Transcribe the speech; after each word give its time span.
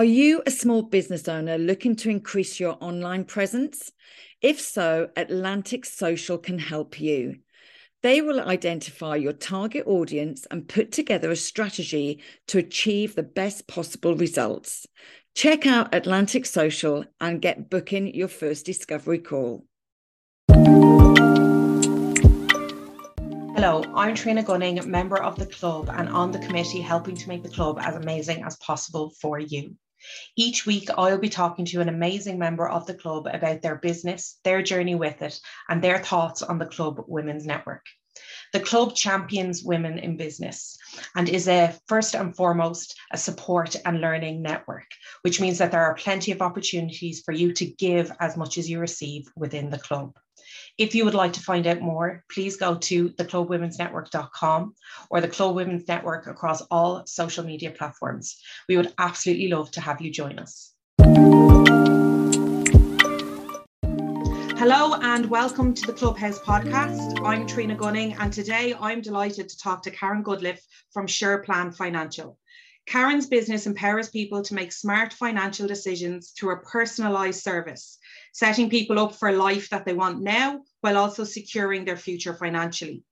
Are 0.00 0.04
you 0.04 0.44
a 0.46 0.52
small 0.52 0.82
business 0.82 1.26
owner 1.26 1.58
looking 1.58 1.96
to 1.96 2.08
increase 2.08 2.60
your 2.60 2.76
online 2.80 3.24
presence? 3.24 3.90
If 4.40 4.60
so, 4.60 5.08
Atlantic 5.16 5.84
Social 5.84 6.38
can 6.38 6.60
help 6.60 7.00
you. 7.00 7.40
They 8.04 8.20
will 8.20 8.38
identify 8.38 9.16
your 9.16 9.32
target 9.32 9.88
audience 9.88 10.46
and 10.52 10.68
put 10.68 10.92
together 10.92 11.32
a 11.32 11.36
strategy 11.36 12.22
to 12.46 12.58
achieve 12.58 13.16
the 13.16 13.24
best 13.24 13.66
possible 13.66 14.14
results. 14.14 14.86
Check 15.34 15.66
out 15.66 15.92
Atlantic 15.92 16.46
Social 16.46 17.04
and 17.20 17.42
get 17.42 17.68
booking 17.68 18.14
your 18.14 18.28
first 18.28 18.66
discovery 18.66 19.18
call. 19.18 19.64
Hello, 23.56 23.82
I'm 23.96 24.14
Trina 24.14 24.44
Gunning, 24.44 24.88
member 24.88 25.20
of 25.20 25.36
the 25.36 25.46
club 25.46 25.90
and 25.92 26.08
on 26.08 26.30
the 26.30 26.38
committee 26.38 26.80
helping 26.80 27.16
to 27.16 27.28
make 27.28 27.42
the 27.42 27.48
club 27.48 27.80
as 27.80 27.96
amazing 27.96 28.44
as 28.44 28.54
possible 28.58 29.12
for 29.20 29.40
you. 29.40 29.74
Each 30.36 30.64
week, 30.66 30.88
I'll 30.96 31.18
be 31.18 31.28
talking 31.28 31.64
to 31.66 31.80
an 31.80 31.88
amazing 31.88 32.38
member 32.38 32.68
of 32.68 32.86
the 32.86 32.94
club 32.94 33.26
about 33.26 33.62
their 33.62 33.76
business, 33.76 34.38
their 34.44 34.62
journey 34.62 34.94
with 34.94 35.22
it, 35.22 35.40
and 35.68 35.82
their 35.82 35.98
thoughts 35.98 36.42
on 36.42 36.58
the 36.58 36.66
Club 36.66 37.04
Women's 37.06 37.46
Network. 37.46 37.84
The 38.52 38.60
club 38.60 38.94
champions 38.94 39.62
women 39.62 39.98
in 39.98 40.16
business 40.16 40.78
and 41.14 41.28
is 41.28 41.48
a 41.48 41.78
first 41.86 42.14
and 42.14 42.34
foremost 42.34 42.98
a 43.12 43.18
support 43.18 43.76
and 43.84 44.00
learning 44.00 44.42
network, 44.42 44.86
which 45.22 45.40
means 45.40 45.58
that 45.58 45.70
there 45.70 45.84
are 45.84 45.94
plenty 45.94 46.32
of 46.32 46.42
opportunities 46.42 47.20
for 47.24 47.32
you 47.32 47.52
to 47.52 47.66
give 47.66 48.10
as 48.20 48.36
much 48.36 48.58
as 48.58 48.68
you 48.68 48.80
receive 48.80 49.28
within 49.36 49.70
the 49.70 49.78
club. 49.78 50.16
If 50.78 50.94
you 50.94 51.04
would 51.04 51.14
like 51.14 51.32
to 51.32 51.40
find 51.40 51.66
out 51.66 51.80
more, 51.80 52.22
please 52.30 52.56
go 52.56 52.76
to 52.76 53.08
theclubwomensnetwork.com 53.08 54.74
or 55.10 55.20
the 55.20 55.26
Club 55.26 55.56
Women's 55.56 55.88
Network 55.88 56.28
across 56.28 56.60
all 56.70 57.04
social 57.04 57.42
media 57.44 57.72
platforms. 57.72 58.40
We 58.68 58.76
would 58.76 58.94
absolutely 58.96 59.48
love 59.48 59.72
to 59.72 59.80
have 59.80 60.00
you 60.00 60.12
join 60.12 60.38
us. 60.38 60.72
Hello 64.56 64.94
and 65.02 65.26
welcome 65.28 65.74
to 65.74 65.84
the 65.84 65.92
Clubhouse 65.92 66.38
podcast. 66.38 67.26
I'm 67.26 67.44
Trina 67.48 67.74
Gunning 67.74 68.12
and 68.12 68.32
today 68.32 68.72
I'm 68.80 69.00
delighted 69.00 69.48
to 69.48 69.58
talk 69.58 69.82
to 69.82 69.90
Karen 69.90 70.22
Goodliffe 70.22 70.62
from 70.92 71.08
SurePlan 71.08 71.74
Financial. 71.74 72.38
Karen's 72.88 73.26
business 73.26 73.66
empowers 73.66 74.08
people 74.08 74.40
to 74.40 74.54
make 74.54 74.72
smart 74.72 75.12
financial 75.12 75.66
decisions 75.66 76.30
through 76.30 76.54
a 76.54 76.60
personalized 76.60 77.42
service, 77.42 77.97
setting 78.32 78.70
people 78.70 78.98
up 78.98 79.14
for 79.14 79.32
life 79.32 79.68
that 79.70 79.84
they 79.84 79.92
want 79.92 80.20
now 80.20 80.60
while 80.80 80.96
also 80.96 81.24
securing 81.24 81.84
their 81.84 81.96
future 81.96 82.34
financially. 82.34 83.02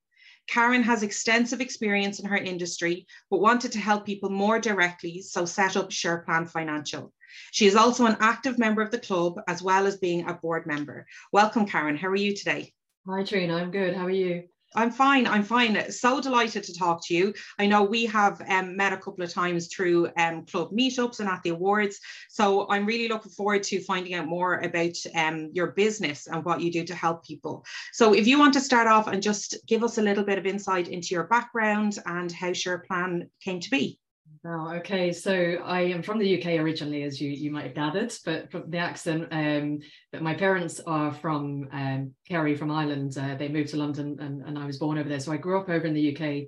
Karen 0.49 0.83
has 0.83 1.03
extensive 1.03 1.61
experience 1.61 2.21
in 2.21 2.27
her 2.27 2.37
industry, 2.37 3.07
but 3.31 3.41
wanted 3.41 3.73
to 3.73 3.79
help 3.79 4.07
people 4.07 4.31
more 4.31 4.61
directly, 4.61 5.21
so 5.21 5.45
set 5.45 5.77
up 5.77 5.91
SurePlan 5.91 6.49
Financial. 6.49 7.13
She 7.51 7.67
is 7.67 7.75
also 7.75 8.07
an 8.07 8.17
active 8.21 8.59
member 8.59 8.81
of 8.81 8.91
the 8.91 8.99
club 8.99 9.41
as 9.49 9.63
well 9.63 9.87
as 9.87 9.97
being 9.97 10.29
a 10.29 10.35
board 10.35 10.67
member. 10.67 11.07
Welcome, 11.33 11.67
Karen. 11.67 11.97
How 11.97 12.09
are 12.09 12.17
you 12.17 12.35
today? 12.35 12.73
Hi, 13.09 13.25
Trina. 13.25 13.57
I'm 13.57 13.71
good. 13.71 13.97
How 13.97 14.07
are 14.07 14.11
you? 14.11 14.45
I'm 14.77 14.91
fine. 14.91 15.27
I'm 15.27 15.43
fine. 15.43 15.91
So 15.91 16.21
delighted 16.21 16.63
to 16.65 16.75
talk 16.75 17.05
to 17.07 17.15
you. 17.15 17.33
I 17.59 17.67
know 17.67 17.83
we 17.83 18.05
have 18.07 18.43
um, 18.47 18.77
met 18.77 18.93
a 18.93 18.99
couple 18.99 19.25
of 19.25 19.33
times 19.33 19.69
through 19.69 20.11
um, 20.19 20.45
club 20.45 20.71
meetups 20.71 21.21
and 21.21 21.29
at 21.29 21.43
the 21.43 21.51
awards. 21.51 21.99
So 22.29 22.69
I'm 22.69 22.85
really 22.85 23.09
looking 23.09 23.33
forward 23.33 23.63
to 23.65 23.83
finding 23.83 24.13
out 24.13 24.27
more 24.27 24.59
about 24.59 24.95
um, 25.15 25.51
your 25.55 25.69
business 25.69 26.27
and 26.27 26.45
what 26.45 26.61
you 26.61 26.71
do 26.71 26.85
to 26.85 26.95
help 26.95 27.25
people. 27.25 27.65
So 27.95 28.13
if 28.13 28.27
you 28.27 28.39
want 28.39 28.53
to 28.55 28.61
start 28.61 28.87
off 28.87 29.09
and 29.09 29.23
just 29.23 29.57
give 29.67 29.83
us 29.83 29.97
a 29.97 30.03
little 30.03 30.25
bit 30.25 30.39
of 30.39 30.45
insight 30.45 30.89
into 30.89 31.09
your 31.15 31.25
background 31.25 31.99
and 32.05 32.31
how 32.31 32.51
SurePlan 32.51 33.29
came 33.43 33.61
to 33.61 33.71
be. 33.71 33.99
Oh, 34.49 34.75
okay. 34.75 35.13
So 35.13 35.33
I 35.65 35.81
am 35.81 36.03
from 36.03 36.19
the 36.19 36.39
UK 36.39 36.61
originally, 36.61 37.03
as 37.03 37.21
you 37.21 37.31
you 37.31 37.51
might 37.51 37.65
have 37.65 37.75
gathered, 37.75 38.15
but 38.25 38.49
from 38.53 38.71
the 38.71 38.79
accent. 38.79 39.27
Um, 39.33 39.81
but 40.13 40.23
my 40.23 40.35
parents 40.35 40.81
are 40.87 41.13
from 41.13 41.69
um, 41.73 42.15
Kerry, 42.29 42.55
from 42.55 42.71
Ireland. 42.71 43.19
Uh, 43.19 43.35
they 43.35 43.49
moved 43.49 43.71
to 43.71 43.77
London, 43.77 44.17
and, 44.21 44.43
and 44.43 44.57
I 44.57 44.65
was 44.65 44.79
born 44.79 44.99
over 44.99 45.09
there. 45.09 45.19
So 45.19 45.33
I 45.33 45.37
grew 45.37 45.59
up 45.59 45.69
over 45.69 45.85
in 45.85 45.95
the 45.95 46.17
UK. 46.17 46.47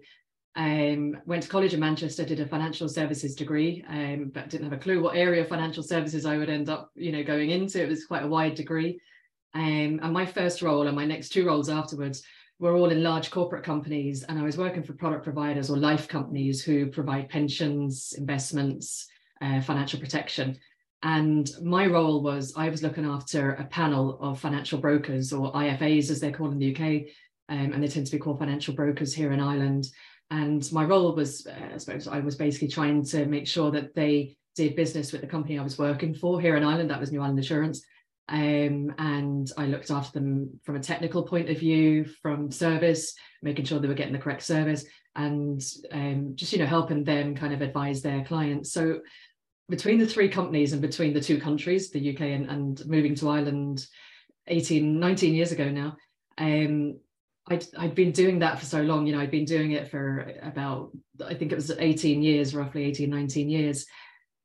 Um, 0.55 1.17
went 1.27 1.43
to 1.43 1.49
college 1.49 1.75
in 1.75 1.81
Manchester, 1.81 2.25
did 2.25 2.39
a 2.39 2.47
financial 2.47 2.89
services 2.89 3.35
degree, 3.35 3.85
um, 3.89 4.31
but 4.33 4.49
didn't 4.49 4.71
have 4.71 4.79
a 4.79 4.83
clue 4.83 5.03
what 5.03 5.17
area 5.17 5.43
of 5.43 5.49
financial 5.49 5.83
services 5.83 6.25
I 6.25 6.37
would 6.37 6.51
end 6.51 6.69
up, 6.69 6.91
you 6.95 7.11
know, 7.11 7.25
going 7.25 7.51
into. 7.51 7.83
It 7.83 7.89
was 7.89 8.07
quite 8.07 8.23
a 8.23 8.29
wide 8.29 8.55
degree. 8.55 9.01
Um, 9.55 9.99
and 10.03 10.13
my 10.13 10.27
first 10.27 10.63
role 10.63 10.87
and 10.87 10.95
my 10.95 11.07
next 11.07 11.31
two 11.31 11.47
roles 11.47 11.69
afterwards 11.69 12.23
were 12.59 12.77
all 12.77 12.91
in 12.91 13.03
large 13.03 13.31
corporate 13.31 13.65
companies 13.65 14.25
and 14.25 14.39
I 14.39 14.43
was 14.43 14.59
working 14.59 14.83
for 14.83 14.93
product 14.93 15.25
providers 15.25 15.71
or 15.71 15.77
life 15.77 16.09
companies 16.09 16.63
who 16.63 16.87
provide 16.87 17.29
pensions, 17.29 18.15
investments, 18.19 19.07
uh, 19.41 19.61
financial 19.61 20.01
protection. 20.01 20.59
And 21.03 21.49
my 21.63 21.87
role 21.87 22.23
was 22.23 22.55
I 22.57 22.69
was 22.69 22.83
looking 22.83 23.05
after 23.05 23.53
a 23.53 23.65
panel 23.65 24.19
of 24.21 24.41
financial 24.41 24.81
brokers 24.81 25.33
or 25.33 25.53
IFAs 25.53 26.11
as 26.11 26.19
they're 26.19 26.33
called 26.33 26.53
in 26.53 26.59
the 26.59 26.75
UK, 26.75 27.13
um, 27.49 27.73
and 27.73 27.83
they 27.83 27.87
tend 27.87 28.07
to 28.07 28.13
be 28.13 28.19
called 28.19 28.41
financial 28.41 28.75
brokers 28.75 29.15
here 29.15 29.31
in 29.33 29.39
Ireland. 29.39 29.89
And 30.31 30.71
my 30.73 30.85
role 30.85 31.15
was, 31.15 31.47
uh, 31.47 31.75
I 31.75 31.79
suppose, 31.79 32.09
I 32.09 32.19
was 32.19 32.35
basically 32.35 32.69
trying 32.69 33.05
to 33.07 33.27
make 33.27 33.47
sure 33.47 33.71
that 33.71 33.95
they 33.95 34.37
did 34.57 34.75
business 34.75 35.13
with 35.13 35.21
the 35.21 35.29
company 35.29 35.57
I 35.57 35.63
was 35.63 35.79
working 35.79 36.15
for 36.15 36.41
here 36.41 36.57
in 36.57 36.65
Ireland. 36.65 36.91
That 36.91 37.01
was 37.01 37.13
New 37.13 37.21
Ireland 37.21 37.39
Assurance, 37.39 37.87
um, 38.29 38.95
and 38.99 39.51
I 39.57 39.67
looked 39.67 39.91
after 39.91 40.19
them 40.19 40.61
from 40.63 40.77
a 40.77 40.83
technical 40.83 41.23
point 41.23 41.49
of 41.49 41.59
view, 41.59 42.05
from 42.05 42.51
service, 42.51 43.15
making 43.43 43.65
sure 43.65 43.79
they 43.79 43.89
were 43.89 43.95
getting 43.95 44.13
the 44.13 44.19
correct 44.19 44.43
service, 44.43 44.85
and 45.17 45.63
um, 45.93 46.33
just 46.35 46.53
you 46.53 46.59
know 46.59 46.67
helping 46.67 47.05
them 47.05 47.35
kind 47.35 47.55
of 47.55 47.63
advise 47.63 48.03
their 48.03 48.25
clients. 48.25 48.73
So 48.73 49.01
between 49.69 49.99
the 49.99 50.07
three 50.07 50.29
companies 50.29 50.73
and 50.73 50.83
between 50.83 51.15
the 51.15 51.21
two 51.21 51.41
countries, 51.41 51.91
the 51.91 52.15
UK 52.15 52.21
and, 52.21 52.51
and 52.51 52.87
moving 52.87 53.15
to 53.17 53.29
Ireland 53.29 53.87
18, 54.47 54.99
19 54.99 55.35
years 55.35 55.53
ago 55.53 55.69
now, 55.71 55.97
um, 56.39 56.99
I'd, 57.49 57.67
I'd 57.79 57.95
been 57.95 58.13
doing 58.13 58.39
that 58.41 58.59
for 58.59 58.65
so 58.65 58.83
long, 58.83 59.07
you 59.07 59.15
know, 59.15 59.21
I'd 59.21 59.31
been 59.31 59.45
doing 59.45 59.73
it 59.73 59.89
for 59.89 60.33
about, 60.43 60.91
I 61.25 61.35
think 61.35 61.53
it 61.53 61.57
was 61.57 61.71
18 61.71 62.23
years, 62.23 62.55
roughly 62.55 62.85
18, 62.85 63.11
19 63.11 63.51
years 63.51 63.87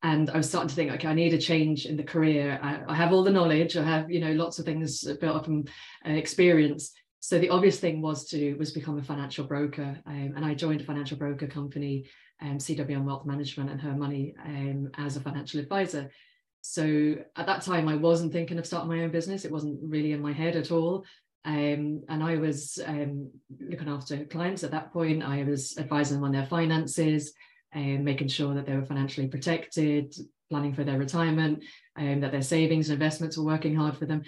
and 0.03 0.29
I 0.29 0.37
was 0.37 0.49
starting 0.49 0.67
to 0.67 0.75
think, 0.75 0.91
okay, 0.91 1.07
I 1.07 1.13
need 1.13 1.33
a 1.33 1.37
change 1.37 1.85
in 1.85 1.95
the 1.95 2.03
career. 2.03 2.59
I, 2.61 2.81
I 2.87 2.93
have 2.93 3.13
all 3.13 3.23
the 3.23 3.31
knowledge. 3.31 3.77
I 3.77 3.83
have, 3.83 4.11
you 4.11 4.19
know, 4.19 4.33
lots 4.33 4.59
of 4.59 4.65
things 4.65 5.03
built 5.21 5.37
up 5.37 5.45
from 5.45 5.63
uh, 6.05 6.11
experience. 6.11 6.91
So 7.21 7.39
the 7.39 7.49
obvious 7.49 7.79
thing 7.79 8.01
was 8.01 8.27
to 8.29 8.55
was 8.55 8.71
become 8.71 8.99
a 8.99 9.03
financial 9.03 9.45
broker, 9.45 9.97
um, 10.05 10.33
and 10.35 10.43
I 10.43 10.55
joined 10.55 10.81
a 10.81 10.83
financial 10.83 11.15
broker 11.15 11.47
company, 11.47 12.09
um, 12.41 12.57
CWM 12.57 13.05
Wealth 13.05 13.25
Management, 13.25 13.69
and 13.71 13.79
Her 13.79 13.95
Money 13.95 14.35
um, 14.43 14.89
as 14.97 15.15
a 15.15 15.21
financial 15.21 15.61
advisor. 15.61 16.11
So 16.59 17.15
at 17.37 17.45
that 17.45 17.61
time, 17.61 17.87
I 17.87 17.95
wasn't 17.95 18.33
thinking 18.33 18.59
of 18.59 18.65
starting 18.65 18.89
my 18.89 19.03
own 19.03 19.11
business. 19.11 19.45
It 19.45 19.51
wasn't 19.51 19.79
really 19.81 20.11
in 20.11 20.21
my 20.21 20.33
head 20.33 20.57
at 20.57 20.71
all. 20.71 21.05
Um, 21.45 22.03
and 22.09 22.23
I 22.23 22.37
was 22.37 22.77
um, 22.85 23.31
looking 23.57 23.89
after 23.89 24.25
clients 24.25 24.63
at 24.63 24.71
that 24.71 24.91
point. 24.91 25.23
I 25.23 25.43
was 25.43 25.77
advising 25.77 26.17
them 26.17 26.25
on 26.25 26.31
their 26.33 26.45
finances, 26.45 27.33
and 27.73 28.05
making 28.05 28.27
sure 28.27 28.53
that 28.53 28.65
they 28.65 28.75
were 28.75 28.85
financially 28.85 29.27
protected, 29.27 30.15
planning 30.49 30.73
for 30.73 30.83
their 30.83 30.99
retirement, 30.99 31.63
um, 31.97 32.21
that 32.21 32.31
their 32.31 32.41
savings 32.41 32.89
and 32.89 32.93
investments 32.93 33.37
were 33.37 33.43
working 33.43 33.75
hard 33.75 33.97
for 33.97 34.05
them. 34.05 34.23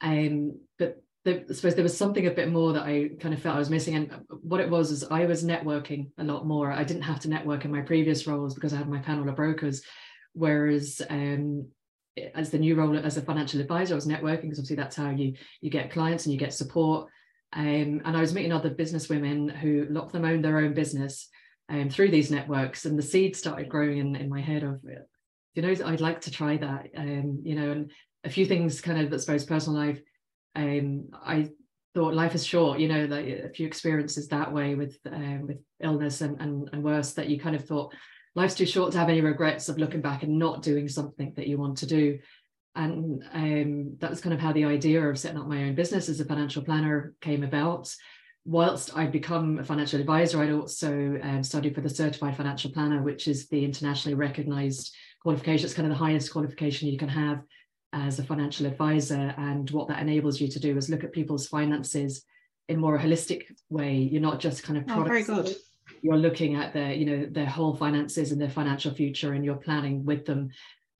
Um, 0.00 0.58
but 0.78 1.02
the, 1.24 1.44
I 1.48 1.52
suppose 1.52 1.74
there 1.74 1.84
was 1.84 1.96
something 1.96 2.26
a 2.26 2.32
bit 2.32 2.50
more 2.50 2.72
that 2.72 2.82
I 2.82 3.10
kind 3.20 3.34
of 3.34 3.40
felt 3.40 3.56
I 3.56 3.60
was 3.60 3.70
missing. 3.70 3.94
And 3.94 4.24
what 4.28 4.60
it 4.60 4.68
was 4.68 4.90
is 4.90 5.04
I 5.04 5.26
was 5.26 5.44
networking 5.44 6.10
a 6.18 6.24
lot 6.24 6.46
more. 6.46 6.72
I 6.72 6.84
didn't 6.84 7.02
have 7.02 7.20
to 7.20 7.28
network 7.28 7.64
in 7.64 7.70
my 7.70 7.82
previous 7.82 8.26
roles 8.26 8.54
because 8.54 8.72
I 8.72 8.78
had 8.78 8.88
my 8.88 8.98
panel 8.98 9.28
of 9.28 9.36
brokers. 9.36 9.82
Whereas 10.34 11.00
um, 11.08 11.68
as 12.34 12.50
the 12.50 12.58
new 12.58 12.74
role 12.74 12.98
as 12.98 13.16
a 13.16 13.22
financial 13.22 13.60
advisor, 13.60 13.94
I 13.94 13.96
was 13.96 14.06
networking 14.06 14.42
because 14.42 14.58
obviously 14.58 14.76
that's 14.76 14.96
how 14.96 15.10
you 15.10 15.34
you 15.60 15.70
get 15.70 15.92
clients 15.92 16.26
and 16.26 16.32
you 16.32 16.38
get 16.38 16.54
support. 16.54 17.08
Um, 17.52 18.00
and 18.04 18.16
I 18.16 18.20
was 18.20 18.34
meeting 18.34 18.52
other 18.52 18.70
business 18.70 19.08
women 19.08 19.48
who 19.48 19.86
a 19.88 19.92
lot 19.92 20.06
of 20.06 20.12
them 20.12 20.24
owned 20.24 20.44
their 20.44 20.58
own 20.58 20.74
business 20.74 21.28
um, 21.72 21.90
through 21.90 22.10
these 22.10 22.30
networks 22.30 22.84
and 22.84 22.96
the 22.96 23.02
seed 23.02 23.34
started 23.34 23.68
growing 23.68 23.98
in, 23.98 24.14
in 24.14 24.28
my 24.28 24.40
head 24.40 24.62
of 24.62 24.80
you 25.54 25.62
know 25.62 25.74
i'd 25.86 26.00
like 26.00 26.20
to 26.20 26.30
try 26.30 26.56
that 26.56 26.86
um, 26.96 27.40
you 27.42 27.56
know 27.56 27.72
and 27.72 27.90
a 28.24 28.30
few 28.30 28.46
things 28.46 28.80
kind 28.80 29.00
of 29.00 29.12
i 29.12 29.16
suppose 29.16 29.44
personal 29.44 29.78
life 29.78 30.00
um, 30.54 31.08
i 31.24 31.48
thought 31.94 32.14
life 32.14 32.34
is 32.34 32.46
short 32.46 32.78
you 32.78 32.88
know 32.88 33.04
like 33.06 33.26
a 33.26 33.50
few 33.50 33.66
experiences 33.66 34.28
that 34.28 34.52
way 34.52 34.74
with 34.74 34.96
um, 35.10 35.46
with 35.46 35.58
illness 35.82 36.20
and, 36.20 36.40
and 36.40 36.70
and 36.72 36.84
worse 36.84 37.12
that 37.14 37.28
you 37.28 37.40
kind 37.40 37.56
of 37.56 37.66
thought 37.66 37.92
life's 38.34 38.54
too 38.54 38.66
short 38.66 38.92
to 38.92 38.98
have 38.98 39.08
any 39.08 39.20
regrets 39.20 39.68
of 39.68 39.78
looking 39.78 40.00
back 40.00 40.22
and 40.22 40.38
not 40.38 40.62
doing 40.62 40.88
something 40.88 41.32
that 41.36 41.46
you 41.46 41.58
want 41.58 41.78
to 41.78 41.86
do. 41.86 42.18
And 42.74 43.22
um, 43.32 43.96
that 43.98 44.10
was 44.10 44.20
kind 44.20 44.32
of 44.32 44.40
how 44.40 44.52
the 44.52 44.64
idea 44.64 45.02
of 45.02 45.18
setting 45.18 45.38
up 45.38 45.46
my 45.46 45.64
own 45.64 45.74
business 45.74 46.08
as 46.08 46.20
a 46.20 46.24
financial 46.24 46.62
planner 46.62 47.14
came 47.20 47.44
about 47.44 47.94
whilst 48.44 48.96
I'd 48.96 49.12
become 49.12 49.58
a 49.58 49.64
financial 49.64 50.00
advisor, 50.00 50.42
I'd 50.42 50.52
also 50.52 51.18
um, 51.22 51.42
studied 51.42 51.74
for 51.74 51.80
the 51.80 51.88
Certified 51.88 52.36
Financial 52.36 52.70
Planner, 52.70 53.02
which 53.02 53.28
is 53.28 53.48
the 53.48 53.64
internationally 53.64 54.14
recognized 54.14 54.94
qualification. 55.20 55.66
It's 55.66 55.74
kind 55.74 55.90
of 55.90 55.96
the 55.96 56.04
highest 56.04 56.32
qualification 56.32 56.88
you 56.88 56.98
can 56.98 57.08
have 57.08 57.42
as 57.92 58.18
a 58.18 58.24
financial 58.24 58.66
advisor. 58.66 59.34
And 59.36 59.70
what 59.70 59.88
that 59.88 60.00
enables 60.00 60.40
you 60.40 60.48
to 60.48 60.60
do 60.60 60.76
is 60.76 60.88
look 60.88 61.04
at 61.04 61.12
people's 61.12 61.46
finances 61.46 62.24
in 62.68 62.78
more 62.78 62.96
a 62.96 63.02
holistic 63.02 63.44
way. 63.70 63.96
You're 63.96 64.22
not 64.22 64.40
just 64.40 64.62
kind 64.62 64.78
of 64.78 64.86
products. 64.86 65.28
Oh, 65.28 65.34
very 65.34 65.44
good. 65.44 65.56
You're 66.00 66.16
looking 66.16 66.56
at 66.56 66.72
their, 66.72 66.92
you 66.92 67.04
know, 67.04 67.26
their 67.30 67.46
whole 67.46 67.76
finances 67.76 68.32
and 68.32 68.40
their 68.40 68.50
financial 68.50 68.94
future, 68.94 69.34
and 69.34 69.44
you're 69.44 69.56
planning 69.56 70.04
with 70.04 70.26
them 70.26 70.50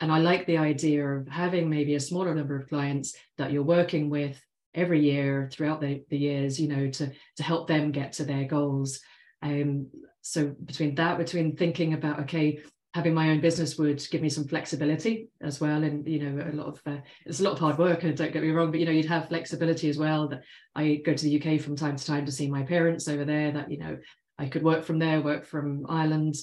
and 0.03 0.11
I 0.11 0.19
like 0.19 0.47
the 0.47 0.59
idea 0.59 1.06
of 1.06 1.29
having 1.29 1.71
maybe 1.71 1.95
a 1.95 2.00
smaller 2.00 2.35
number 2.35 2.56
of 2.56 2.69
clients 2.69 3.15
that 3.38 3.53
you're 3.53 3.62
working 3.62 4.11
with 4.11 4.37
every 4.75 5.01
year 5.01 5.51
throughout 5.53 5.81
the, 5.81 6.03
the 6.11 6.19
years, 6.19 6.61
you 6.61 6.69
know, 6.69 6.89
to, 6.89 7.11
to 7.37 7.43
help 7.43 7.69
them 7.69 7.93
get 7.93 8.13
to 8.15 8.25
their 8.25 8.45
goals. 8.45 9.01
Um, 9.43 9.89
so 10.23 10.55
between 10.65 10.95
that, 10.97 11.19
between 11.19 11.57
thinking 11.57 11.95
about, 11.95 12.21
okay, 12.21 12.61
having 12.95 13.15
my 13.15 13.31
own 13.31 13.41
business 13.41 13.79
would 13.79 14.07
give 14.11 14.21
me 14.21 14.29
some 14.29 14.47
flexibility 14.47 15.29
as 15.41 15.61
well. 15.61 15.83
And, 15.83 16.07
you 16.07 16.21
know, 16.21 16.45
a 16.45 16.53
lot 16.53 16.67
of, 16.67 16.83
uh, 16.87 16.99
it's 17.25 17.41
a 17.41 17.43
lot 17.43 17.55
of 17.55 17.59
hard 17.59 17.79
work 17.79 18.03
and 18.03 18.17
don't 18.17 18.33
get 18.33 18.43
me 18.43 18.51
wrong, 18.51 18.71
but, 18.71 18.81
you 18.81 18.87
know, 18.87 18.93
you'd 18.93 19.07
have 19.07 19.29
flexibility 19.29 19.89
as 19.89 19.99
well 19.99 20.29
that 20.29 20.43
I 20.75 21.01
go 21.05 21.15
to 21.15 21.25
the 21.25 21.41
UK 21.41 21.61
from 21.61 21.77
time 21.77 21.97
to 21.97 22.05
time 22.05 22.27
to 22.27 22.33
see 22.33 22.51
my 22.51 22.63
parents 22.63 23.09
over 23.09 23.25
there 23.25 23.51
that, 23.53 23.71
you 23.71 23.79
know, 23.79 23.99
I 24.39 24.47
could 24.49 24.63
work 24.63 24.85
from 24.85 24.99
there, 24.99 25.21
work 25.21 25.45
from 25.47 25.87
Ireland, 25.89 26.37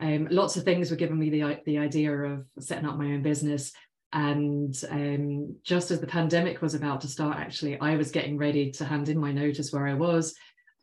um, 0.00 0.28
lots 0.30 0.56
of 0.56 0.64
things 0.64 0.90
were 0.90 0.96
giving 0.96 1.18
me 1.18 1.30
the, 1.30 1.60
the 1.64 1.78
idea 1.78 2.12
of 2.12 2.44
setting 2.58 2.86
up 2.86 2.98
my 2.98 3.06
own 3.06 3.22
business. 3.22 3.72
And 4.16 4.74
um, 4.90 5.56
just 5.62 5.90
as 5.90 6.00
the 6.00 6.06
pandemic 6.06 6.62
was 6.62 6.72
about 6.72 7.02
to 7.02 7.06
start, 7.06 7.36
actually, 7.36 7.78
I 7.78 7.96
was 7.96 8.10
getting 8.10 8.38
ready 8.38 8.70
to 8.72 8.84
hand 8.86 9.10
in 9.10 9.18
my 9.18 9.30
notice 9.30 9.74
where 9.74 9.86
I 9.86 9.92
was. 9.92 10.34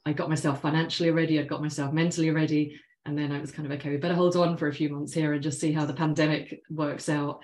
I 0.05 0.13
got 0.13 0.29
myself 0.29 0.61
financially 0.61 1.09
ready, 1.09 1.39
I 1.39 1.43
got 1.43 1.59
myself 1.59 1.91
mentally 1.93 2.29
ready. 2.29 2.79
And 3.07 3.17
then 3.17 3.31
I 3.31 3.41
was 3.41 3.51
kind 3.51 3.65
of 3.65 3.71
okay, 3.79 3.89
we 3.89 3.97
better 3.97 4.13
hold 4.13 4.35
on 4.35 4.55
for 4.55 4.67
a 4.67 4.73
few 4.73 4.89
months 4.89 5.13
here 5.13 5.33
and 5.33 5.41
just 5.41 5.59
see 5.59 5.71
how 5.71 5.87
the 5.87 5.95
pandemic 5.95 6.61
works 6.69 7.09
out. 7.09 7.41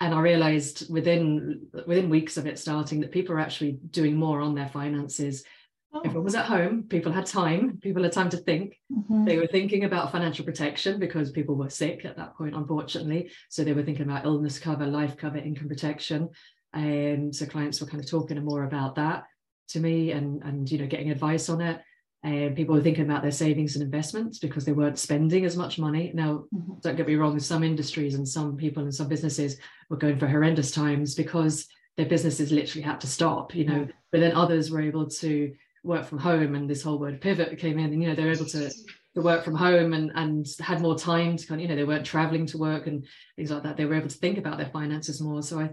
And 0.00 0.12
I 0.12 0.20
realized 0.20 0.92
within 0.92 1.68
within 1.86 2.10
weeks 2.10 2.36
of 2.36 2.48
it 2.48 2.58
starting 2.58 2.98
that 3.00 3.12
people 3.12 3.36
are 3.36 3.40
actually 3.40 3.78
doing 3.90 4.16
more 4.16 4.40
on 4.40 4.56
their 4.56 4.68
finances 4.68 5.44
Oh. 5.92 6.02
Everyone 6.04 6.24
was 6.24 6.36
at 6.36 6.46
home. 6.46 6.84
People 6.84 7.10
had 7.10 7.26
time. 7.26 7.78
People 7.82 8.02
had 8.02 8.12
time 8.12 8.30
to 8.30 8.36
think. 8.36 8.78
Mm-hmm. 8.92 9.24
They 9.24 9.36
were 9.38 9.48
thinking 9.48 9.84
about 9.84 10.12
financial 10.12 10.44
protection 10.44 11.00
because 11.00 11.32
people 11.32 11.56
were 11.56 11.70
sick 11.70 12.04
at 12.04 12.16
that 12.16 12.36
point, 12.36 12.54
unfortunately. 12.54 13.30
So 13.48 13.64
they 13.64 13.72
were 13.72 13.82
thinking 13.82 14.04
about 14.04 14.24
illness 14.24 14.58
cover, 14.58 14.86
life 14.86 15.16
cover, 15.16 15.38
income 15.38 15.68
protection. 15.68 16.28
And 16.72 17.24
um, 17.24 17.32
so 17.32 17.46
clients 17.46 17.80
were 17.80 17.88
kind 17.88 18.02
of 18.02 18.08
talking 18.08 18.42
more 18.44 18.62
about 18.62 18.94
that 18.94 19.24
to 19.70 19.80
me 19.80 20.12
and, 20.12 20.42
and 20.44 20.70
you 20.70 20.78
know, 20.78 20.86
getting 20.86 21.10
advice 21.10 21.48
on 21.48 21.60
it. 21.60 21.80
And 22.22 22.50
um, 22.50 22.54
people 22.54 22.74
were 22.74 22.82
thinking 22.82 23.04
about 23.04 23.22
their 23.22 23.32
savings 23.32 23.74
and 23.74 23.82
investments 23.82 24.38
because 24.38 24.64
they 24.64 24.72
weren't 24.72 24.98
spending 24.98 25.44
as 25.44 25.56
much 25.56 25.78
money. 25.78 26.12
Now, 26.14 26.44
mm-hmm. 26.54 26.74
don't 26.82 26.96
get 26.96 27.08
me 27.08 27.16
wrong, 27.16 27.38
some 27.40 27.64
industries 27.64 28.14
and 28.14 28.28
some 28.28 28.56
people 28.56 28.84
and 28.84 28.94
some 28.94 29.08
businesses 29.08 29.56
were 29.88 29.96
going 29.96 30.18
for 30.18 30.28
horrendous 30.28 30.70
times 30.70 31.14
because 31.14 31.66
their 31.96 32.06
businesses 32.06 32.52
literally 32.52 32.82
had 32.82 33.00
to 33.00 33.06
stop, 33.06 33.54
you 33.54 33.64
know, 33.64 33.88
but 34.12 34.20
then 34.20 34.36
others 34.36 34.70
were 34.70 34.80
able 34.80 35.08
to 35.08 35.52
work 35.82 36.04
from 36.04 36.18
home 36.18 36.54
and 36.54 36.68
this 36.68 36.82
whole 36.82 36.98
word 36.98 37.20
pivot 37.20 37.58
came 37.58 37.78
in 37.78 37.92
and 37.92 38.02
you 38.02 38.08
know 38.08 38.14
they 38.14 38.24
were 38.24 38.32
able 38.32 38.44
to 38.44 38.70
to 39.14 39.22
work 39.22 39.44
from 39.44 39.54
home 39.54 39.92
and 39.92 40.12
and 40.14 40.46
had 40.60 40.80
more 40.80 40.98
time 40.98 41.36
to 41.36 41.46
kind 41.46 41.60
of 41.60 41.62
you 41.62 41.68
know 41.68 41.76
they 41.76 41.86
weren't 41.86 42.06
traveling 42.06 42.46
to 42.46 42.58
work 42.58 42.86
and 42.86 43.06
things 43.36 43.50
like 43.50 43.62
that. 43.62 43.76
They 43.76 43.84
were 43.84 43.94
able 43.96 44.08
to 44.08 44.18
think 44.18 44.38
about 44.38 44.58
their 44.58 44.70
finances 44.70 45.20
more. 45.20 45.42
So 45.42 45.60
i 45.60 45.70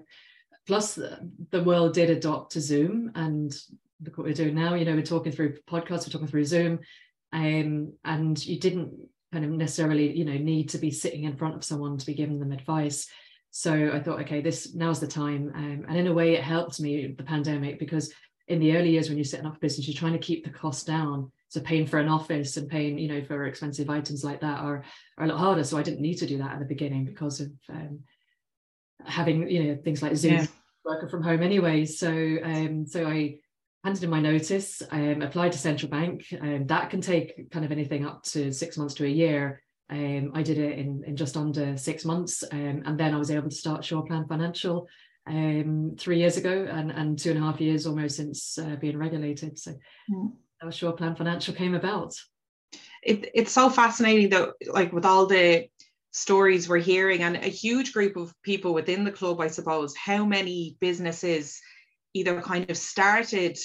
plus 0.66 0.96
the, 0.96 1.18
the 1.52 1.64
world 1.64 1.94
did 1.94 2.10
adopt 2.10 2.52
to 2.52 2.60
zoom 2.60 3.10
and 3.16 3.56
look 4.04 4.18
what 4.18 4.28
we're 4.28 4.34
doing 4.34 4.56
now. 4.56 4.74
You 4.74 4.86
know 4.86 4.96
we're 4.96 5.04
talking 5.04 5.32
through 5.32 5.58
podcasts 5.70 6.08
we're 6.08 6.14
talking 6.14 6.28
through 6.28 6.46
zoom 6.46 6.80
um, 7.32 7.94
and 8.04 8.46
you 8.46 8.60
didn't 8.60 8.94
kind 9.32 9.46
of 9.46 9.52
necessarily 9.52 10.18
you 10.18 10.26
know 10.26 10.38
need 10.38 10.70
to 10.70 10.78
be 10.78 10.92
sitting 10.92 11.26
in 11.26 11.38
front 11.38 11.56
of 11.56 11.64
someone 11.64 11.98
to 11.98 12.06
be 12.06 12.16
giving 12.16 12.40
them 12.40 12.52
advice. 12.52 13.08
So 13.52 13.92
i 13.94 14.00
thought 14.00 14.22
okay 14.22 14.42
this 14.42 14.74
now's 14.74 15.00
the 15.00 15.08
time. 15.08 15.52
Um, 15.54 15.86
and 15.88 15.98
in 15.98 16.08
a 16.08 16.14
way 16.14 16.34
it 16.34 16.44
helped 16.44 16.80
me 16.80 17.14
the 17.16 17.24
pandemic 17.24 17.78
because 17.78 18.12
in 18.48 18.60
the 18.60 18.76
early 18.78 18.92
years 18.92 19.10
when 19.10 19.18
you're 19.18 19.26
setting 19.26 19.46
up 19.46 19.58
a 19.58 19.60
business, 19.60 19.88
you're 19.88 19.98
trying 19.98 20.14
to 20.14 20.20
keep 20.20 20.44
the 20.44 20.50
cost 20.50 20.88
down. 20.88 21.32
So 21.50 21.62
paying 21.62 21.86
for 21.86 22.00
an 22.00 22.10
office 22.10 22.58
and 22.58 22.70
paying, 22.70 22.98
you 22.98 23.08
know, 23.08 23.24
for 23.24 23.46
expensive 23.46 23.90
items 23.90 24.24
like 24.24 24.42
that 24.42 24.60
are, 24.60 24.84
are 25.18 25.26
a 25.26 25.28
lot 25.28 25.40
harder. 25.40 25.64
So 25.64 25.78
I 25.78 25.84
didn't 25.84 26.02
need 26.02 26.16
to 26.16 26.28
do 26.28 26.38
that 26.40 26.54
at 26.54 26.60
the 26.60 26.66
beginning 26.66 27.06
because 27.06 27.40
of 27.40 27.52
um, 27.70 28.00
having, 29.06 29.50
you 29.50 29.64
know, 29.64 29.82
things 29.84 30.02
like 30.02 30.16
Zoom 30.16 30.34
yeah. 30.34 30.46
working 30.86 31.10
from 31.10 31.24
home 31.24 31.44
anyway. 31.44 31.86
So 31.86 32.10
um, 32.44 32.86
so 32.86 33.08
I 33.08 33.40
handed 33.84 34.04
in 34.04 34.10
my 34.10 34.20
notice, 34.20 34.82
um, 34.92 35.22
applied 35.22 35.54
to 35.54 35.58
central 35.58 35.90
bank. 35.90 36.26
Um, 36.42 36.68
that 36.68 36.90
can 36.90 37.02
take 37.02 37.50
kind 37.52 37.64
of 37.64 37.72
anything 37.72 38.06
up 38.06 38.24
to 38.24 38.52
six 38.52 38.78
months 38.78 38.94
to 38.96 39.06
a 39.06 39.10
year. 39.10 39.62
Um, 39.90 40.32
I 40.34 40.44
did 40.44 40.58
it 40.58 40.78
in, 40.78 41.04
in 41.06 41.16
just 41.16 41.38
under 41.38 41.78
six 41.78 42.04
months. 42.04 42.44
Um, 42.52 42.84
and 42.86 43.00
then 43.00 43.14
I 43.14 43.18
was 43.18 43.32
able 43.32 43.50
to 43.50 43.56
start 43.56 43.82
SurePlan 43.82 44.28
Financial 44.28 44.88
um, 45.28 45.96
three 45.98 46.20
years 46.20 46.38
ago 46.38 46.68
and, 46.70 46.92
and 46.92 47.20
two 47.20 47.32
and 47.32 47.40
a 47.40 47.42
half 47.42 47.62
years 47.62 47.86
almost 47.86 48.18
since 48.18 48.58
uh, 48.58 48.76
being 48.80 48.98
regulated. 48.98 49.60
So 49.60 49.74
mm. 50.12 50.32
our 50.62 50.94
Plan 50.94 51.16
Financial 51.16 51.54
came 51.54 51.76
about. 51.76 52.14
It, 53.04 53.30
it's 53.34 53.52
so 53.52 53.70
fascinating 53.70 54.30
though, 54.30 54.54
like 54.68 54.92
with 54.92 55.06
all 55.06 55.26
the 55.26 55.68
stories 56.12 56.68
we're 56.68 56.78
hearing 56.78 57.24
and 57.24 57.36
a 57.36 57.50
huge 57.50 57.94
group 57.94 58.18
of 58.18 58.34
people 58.42 58.74
within 58.74 59.04
the 59.04 59.12
club, 59.12 59.40
I 59.40 59.48
suppose, 59.48 59.96
how 59.96 60.26
many 60.26 60.78
businesses 60.80 61.62
either 62.14 62.42
kind 62.42 62.70
of 62.70 62.78
started 62.78 63.58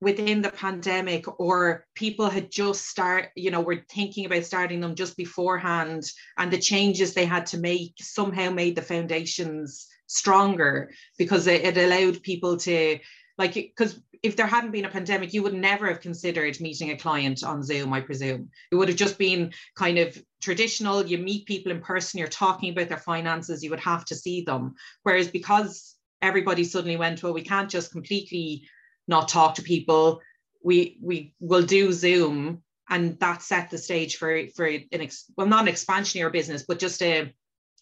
within 0.00 0.42
the 0.42 0.50
pandemic 0.50 1.24
or 1.40 1.86
people 1.94 2.28
had 2.28 2.50
just 2.50 2.86
start 2.88 3.30
you 3.36 3.50
know 3.50 3.62
were 3.62 3.82
thinking 3.90 4.26
about 4.26 4.44
starting 4.44 4.80
them 4.80 4.94
just 4.94 5.16
beforehand 5.16 6.04
and 6.36 6.52
the 6.52 6.58
changes 6.58 7.14
they 7.14 7.24
had 7.24 7.46
to 7.46 7.58
make 7.58 7.94
somehow 8.00 8.50
made 8.50 8.76
the 8.76 8.82
foundations 8.82 9.86
stronger 10.06 10.90
because 11.18 11.46
it, 11.46 11.64
it 11.64 11.76
allowed 11.76 12.22
people 12.22 12.56
to 12.56 12.98
like 13.38 13.54
because 13.54 14.00
if 14.22 14.36
there 14.36 14.46
hadn't 14.46 14.70
been 14.70 14.84
a 14.84 14.90
pandemic 14.90 15.34
you 15.34 15.42
would 15.42 15.54
never 15.54 15.86
have 15.86 16.00
considered 16.00 16.60
meeting 16.60 16.90
a 16.90 16.96
client 16.96 17.44
on 17.44 17.62
zoom 17.62 17.92
i 17.92 18.00
presume. 18.00 18.48
It 18.70 18.76
would 18.76 18.88
have 18.88 18.96
just 18.96 19.18
been 19.18 19.52
kind 19.76 19.98
of 19.98 20.16
traditional. 20.40 21.04
You 21.04 21.18
meet 21.18 21.46
people 21.46 21.72
in 21.72 21.80
person 21.80 22.18
you're 22.18 22.28
talking 22.28 22.72
about 22.72 22.88
their 22.88 22.98
finances 22.98 23.62
you 23.62 23.70
would 23.70 23.80
have 23.80 24.04
to 24.06 24.14
see 24.14 24.42
them. 24.42 24.74
Whereas 25.02 25.28
because 25.28 25.94
everybody 26.22 26.64
suddenly 26.64 26.96
went 26.96 27.22
well 27.22 27.34
we 27.34 27.42
can't 27.42 27.70
just 27.70 27.92
completely 27.92 28.66
not 29.08 29.28
talk 29.28 29.56
to 29.56 29.62
people. 29.62 30.20
We 30.62 30.98
we 31.02 31.34
will 31.40 31.62
do 31.62 31.92
zoom 31.92 32.62
and 32.88 33.18
that 33.20 33.42
set 33.42 33.70
the 33.70 33.78
stage 33.78 34.16
for 34.16 34.46
for 34.54 34.66
an 34.66 34.86
ex, 34.92 35.24
well 35.36 35.46
not 35.46 35.62
an 35.62 35.68
expansion 35.68 36.18
of 36.18 36.20
your 36.20 36.30
business 36.30 36.64
but 36.66 36.78
just 36.78 37.02
a 37.02 37.32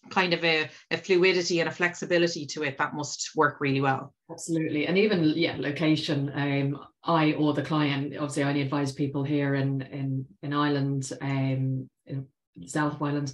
kind 0.09 0.33
of 0.33 0.43
a, 0.43 0.69
a 0.91 0.97
fluidity 0.97 1.59
and 1.59 1.69
a 1.69 1.71
flexibility 1.71 2.45
to 2.45 2.63
it 2.63 2.77
that 2.77 2.93
must 2.93 3.31
work 3.35 3.57
really 3.59 3.81
well. 3.81 4.13
Absolutely. 4.29 4.87
And 4.87 4.97
even 4.97 5.23
yeah 5.35 5.55
location 5.57 6.31
um 6.35 6.79
i 7.03 7.33
or 7.33 7.53
the 7.53 7.61
client 7.61 8.13
obviously 8.15 8.43
i 8.43 8.47
only 8.47 8.61
advise 8.61 8.91
people 8.91 9.23
here 9.23 9.55
in 9.55 9.81
in 9.81 10.25
in 10.41 10.53
ireland 10.53 11.11
um 11.21 11.89
in 12.05 12.27
south 12.65 13.01
ireland 13.01 13.33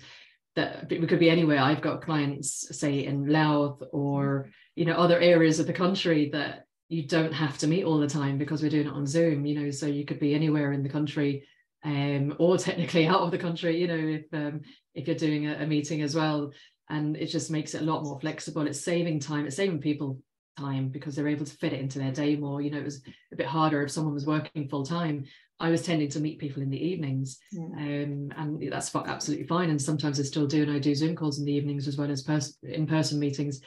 that 0.55 0.89
we 0.89 1.07
could 1.07 1.19
be 1.19 1.29
anywhere. 1.29 1.59
I've 1.59 1.81
got 1.81 2.01
clients 2.01 2.77
say 2.77 3.05
in 3.05 3.27
louth 3.27 3.81
or 3.91 4.49
you 4.75 4.85
know 4.85 4.93
other 4.93 5.19
areas 5.19 5.59
of 5.59 5.67
the 5.67 5.73
country 5.73 6.29
that 6.33 6.65
you 6.89 7.03
don't 7.03 7.33
have 7.33 7.57
to 7.59 7.67
meet 7.67 7.83
all 7.83 7.99
the 7.99 8.07
time 8.07 8.37
because 8.37 8.61
we're 8.61 8.69
doing 8.69 8.87
it 8.87 8.93
on 8.93 9.05
zoom 9.05 9.45
you 9.45 9.59
know 9.59 9.69
so 9.69 9.85
you 9.85 10.05
could 10.05 10.19
be 10.19 10.33
anywhere 10.33 10.71
in 10.71 10.81
the 10.81 10.89
country 10.89 11.45
um, 11.83 12.35
or 12.39 12.57
technically 12.57 13.07
out 13.07 13.21
of 13.21 13.31
the 13.31 13.37
country, 13.37 13.79
you 13.79 13.87
know, 13.87 13.95
if 13.95 14.25
um, 14.33 14.61
if 14.93 15.07
you're 15.07 15.15
doing 15.15 15.47
a, 15.47 15.55
a, 15.63 15.67
meeting 15.67 16.01
as 16.01 16.15
well. 16.15 16.51
And 16.89 17.15
it 17.15 17.27
just 17.27 17.51
makes 17.51 17.75
it 17.75 17.83
a 17.83 17.85
lot 17.85 18.03
more 18.03 18.19
flexible. 18.19 18.65
It's 18.65 18.81
saving 18.81 19.19
time, 19.19 19.45
it's 19.45 19.55
saving 19.55 19.79
people 19.79 20.19
time 20.57 20.89
because 20.89 21.15
they're 21.15 21.27
able 21.27 21.45
to 21.45 21.57
fit 21.57 21.73
it 21.73 21.79
into 21.79 21.99
their 21.99 22.11
day 22.11 22.35
more. 22.35 22.61
You 22.61 22.71
know, 22.71 22.79
it 22.79 22.85
was 22.85 23.01
a 23.31 23.35
bit 23.35 23.45
harder 23.45 23.83
if 23.83 23.91
someone 23.91 24.13
was 24.13 24.25
working 24.25 24.67
full 24.67 24.85
time. 24.85 25.25
I 25.59 25.69
was 25.69 25.83
tending 25.83 26.09
to 26.09 26.21
meet 26.21 26.39
people 26.39 26.63
in 26.63 26.69
the 26.69 26.81
evenings, 26.81 27.37
um, 27.57 28.31
and 28.37 28.71
that's 28.71 28.95
absolutely 28.95 29.45
fine. 29.45 29.69
And 29.69 29.81
sometimes 29.81 30.17
I 30.17 30.23
still 30.23 30.47
do, 30.47 30.63
and 30.63 30.71
I 30.71 30.79
do 30.79 30.95
Zoom 30.95 31.17
calls 31.17 31.37
in 31.37 31.45
the 31.45 31.51
evenings 31.51 31.85
as 31.85 31.97
well 31.97 32.09
as 32.09 32.23
pers- 32.23 32.57
in-person 32.63 33.19
meetings. 33.19 33.59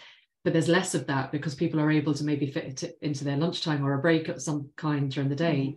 But 0.43 0.55
there's 0.55 0.69
less 0.71 0.95
of 0.95 1.07
that 1.07 1.31
because 1.33 1.55
people 1.55 1.79
are 1.81 1.91
able 1.91 2.15
to 2.15 2.25
maybe 2.25 2.51
fit 2.51 2.83
it 2.83 2.99
into 3.03 3.25
their 3.25 3.37
lunchtime 3.37 3.85
or 3.85 3.93
a 3.93 4.01
break 4.01 4.29
of 4.29 4.43
some 4.43 4.71
kind 4.77 5.11
during 5.11 5.29
the 5.29 5.37
day. 5.37 5.77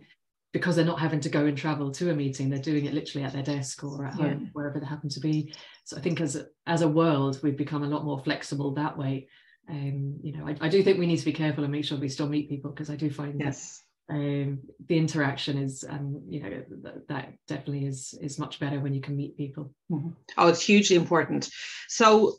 because 0.56 0.74
they're 0.74 0.86
not 0.86 0.98
having 0.98 1.20
to 1.20 1.28
go 1.28 1.44
and 1.44 1.58
travel 1.58 1.90
to 1.90 2.10
a 2.10 2.14
meeting 2.14 2.48
they're 2.48 2.58
doing 2.58 2.86
it 2.86 2.94
literally 2.94 3.26
at 3.26 3.34
their 3.34 3.42
desk 3.42 3.84
or 3.84 4.06
at 4.06 4.14
home 4.14 4.40
yeah. 4.40 4.48
wherever 4.54 4.80
they 4.80 4.86
happen 4.86 5.10
to 5.10 5.20
be. 5.20 5.54
So 5.84 5.98
i 5.98 6.00
think 6.00 6.18
as 6.22 6.34
a, 6.34 6.46
as 6.66 6.80
a 6.80 6.88
world 6.88 7.38
we've 7.42 7.58
become 7.58 7.82
a 7.82 7.88
lot 7.88 8.06
more 8.06 8.18
flexible 8.18 8.72
that 8.72 8.96
way. 8.96 9.28
Um 9.68 10.18
you 10.22 10.32
know 10.34 10.48
I, 10.48 10.56
I 10.62 10.68
do 10.70 10.82
think 10.82 10.98
we 10.98 11.06
need 11.06 11.18
to 11.18 11.26
be 11.26 11.34
careful 11.34 11.62
and 11.62 11.70
make 11.70 11.84
sure 11.84 11.98
we 11.98 12.08
still 12.08 12.28
meet 12.28 12.48
people 12.48 12.70
because 12.70 12.88
i 12.88 12.96
do 12.96 13.10
find 13.10 13.38
yes. 13.38 13.82
that, 14.08 14.14
um 14.14 14.60
the 14.88 14.96
interaction 14.96 15.58
is 15.58 15.84
um 15.86 16.22
you 16.26 16.42
know 16.42 16.62
that, 16.84 17.08
that 17.08 17.32
definitely 17.48 17.84
is 17.86 18.18
is 18.22 18.38
much 18.38 18.58
better 18.58 18.80
when 18.80 18.94
you 18.94 19.02
can 19.02 19.14
meet 19.14 19.36
people. 19.36 19.74
Mm-hmm. 19.90 20.10
oh 20.38 20.48
it's 20.48 20.62
hugely 20.62 20.96
important. 20.96 21.50
So 21.88 22.36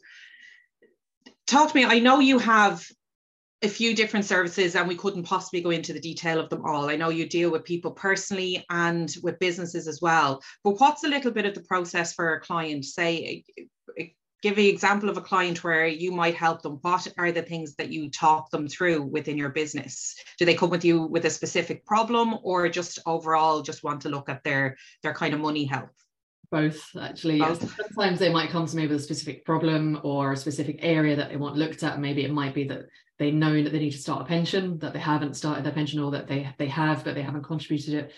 talk 1.46 1.70
to 1.70 1.78
me 1.78 1.86
i 1.86 2.00
know 2.00 2.20
you 2.20 2.40
have 2.40 2.84
a 3.64 3.68
few 3.68 3.96
different 3.96 4.26
services 4.26 4.76
and 4.76 4.88
we 4.88 4.96
couldn't 4.96 5.24
possibly 5.24 5.62
go 5.62 5.72
into 5.72 5.94
the 5.94 6.00
detail 6.00 6.40
of 6.40 6.50
them 6.50 6.64
all. 6.66 6.90
I 6.90 6.96
know 6.96 7.10
you 7.10 7.28
deal 7.28 7.50
with 7.50 7.64
people 7.64 7.92
personally 7.92 8.64
and 8.70 9.14
with 9.24 9.40
businesses 9.40 9.88
as 9.88 10.00
well, 10.02 10.44
but 10.64 10.80
what's 10.80 11.04
a 11.04 11.10
little 11.10 11.32
bit 11.32 11.46
of 11.46 11.56
the 11.56 11.64
process 11.64 12.14
for 12.14 12.34
a 12.34 12.42
client? 12.42 12.86
Say, 12.86 13.44
eh, 13.58 14.04
give 14.44 14.60
an 14.60 14.66
example 14.66 15.10
of 15.10 15.18
a 15.18 15.22
client 15.22 15.64
where 15.64 15.88
you 15.88 16.12
might 16.12 16.36
help 16.36 16.62
them. 16.62 16.78
What 16.82 17.08
are 17.18 17.32
the 17.32 17.42
things 17.42 17.76
that 17.76 17.90
you 17.90 18.12
talk 18.12 18.52
them 18.52 18.68
through 18.68 19.02
within 19.02 19.38
your 19.38 19.50
business? 19.50 20.16
Do 20.38 20.46
they 20.46 20.54
come 20.54 20.70
with 20.70 20.86
you 20.86 21.02
with 21.02 21.26
a 21.26 21.30
specific 21.32 21.84
problem 21.86 22.36
or 22.44 22.70
just 22.70 23.00
overall 23.08 23.64
just 23.64 23.84
want 23.84 24.02
to 24.02 24.10
look 24.10 24.30
at 24.30 24.44
their, 24.44 24.78
their 25.02 25.14
kind 25.14 25.34
of 25.34 25.40
money 25.40 25.66
health? 25.66 25.90
Both 26.52 26.96
actually. 27.00 27.40
Both. 27.40 27.76
sometimes 27.76 28.20
they 28.20 28.32
might 28.32 28.50
come 28.50 28.66
to 28.66 28.76
me 28.76 28.88
with 28.88 28.98
a 28.98 29.04
specific 29.04 29.46
problem 29.46 30.00
or 30.04 30.32
a 30.32 30.38
specific 30.38 30.80
area 30.82 31.16
that 31.16 31.30
they 31.30 31.36
want 31.36 31.56
looked 31.56 31.84
at. 31.84 32.00
Maybe 32.00 32.24
it 32.24 32.32
might 32.32 32.54
be 32.54 32.66
that 32.66 32.86
they 33.20 33.32
know 33.32 33.62
that 33.64 33.72
they 33.72 33.80
need 33.80 33.92
to 33.92 33.98
start 33.98 34.22
a 34.22 34.26
pension 34.26 34.78
that 34.80 34.94
they 34.94 35.00
haven't 35.00 35.36
started 35.36 35.66
their 35.66 35.74
pension 35.74 36.00
or 36.00 36.12
that 36.12 36.28
they 36.28 36.54
they 36.58 36.68
have 36.68 37.04
but 37.04 37.16
they 37.16 37.22
haven't 37.22 37.44
contributed 37.44 37.94
it 37.96 38.14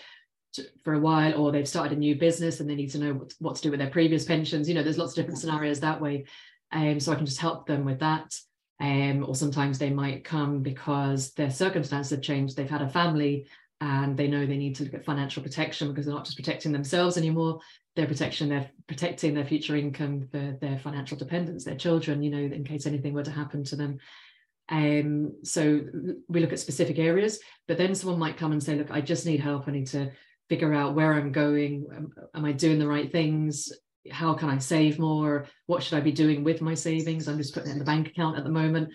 to, 0.52 0.64
for 0.84 0.94
a 0.94 1.00
while 1.00 1.40
or 1.40 1.52
they've 1.52 1.68
started 1.68 1.96
a 1.96 2.00
new 2.00 2.14
business 2.16 2.60
and 2.60 2.68
they 2.68 2.74
need 2.74 2.90
to 2.90 2.98
know 2.98 3.14
what, 3.14 3.32
what 3.38 3.56
to 3.56 3.62
do 3.62 3.70
with 3.70 3.80
their 3.80 3.90
previous 3.90 4.24
pensions. 4.24 4.68
You 4.68 4.74
know 4.74 4.82
there's 4.82 4.98
lots 4.98 5.12
of 5.12 5.16
different 5.16 5.40
scenarios 5.40 5.80
that 5.80 6.00
way. 6.00 6.24
Um, 6.72 7.00
so 7.00 7.10
i 7.10 7.16
can 7.16 7.26
just 7.26 7.40
help 7.40 7.66
them 7.66 7.84
with 7.84 7.98
that. 8.00 8.32
Um, 8.80 9.24
or 9.28 9.34
sometimes 9.34 9.78
they 9.78 9.90
might 9.90 10.24
come 10.24 10.62
because 10.62 11.32
their 11.32 11.50
circumstances 11.50 12.10
have 12.12 12.22
changed. 12.22 12.56
They've 12.56 12.70
had 12.70 12.80
a 12.80 12.88
family 12.88 13.46
and 13.80 14.16
they 14.16 14.28
know 14.28 14.46
they 14.46 14.56
need 14.56 14.76
to 14.76 14.84
look 14.84 14.94
at 14.94 15.04
financial 15.04 15.42
protection 15.42 15.88
because 15.88 16.06
they're 16.06 16.14
not 16.14 16.24
just 16.24 16.36
protecting 16.36 16.72
themselves 16.72 17.16
anymore 17.16 17.60
they're 17.96 18.06
protection 18.06 18.48
they're 18.48 18.70
protecting 18.86 19.34
their 19.34 19.44
future 19.44 19.76
income 19.76 20.28
for 20.30 20.56
their 20.60 20.78
financial 20.78 21.16
dependents 21.16 21.64
their 21.64 21.76
children 21.76 22.22
you 22.22 22.30
know 22.30 22.38
in 22.38 22.64
case 22.64 22.86
anything 22.86 23.14
were 23.14 23.22
to 23.22 23.30
happen 23.30 23.64
to 23.64 23.76
them. 23.76 23.98
Um, 24.68 25.34
so 25.42 25.80
we 26.28 26.38
look 26.38 26.52
at 26.52 26.60
specific 26.60 26.98
areas 26.98 27.40
but 27.66 27.76
then 27.76 27.94
someone 27.94 28.20
might 28.20 28.36
come 28.36 28.52
and 28.52 28.62
say 28.62 28.76
look 28.76 28.90
i 28.90 29.00
just 29.00 29.26
need 29.26 29.40
help. 29.40 29.66
I 29.66 29.72
need 29.72 29.88
to 29.88 30.10
figure 30.48 30.74
out 30.74 30.94
where 30.94 31.14
i'm 31.14 31.32
going. 31.32 31.86
Am, 31.94 32.12
am 32.34 32.44
i 32.44 32.52
doing 32.52 32.78
the 32.78 32.86
right 32.86 33.10
things? 33.10 33.72
How 34.10 34.34
can 34.34 34.48
i 34.48 34.58
save 34.58 34.98
more? 34.98 35.46
What 35.66 35.82
should 35.82 35.98
i 35.98 36.00
be 36.00 36.12
doing 36.12 36.44
with 36.44 36.62
my 36.62 36.74
savings? 36.74 37.26
I'm 37.26 37.38
just 37.38 37.54
putting 37.54 37.70
it 37.70 37.72
in 37.72 37.78
the 37.78 37.84
bank 37.84 38.08
account 38.08 38.38
at 38.38 38.44
the 38.44 38.50
moment 38.50 38.90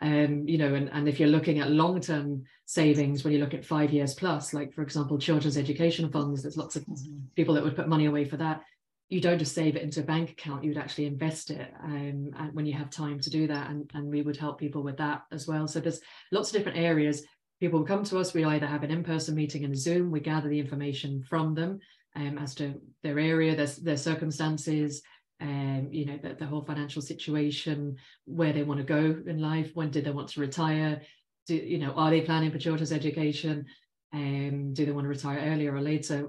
um, 0.00 0.46
you 0.46 0.58
know, 0.58 0.74
and, 0.74 0.88
and 0.92 1.08
if 1.08 1.18
you're 1.18 1.28
looking 1.28 1.58
at 1.58 1.70
long-term 1.70 2.44
savings, 2.66 3.24
when 3.24 3.32
you 3.32 3.40
look 3.40 3.54
at 3.54 3.64
five 3.64 3.92
years 3.92 4.14
plus, 4.14 4.54
like 4.54 4.72
for 4.72 4.82
example, 4.82 5.18
children's 5.18 5.56
education 5.56 6.10
funds, 6.10 6.42
there's 6.42 6.56
lots 6.56 6.76
of 6.76 6.82
mm-hmm. 6.84 7.18
people 7.34 7.54
that 7.54 7.64
would 7.64 7.76
put 7.76 7.88
money 7.88 8.06
away 8.06 8.24
for 8.24 8.36
that. 8.36 8.62
You 9.08 9.20
don't 9.20 9.38
just 9.38 9.54
save 9.54 9.74
it 9.74 9.82
into 9.82 10.00
a 10.00 10.04
bank 10.04 10.30
account, 10.30 10.62
you 10.62 10.70
would 10.70 10.78
actually 10.78 11.06
invest 11.06 11.50
it 11.50 11.72
um, 11.82 12.30
and 12.38 12.52
when 12.52 12.66
you 12.66 12.74
have 12.74 12.90
time 12.90 13.18
to 13.20 13.30
do 13.30 13.46
that. 13.46 13.70
And, 13.70 13.90
and 13.94 14.08
we 14.08 14.22
would 14.22 14.36
help 14.36 14.60
people 14.60 14.82
with 14.82 14.98
that 14.98 15.22
as 15.32 15.48
well. 15.48 15.66
So 15.66 15.80
there's 15.80 16.00
lots 16.30 16.50
of 16.50 16.58
different 16.58 16.78
areas. 16.78 17.24
People 17.58 17.84
come 17.84 18.04
to 18.04 18.18
us, 18.18 18.34
we 18.34 18.44
either 18.44 18.66
have 18.66 18.84
an 18.84 18.90
in-person 18.90 19.34
meeting 19.34 19.64
a 19.64 19.74
Zoom, 19.74 20.10
we 20.10 20.20
gather 20.20 20.48
the 20.48 20.60
information 20.60 21.24
from 21.28 21.54
them 21.54 21.80
um, 22.14 22.38
as 22.38 22.54
to 22.56 22.80
their 23.02 23.18
area, 23.18 23.56
their, 23.56 23.66
their 23.66 23.96
circumstances, 23.96 25.02
um, 25.40 25.88
you 25.90 26.04
know, 26.04 26.18
the, 26.22 26.34
the 26.34 26.46
whole 26.46 26.62
financial 26.62 27.02
situation, 27.02 27.96
where 28.24 28.52
they 28.52 28.62
want 28.62 28.78
to 28.78 28.84
go 28.84 29.22
in 29.26 29.40
life, 29.40 29.70
when 29.74 29.90
do 29.90 30.00
they 30.00 30.10
want 30.10 30.28
to 30.30 30.40
retire, 30.40 31.02
do 31.46 31.54
you 31.54 31.78
know, 31.78 31.92
are 31.92 32.10
they 32.10 32.20
planning 32.20 32.50
for 32.50 32.58
children's 32.58 32.92
education? 32.92 33.66
Um, 34.12 34.72
do 34.72 34.86
they 34.86 34.92
want 34.92 35.04
to 35.04 35.08
retire 35.08 35.38
earlier 35.52 35.74
or 35.74 35.80
later? 35.80 36.26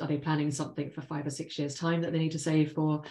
Are 0.00 0.06
they 0.06 0.18
planning 0.18 0.50
something 0.50 0.90
for 0.90 1.02
five 1.02 1.26
or 1.26 1.30
six 1.30 1.58
years' 1.58 1.74
time 1.74 2.02
that 2.02 2.12
they 2.12 2.18
need 2.18 2.32
to 2.32 2.38
save 2.38 2.72
for? 2.72 3.02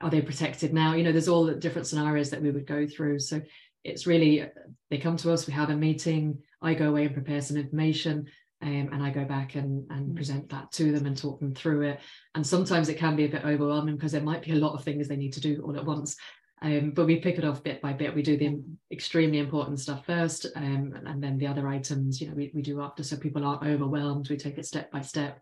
Are 0.00 0.10
they 0.10 0.22
protected 0.22 0.74
now? 0.74 0.94
You 0.94 1.04
know, 1.04 1.12
there's 1.12 1.28
all 1.28 1.44
the 1.44 1.54
different 1.54 1.86
scenarios 1.86 2.30
that 2.30 2.42
we 2.42 2.50
would 2.50 2.66
go 2.66 2.86
through. 2.86 3.20
So 3.20 3.40
it's 3.84 4.06
really 4.06 4.46
they 4.90 4.98
come 4.98 5.16
to 5.18 5.32
us, 5.32 5.46
we 5.46 5.52
have 5.52 5.70
a 5.70 5.76
meeting, 5.76 6.38
I 6.60 6.74
go 6.74 6.88
away 6.88 7.04
and 7.04 7.14
prepare 7.14 7.40
some 7.40 7.56
information, 7.56 8.26
um, 8.64 8.88
and 8.92 9.02
I 9.02 9.10
go 9.10 9.24
back 9.24 9.54
and, 9.54 9.88
and 9.90 10.12
mm. 10.12 10.16
present 10.16 10.48
that 10.48 10.72
to 10.72 10.90
them 10.90 11.06
and 11.06 11.16
talk 11.16 11.38
them 11.38 11.54
through 11.54 11.82
it. 11.82 12.00
And 12.34 12.46
sometimes 12.46 12.88
it 12.88 12.98
can 12.98 13.14
be 13.14 13.26
a 13.26 13.28
bit 13.28 13.44
overwhelming 13.44 13.96
because 13.96 14.12
there 14.12 14.22
might 14.22 14.42
be 14.42 14.52
a 14.52 14.56
lot 14.56 14.74
of 14.74 14.82
things 14.82 15.06
they 15.06 15.16
need 15.16 15.34
to 15.34 15.40
do 15.40 15.62
all 15.62 15.76
at 15.76 15.84
once. 15.84 16.16
Um, 16.62 16.92
but 16.92 17.04
we 17.04 17.20
pick 17.20 17.36
it 17.36 17.44
off 17.44 17.62
bit 17.62 17.82
by 17.82 17.92
bit. 17.92 18.14
We 18.14 18.22
do 18.22 18.38
the 18.38 18.62
extremely 18.90 19.38
important 19.38 19.80
stuff 19.80 20.06
first, 20.06 20.46
um, 20.56 20.94
and 21.04 21.22
then 21.22 21.36
the 21.36 21.46
other 21.46 21.68
items, 21.68 22.22
you 22.22 22.28
know, 22.28 22.34
we, 22.34 22.50
we 22.54 22.62
do 22.62 22.80
after, 22.80 23.02
so 23.02 23.18
people 23.18 23.44
aren't 23.44 23.64
overwhelmed. 23.64 24.30
We 24.30 24.38
take 24.38 24.56
it 24.56 24.64
step 24.64 24.90
by 24.90 25.02
step. 25.02 25.40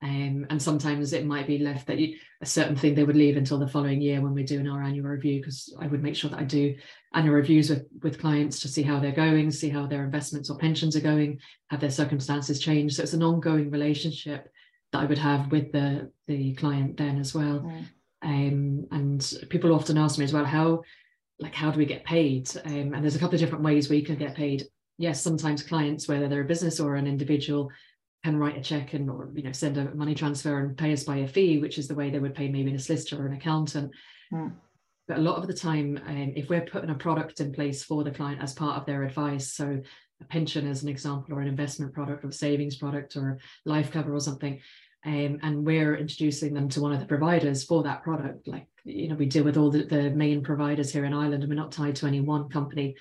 Um, 0.00 0.46
and 0.48 0.62
sometimes 0.62 1.12
it 1.12 1.26
might 1.26 1.48
be 1.48 1.58
left 1.58 1.88
that 1.88 1.98
you, 1.98 2.16
a 2.40 2.46
certain 2.46 2.76
thing 2.76 2.94
they 2.94 3.02
would 3.02 3.16
leave 3.16 3.36
until 3.36 3.58
the 3.58 3.66
following 3.66 4.00
year 4.00 4.20
when 4.20 4.32
we're 4.32 4.44
doing 4.44 4.68
our 4.68 4.82
annual 4.82 5.08
review 5.08 5.40
because 5.40 5.74
I 5.80 5.88
would 5.88 6.04
make 6.04 6.14
sure 6.14 6.30
that 6.30 6.38
I 6.38 6.44
do 6.44 6.76
annual 7.14 7.34
reviews 7.34 7.68
with, 7.68 7.84
with 8.02 8.20
clients 8.20 8.60
to 8.60 8.68
see 8.68 8.82
how 8.82 9.00
they're 9.00 9.10
going, 9.10 9.50
see 9.50 9.68
how 9.68 9.86
their 9.86 10.04
investments 10.04 10.50
or 10.50 10.58
pensions 10.58 10.94
are 10.94 11.00
going, 11.00 11.40
have 11.70 11.80
their 11.80 11.90
circumstances 11.90 12.60
changed. 12.60 12.96
So 12.96 13.02
it's 13.02 13.12
an 13.12 13.24
ongoing 13.24 13.70
relationship 13.70 14.48
that 14.92 15.02
I 15.02 15.06
would 15.06 15.18
have 15.18 15.50
with 15.50 15.72
the, 15.72 16.12
the 16.28 16.54
client 16.54 16.96
then 16.96 17.18
as 17.18 17.34
well. 17.34 17.60
Mm. 17.60 17.84
Um, 18.22 18.86
and 18.92 19.34
people 19.48 19.74
often 19.74 19.98
ask 19.98 20.18
me 20.18 20.24
as 20.24 20.32
well, 20.32 20.44
how 20.44 20.82
like 21.40 21.54
how 21.54 21.70
do 21.70 21.78
we 21.78 21.86
get 21.86 22.04
paid? 22.04 22.50
Um, 22.64 22.94
and 22.94 23.02
there's 23.02 23.16
a 23.16 23.18
couple 23.18 23.34
of 23.34 23.40
different 23.40 23.64
ways 23.64 23.88
we 23.88 24.02
can 24.02 24.16
get 24.16 24.34
paid. 24.34 24.64
Yes, 24.96 25.20
sometimes 25.20 25.62
clients, 25.62 26.08
whether 26.08 26.28
they're 26.28 26.42
a 26.42 26.46
business 26.46 26.80
or 26.80 26.96
an 26.96 27.06
individual, 27.06 27.70
can 28.24 28.36
write 28.36 28.56
a 28.56 28.62
check 28.62 28.94
and 28.94 29.08
or 29.08 29.30
you 29.34 29.42
know 29.42 29.52
send 29.52 29.76
a 29.76 29.94
money 29.94 30.14
transfer 30.14 30.58
and 30.58 30.76
pay 30.76 30.92
us 30.92 31.04
by 31.04 31.18
a 31.18 31.28
fee, 31.28 31.58
which 31.58 31.78
is 31.78 31.88
the 31.88 31.94
way 31.94 32.10
they 32.10 32.18
would 32.18 32.34
pay 32.34 32.48
maybe 32.48 32.74
a 32.74 32.78
solicitor 32.78 33.22
or 33.22 33.26
an 33.26 33.36
accountant. 33.36 33.92
Mm. 34.32 34.52
But 35.06 35.18
a 35.18 35.22
lot 35.22 35.38
of 35.38 35.46
the 35.46 35.54
time, 35.54 35.98
um, 36.06 36.32
if 36.36 36.50
we're 36.50 36.60
putting 36.60 36.90
a 36.90 36.94
product 36.94 37.40
in 37.40 37.52
place 37.52 37.82
for 37.82 38.04
the 38.04 38.10
client 38.10 38.42
as 38.42 38.52
part 38.52 38.78
of 38.78 38.84
their 38.84 39.04
advice, 39.04 39.52
so 39.54 39.80
a 40.20 40.24
pension 40.24 40.68
as 40.68 40.82
an 40.82 40.88
example, 40.88 41.34
or 41.34 41.40
an 41.40 41.48
investment 41.48 41.94
product, 41.94 42.24
or 42.24 42.28
a 42.28 42.32
savings 42.32 42.76
product, 42.76 43.16
or 43.16 43.38
life 43.64 43.90
cover 43.90 44.14
or 44.14 44.20
something, 44.20 44.60
um, 45.06 45.38
and 45.42 45.64
we're 45.64 45.96
introducing 45.96 46.52
them 46.52 46.68
to 46.70 46.80
one 46.80 46.92
of 46.92 47.00
the 47.00 47.06
providers 47.06 47.64
for 47.64 47.82
that 47.84 48.02
product. 48.02 48.48
Like 48.48 48.66
you 48.84 49.08
know, 49.08 49.14
we 49.14 49.26
deal 49.26 49.44
with 49.44 49.56
all 49.56 49.70
the, 49.70 49.84
the 49.84 50.10
main 50.10 50.42
providers 50.42 50.92
here 50.92 51.04
in 51.04 51.14
Ireland, 51.14 51.42
and 51.42 51.48
we're 51.48 51.56
not 51.56 51.72
tied 51.72 51.96
to 51.96 52.06
any 52.06 52.20
one 52.20 52.48
company. 52.48 52.96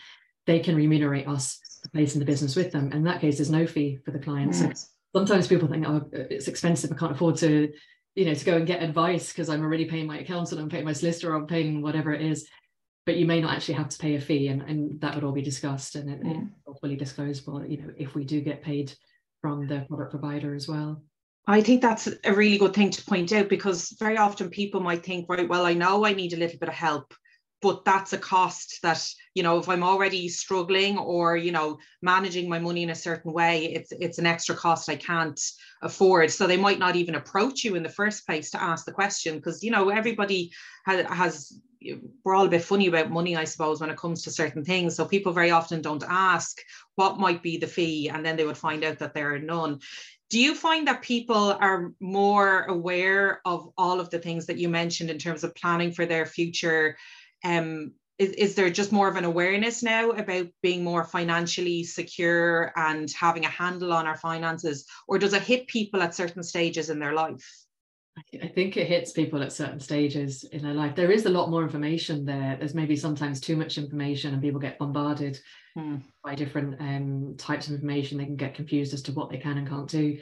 They 0.45 0.59
can 0.59 0.75
remunerate 0.75 1.27
us 1.27 1.59
placing 1.93 2.19
the 2.19 2.25
business 2.25 2.55
with 2.55 2.71
them. 2.71 2.93
In 2.93 3.03
that 3.03 3.19
case, 3.19 3.37
there's 3.37 3.49
no 3.49 3.67
fee 3.67 3.97
for 4.05 4.11
the 4.11 4.19
client. 4.19 4.55
So 4.55 4.71
sometimes 5.17 5.47
people 5.47 5.67
think, 5.67 5.87
oh, 5.87 6.07
it's 6.11 6.47
expensive. 6.47 6.91
I 6.91 6.95
can't 6.95 7.11
afford 7.11 7.37
to, 7.37 7.71
you 8.15 8.25
know, 8.25 8.33
to 8.33 8.45
go 8.45 8.57
and 8.57 8.67
get 8.67 8.83
advice 8.83 9.31
because 9.31 9.49
I'm 9.49 9.63
already 9.63 9.85
paying 9.85 10.07
my 10.07 10.19
accountant, 10.19 10.61
I'm 10.61 10.69
paying 10.69 10.85
my 10.85 10.93
solicitor, 10.93 11.33
I'm 11.33 11.47
paying 11.47 11.81
whatever 11.81 12.13
it 12.13 12.21
is. 12.21 12.47
But 13.05 13.15
you 13.15 13.25
may 13.25 13.39
not 13.39 13.55
actually 13.55 13.75
have 13.75 13.89
to 13.89 13.97
pay 13.97 14.15
a 14.15 14.21
fee, 14.21 14.49
and, 14.49 14.61
and 14.63 14.99
that 14.99 15.15
would 15.15 15.23
all 15.23 15.31
be 15.31 15.41
discussed 15.41 15.95
and 15.95 16.09
it, 16.09 16.19
yeah. 16.23 16.31
it 16.31 16.37
mm. 16.37 16.79
fully 16.81 16.97
disclosable. 16.97 17.69
You 17.69 17.77
know, 17.77 17.93
if 17.97 18.15
we 18.15 18.25
do 18.25 18.41
get 18.41 18.61
paid 18.61 18.93
from 19.41 19.65
the 19.67 19.85
product 19.87 20.11
provider 20.11 20.55
as 20.55 20.67
well. 20.67 21.01
I 21.47 21.61
think 21.61 21.81
that's 21.81 22.09
a 22.25 22.33
really 22.33 22.57
good 22.57 22.73
thing 22.73 22.91
to 22.91 23.05
point 23.05 23.31
out 23.31 23.47
because 23.47 23.95
very 23.97 24.17
often 24.17 24.49
people 24.49 24.81
might 24.81 25.05
think, 25.05 25.29
right, 25.29 25.47
well, 25.47 25.65
I 25.65 25.73
know 25.73 26.05
I 26.05 26.13
need 26.13 26.33
a 26.33 26.37
little 26.37 26.59
bit 26.59 26.67
of 26.67 26.75
help, 26.75 27.13
but 27.61 27.83
that's 27.85 28.13
a 28.13 28.17
cost 28.17 28.79
that 28.83 29.03
you 29.33 29.43
know 29.43 29.57
if 29.57 29.67
i'm 29.67 29.83
already 29.83 30.29
struggling 30.29 30.97
or 30.97 31.35
you 31.35 31.51
know 31.51 31.77
managing 32.01 32.47
my 32.47 32.59
money 32.59 32.83
in 32.83 32.91
a 32.91 32.95
certain 32.95 33.33
way 33.33 33.65
it's 33.73 33.91
it's 33.99 34.19
an 34.19 34.25
extra 34.25 34.55
cost 34.55 34.89
i 34.89 34.95
can't 34.95 35.39
afford. 35.81 36.31
So 36.31 36.47
they 36.47 36.57
might 36.57 36.79
not 36.79 36.95
even 36.95 37.15
approach 37.15 37.63
you 37.63 37.75
in 37.75 37.83
the 37.83 37.89
first 37.89 38.25
place 38.25 38.51
to 38.51 38.61
ask 38.61 38.85
the 38.85 38.91
question 38.91 39.35
because 39.35 39.63
you 39.63 39.71
know 39.71 39.89
everybody 39.89 40.51
has, 40.85 41.05
has 41.05 41.61
we're 42.23 42.35
all 42.35 42.47
a 42.47 42.49
bit 42.49 42.63
funny 42.63 42.87
about 42.87 43.11
money 43.11 43.35
i 43.35 43.43
suppose 43.43 43.79
when 43.79 43.91
it 43.91 43.97
comes 43.97 44.23
to 44.23 44.31
certain 44.31 44.63
things. 44.63 44.95
So 44.95 45.05
people 45.05 45.31
very 45.31 45.51
often 45.51 45.81
don't 45.81 46.03
ask 46.07 46.57
what 46.95 47.19
might 47.19 47.43
be 47.43 47.57
the 47.57 47.67
fee 47.67 48.09
and 48.09 48.25
then 48.25 48.35
they 48.35 48.45
would 48.45 48.57
find 48.57 48.83
out 48.83 48.99
that 48.99 49.13
there 49.13 49.33
are 49.33 49.39
none. 49.39 49.79
Do 50.29 50.39
you 50.39 50.55
find 50.55 50.87
that 50.87 51.03
people 51.03 51.57
are 51.61 51.93
more 52.01 52.63
aware 52.63 53.41
of 53.45 53.69
all 53.77 54.01
of 54.01 54.09
the 54.09 54.19
things 54.19 54.47
that 54.47 54.57
you 54.57 54.67
mentioned 54.67 55.09
in 55.09 55.19
terms 55.19 55.43
of 55.43 55.55
planning 55.55 55.93
for 55.93 56.05
their 56.05 56.25
future 56.25 56.97
um, 57.43 57.93
is, 58.17 58.31
is 58.31 58.55
there 58.55 58.69
just 58.69 58.91
more 58.91 59.07
of 59.07 59.15
an 59.15 59.25
awareness 59.25 59.83
now 59.83 60.11
about 60.11 60.47
being 60.63 60.83
more 60.83 61.03
financially 61.03 61.83
secure 61.83 62.73
and 62.75 63.11
having 63.11 63.45
a 63.45 63.49
handle 63.49 63.93
on 63.93 64.07
our 64.07 64.17
finances 64.17 64.85
or 65.07 65.19
does 65.19 65.33
it 65.33 65.43
hit 65.43 65.67
people 65.67 66.01
at 66.01 66.15
certain 66.15 66.43
stages 66.43 66.89
in 66.89 66.99
their 66.99 67.13
life 67.13 67.47
I 68.41 68.47
think 68.47 68.77
it 68.77 68.87
hits 68.87 69.11
people 69.11 69.43
at 69.43 69.53
certain 69.53 69.79
stages 69.79 70.43
in 70.45 70.63
their 70.63 70.73
life. 70.73 70.95
There 70.95 71.11
is 71.11 71.25
a 71.25 71.29
lot 71.29 71.49
more 71.49 71.63
information 71.63 72.25
there. 72.25 72.55
There's 72.57 72.73
maybe 72.73 72.95
sometimes 72.95 73.39
too 73.39 73.55
much 73.55 73.77
information, 73.77 74.33
and 74.33 74.41
people 74.41 74.59
get 74.59 74.79
bombarded 74.79 75.39
hmm. 75.75 75.97
by 76.23 76.33
different 76.33 76.81
um, 76.81 77.35
types 77.37 77.67
of 77.67 77.73
information. 77.73 78.17
They 78.17 78.25
can 78.25 78.35
get 78.35 78.55
confused 78.55 78.93
as 78.93 79.03
to 79.03 79.11
what 79.11 79.29
they 79.29 79.37
can 79.37 79.59
and 79.59 79.69
can't 79.69 79.87
do. 79.87 80.17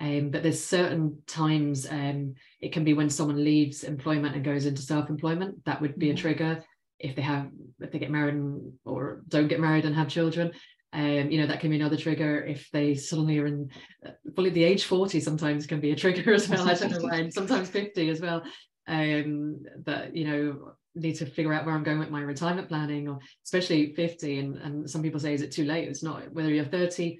Um, 0.00 0.30
but 0.30 0.42
there's 0.42 0.62
certain 0.62 1.22
times 1.26 1.86
um, 1.88 2.34
it 2.60 2.72
can 2.72 2.84
be 2.84 2.94
when 2.94 3.10
someone 3.10 3.42
leaves 3.42 3.84
employment 3.84 4.34
and 4.34 4.44
goes 4.44 4.66
into 4.66 4.82
self-employment. 4.82 5.64
That 5.64 5.80
would 5.80 5.98
be 5.98 6.10
a 6.10 6.12
mm-hmm. 6.12 6.20
trigger 6.20 6.64
if 6.98 7.16
they 7.16 7.22
have 7.22 7.48
if 7.80 7.92
they 7.92 7.98
get 7.98 8.10
married 8.10 8.34
and, 8.34 8.72
or 8.84 9.22
don't 9.28 9.48
get 9.48 9.60
married 9.60 9.84
and 9.84 9.94
have 9.94 10.08
children. 10.08 10.52
Um, 10.92 11.30
you 11.30 11.40
know 11.40 11.48
that 11.48 11.58
can 11.58 11.70
be 11.70 11.76
another 11.76 11.96
trigger 11.96 12.44
if 12.44 12.70
they 12.70 12.94
suddenly 12.94 13.36
are 13.40 13.46
in 13.46 13.68
uh, 14.06 14.10
fully 14.36 14.50
the 14.50 14.62
age 14.62 14.84
40 14.84 15.18
sometimes 15.18 15.66
can 15.66 15.80
be 15.80 15.90
a 15.90 15.96
trigger 15.96 16.32
as 16.34 16.48
well 16.48 16.68
i 16.68 16.74
don't 16.74 16.92
know 16.92 17.00
why 17.00 17.28
sometimes 17.30 17.68
50 17.68 18.10
as 18.10 18.20
well 18.20 18.44
um 18.86 19.60
that 19.86 20.14
you 20.14 20.24
know 20.24 20.74
need 20.94 21.14
to 21.14 21.26
figure 21.26 21.52
out 21.52 21.66
where 21.66 21.74
i'm 21.74 21.82
going 21.82 21.98
with 21.98 22.10
my 22.10 22.20
retirement 22.20 22.68
planning 22.68 23.08
or 23.08 23.18
especially 23.44 23.92
50 23.96 24.38
and, 24.38 24.56
and 24.58 24.88
some 24.88 25.02
people 25.02 25.18
say 25.18 25.34
is 25.34 25.42
it 25.42 25.50
too 25.50 25.64
late 25.64 25.88
it's 25.88 26.04
not 26.04 26.32
whether 26.32 26.50
you're 26.50 26.64
30 26.64 27.18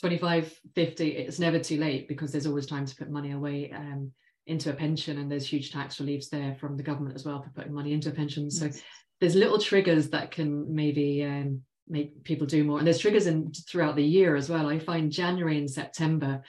25 0.00 0.60
50 0.74 1.08
it's 1.08 1.38
never 1.38 1.58
too 1.58 1.78
late 1.78 2.06
because 2.08 2.30
there's 2.30 2.46
always 2.46 2.66
time 2.66 2.84
to 2.84 2.96
put 2.96 3.10
money 3.10 3.32
away 3.32 3.72
um, 3.74 4.12
into 4.46 4.70
a 4.70 4.74
pension 4.74 5.18
and 5.18 5.30
there's 5.30 5.46
huge 5.46 5.72
tax 5.72 5.98
reliefs 5.98 6.28
there 6.28 6.54
from 6.60 6.76
the 6.76 6.82
government 6.82 7.16
as 7.16 7.24
well 7.24 7.42
for 7.42 7.50
putting 7.50 7.72
money 7.72 7.92
into 7.92 8.10
a 8.10 8.12
pension. 8.12 8.50
So 8.50 8.66
yes. 8.66 8.82
there's 9.20 9.34
little 9.34 9.58
triggers 9.58 10.10
that 10.10 10.30
can 10.30 10.72
maybe 10.72 11.24
um, 11.24 11.62
make 11.88 12.22
people 12.24 12.46
do 12.46 12.62
more. 12.62 12.78
And 12.78 12.86
there's 12.86 12.98
triggers 12.98 13.26
in 13.26 13.52
throughout 13.52 13.96
the 13.96 14.04
year 14.04 14.36
as 14.36 14.48
well. 14.48 14.68
I 14.68 14.78
find 14.78 15.10
january 15.10 15.58
and 15.58 15.70
september 15.70 16.42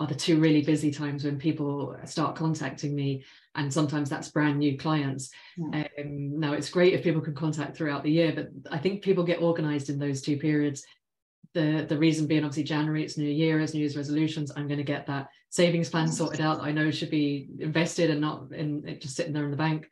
are 0.00 0.06
the 0.06 0.14
two 0.14 0.40
really 0.40 0.62
busy 0.62 0.90
times 0.90 1.24
when 1.24 1.38
people 1.38 1.94
start 2.06 2.36
contacting 2.36 2.94
me 2.94 3.22
and 3.54 3.70
sometimes 3.70 4.08
that's 4.08 4.30
brand 4.30 4.58
new 4.58 4.78
clients. 4.78 5.30
Yeah. 5.58 5.86
um, 5.98 6.40
now 6.40 6.54
it's 6.54 6.70
great 6.70 6.94
if 6.94 7.04
people 7.04 7.20
can 7.20 7.34
contact 7.34 7.76
throughout 7.76 8.02
the 8.02 8.10
year 8.10 8.32
but 8.34 8.48
i 8.70 8.78
think 8.78 9.02
people 9.02 9.24
get 9.24 9.42
organized 9.42 9.90
in 9.90 9.98
those 9.98 10.22
two 10.22 10.38
periods 10.38 10.82
the 11.54 11.86
the 11.88 11.98
reason 11.98 12.26
being 12.26 12.44
obviously 12.44 12.62
january 12.62 13.04
it's 13.04 13.18
new 13.18 13.28
year 13.28 13.60
as 13.60 13.74
new 13.74 13.80
year's 13.80 13.96
resolutions 13.96 14.52
i'm 14.56 14.66
going 14.66 14.78
to 14.78 14.84
get 14.84 15.06
that 15.06 15.28
savings 15.50 15.88
plan 15.88 16.08
sorted 16.08 16.40
out 16.40 16.60
i 16.60 16.72
know 16.72 16.90
should 16.90 17.10
be 17.10 17.48
invested 17.60 18.10
and 18.10 18.20
not 18.20 18.52
in 18.52 18.98
just 19.00 19.16
sitting 19.16 19.32
there 19.32 19.44
in 19.44 19.50
the 19.50 19.56
bank 19.56 19.88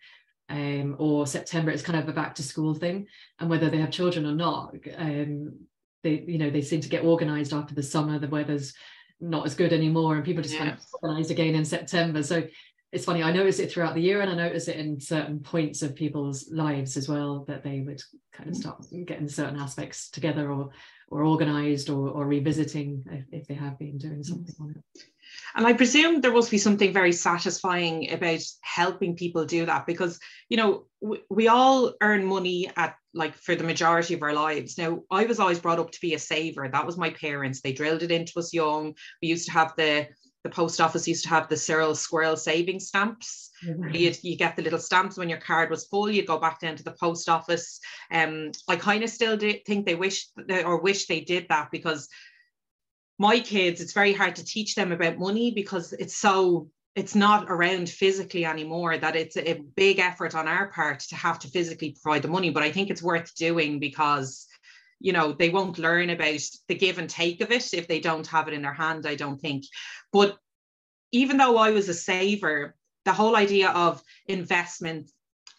um, 0.49 0.97
or 0.99 1.27
september 1.27 1.71
it's 1.71 1.83
kind 1.83 1.99
of 1.99 2.09
a 2.09 2.13
back 2.13 2.35
to 2.35 2.43
school 2.43 2.75
thing. 2.75 3.07
And 3.39 3.49
whether 3.49 3.71
they 3.71 3.79
have 3.79 3.91
children 3.91 4.27
or 4.27 4.35
not 4.35 4.75
um, 4.97 5.55
they 6.03 6.25
you 6.27 6.39
know 6.39 6.51
they 6.51 6.63
seem 6.63 6.81
to 6.81 6.89
get 6.89 7.05
organized 7.05 7.53
after 7.53 7.75
the 7.75 7.83
summer 7.83 8.19
the 8.19 8.29
weather's 8.29 8.75
not 9.21 9.47
as 9.47 9.55
good 9.55 9.73
anymore 9.73 10.17
and 10.17 10.25
people 10.25 10.43
just 10.43 10.55
yeah. 10.55 10.61
kind 10.61 10.73
of 10.73 10.81
organize 11.03 11.31
again 11.31 11.55
in 11.55 11.65
september. 11.65 12.23
So 12.23 12.43
it's 12.93 13.05
funny 13.05 13.23
i 13.23 13.33
notice 13.33 13.59
it 13.59 13.71
throughout 13.71 13.95
the 13.95 14.01
year 14.01 14.21
and 14.21 14.31
i 14.31 14.35
notice 14.35 14.67
it 14.69 14.77
in 14.77 15.01
certain 15.01 15.39
points 15.39 15.83
of 15.83 15.95
people's 15.95 16.51
lives 16.51 16.97
as 16.97 17.09
well 17.09 17.45
that 17.47 17.63
they 17.63 17.81
would 17.81 18.03
kind 18.33 18.49
of 18.49 18.57
start 18.57 18.85
getting 19.05 19.29
certain 19.29 19.59
aspects 19.59 20.11
together 20.11 20.51
or 20.51 20.71
or 21.11 21.25
organized 21.25 21.91
or, 21.91 22.09
or 22.09 22.27
revisiting 22.27 23.05
if, 23.11 23.25
if 23.33 23.49
they 23.49 23.55
have 23.55 23.79
been 23.79 23.99
doing 23.99 24.23
something 24.23 24.55
on 24.61 24.71
it 24.71 25.03
and 25.55 25.67
I 25.67 25.73
presume 25.73 26.21
there 26.21 26.33
must 26.33 26.51
be 26.51 26.59
something 26.59 26.93
very 26.93 27.13
satisfying 27.13 28.13
about 28.13 28.41
helping 28.63 29.17
people 29.17 29.45
do 29.45 29.67
that 29.67 29.87
because, 29.87 30.19
you 30.49 30.57
know, 30.57 30.85
we, 31.01 31.21
we 31.29 31.49
all 31.49 31.95
earn 32.01 32.25
money 32.25 32.71
at 32.77 32.95
like 33.13 33.35
for 33.35 33.57
the 33.57 33.65
majority 33.65 34.15
of 34.15 34.23
our 34.23 34.33
lives. 34.33 34.79
Now, 34.79 35.01
I 35.11 35.25
was 35.25 35.41
always 35.41 35.59
brought 35.59 35.79
up 35.79 35.91
to 35.91 36.01
be 36.01 36.15
a 36.15 36.19
saver. 36.19 36.69
That 36.69 36.87
was 36.87 36.97
my 36.97 37.11
parents. 37.11 37.61
They 37.61 37.73
drilled 37.73 38.03
it 38.03 38.13
into 38.13 38.39
us 38.39 38.53
young. 38.53 38.95
We 39.21 39.29
used 39.29 39.47
to 39.47 39.53
have 39.53 39.73
the 39.77 40.09
the 40.43 40.51
post 40.51 40.81
office 40.81 41.07
used 41.07 41.25
to 41.25 41.29
have 41.29 41.49
the 41.49 41.57
Cyril 41.57 41.95
Squirrel 41.95 42.37
saving 42.37 42.81
stamps. 42.81 43.51
Mm-hmm. 43.65 43.95
You, 43.95 44.15
you 44.23 44.37
get 44.37 44.57
the 44.57 44.63
little 44.63 44.79
stamps 44.79 45.19
when 45.19 45.29
your 45.29 45.39
card 45.39 45.71
was 45.71 45.87
full. 45.87 46.11
You 46.11 46.25
go 46.25 46.39
back 46.39 46.61
down 46.61 46.77
to 46.77 46.83
the 46.83 46.93
post 46.93 47.29
office. 47.29 47.79
Um, 48.11 48.53
I 48.69 48.77
kind 48.77 49.05
of 49.05 49.11
still 49.11 49.37
do 49.37 49.53
think 49.67 49.85
they 49.85 49.95
wish 49.95 50.27
or 50.65 50.81
wish 50.81 51.07
they 51.07 51.21
did 51.21 51.47
that 51.49 51.71
because 51.71 52.09
my 53.19 53.39
kids, 53.41 53.83
it's 53.83 53.93
very 53.93 54.15
hard 54.15 54.37
to 54.37 54.45
teach 54.45 54.75
them 54.75 54.93
about 54.93 55.19
money 55.19 55.51
because 55.51 55.93
it's 55.93 56.17
so 56.17 56.71
it's 56.97 57.15
not 57.15 57.47
around 57.49 57.89
physically 57.89 58.45
anymore 58.45 58.99
that 58.99 59.15
it's 59.15 59.37
a 59.37 59.63
big 59.77 59.99
effort 59.99 60.35
on 60.35 60.49
our 60.49 60.69
part 60.71 61.01
to 61.01 61.15
have 61.15 61.39
to 61.39 61.49
physically 61.49 61.97
provide 62.03 62.23
the 62.23 62.29
money 62.29 62.51
but 62.51 62.65
i 62.65 62.73
think 62.73 62.91
it's 62.91 63.03
worth 63.03 63.33
doing 63.37 63.79
because 63.79 64.47
you 65.01 65.13
know 65.13 65.33
they 65.33 65.49
won't 65.49 65.79
learn 65.79 66.11
about 66.11 66.41
the 66.69 66.75
give 66.75 66.99
and 66.99 67.11
take 67.11 67.41
of 67.41 67.51
it 67.51 67.73
if 67.75 67.89
they 67.89 68.01
don't 68.01 68.27
have 68.27 68.49
it 68.49 68.55
in 68.55 68.63
their 68.63 68.73
hand 68.73 69.07
i 69.07 69.15
don't 69.15 69.41
think 69.41 69.65
but 70.13 70.37
even 71.13 71.37
though 71.37 71.57
i 71.57 71.71
was 71.71 71.89
a 71.89 71.95
saver 71.95 72.75
the 73.05 73.13
whole 73.13 73.37
idea 73.37 73.71
of 73.71 74.03
investment 74.29 75.11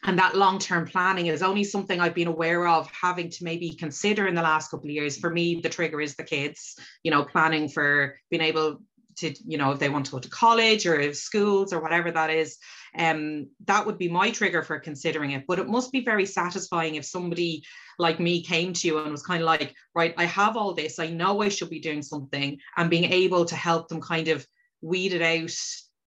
and 0.04 0.18
that 0.18 0.36
long-term 0.36 0.88
planning 0.88 1.28
is 1.28 1.44
only 1.44 1.64
something 1.64 2.00
I've 2.00 2.16
been 2.16 2.28
aware 2.28 2.68
of 2.68 2.90
having 2.90 3.30
to 3.30 3.44
maybe 3.44 3.70
consider 3.70 4.28
in 4.28 4.34
the 4.34 4.42
last 4.42 4.72
couple 4.72 4.88
of 4.88 4.92
years. 4.92 5.18
For 5.18 5.30
me, 5.30 5.62
the 5.62 5.70
trigger 5.70 6.02
is 6.02 6.16
the 6.16 6.24
kids, 6.24 6.76
you 7.04 7.12
know, 7.12 7.24
planning 7.24 7.70
for 7.70 8.18
being 8.32 8.42
able 8.42 8.82
to, 9.22 9.34
you 9.46 9.58
know, 9.58 9.72
if 9.72 9.80
they 9.80 9.90
want 9.90 10.06
to 10.06 10.12
go 10.12 10.20
to 10.20 10.30
college 10.30 10.86
or 10.86 11.00
if 11.00 11.16
schools 11.16 11.74
or 11.74 11.82
whatever 11.82 12.12
that 12.12 12.30
is. 12.30 12.58
Um, 12.98 13.48
that 13.66 13.86
would 13.86 13.98
be 13.98 14.10
my 14.10 14.32
trigger 14.32 14.64
for 14.64 14.80
considering 14.80 15.32
it. 15.32 15.46
But 15.48 15.60
it 15.60 15.68
must 15.68 15.92
be 15.92 16.04
very 16.04 16.26
satisfying 16.26 16.96
if 16.96 17.06
somebody 17.06 17.64
like 17.98 18.20
me 18.20 18.44
came 18.44 18.74
to 18.74 18.88
you 18.88 19.00
and 19.00 19.12
was 19.12 19.26
kind 19.26 19.42
of 19.42 19.46
like, 19.46 19.74
right, 19.96 20.14
I 20.18 20.26
have 20.26 20.58
all 20.58 20.74
this, 20.74 21.00
I 21.00 21.08
know 21.08 21.42
I 21.42 21.50
should 21.50 21.70
be 21.70 21.80
doing 21.80 22.02
something, 22.02 22.60
and 22.76 22.90
being 22.90 23.06
able 23.06 23.46
to 23.46 23.56
help 23.56 23.88
them 23.88 24.02
kind 24.02 24.28
of 24.28 24.46
weed 24.82 25.14
it 25.14 25.22
out, 25.22 25.56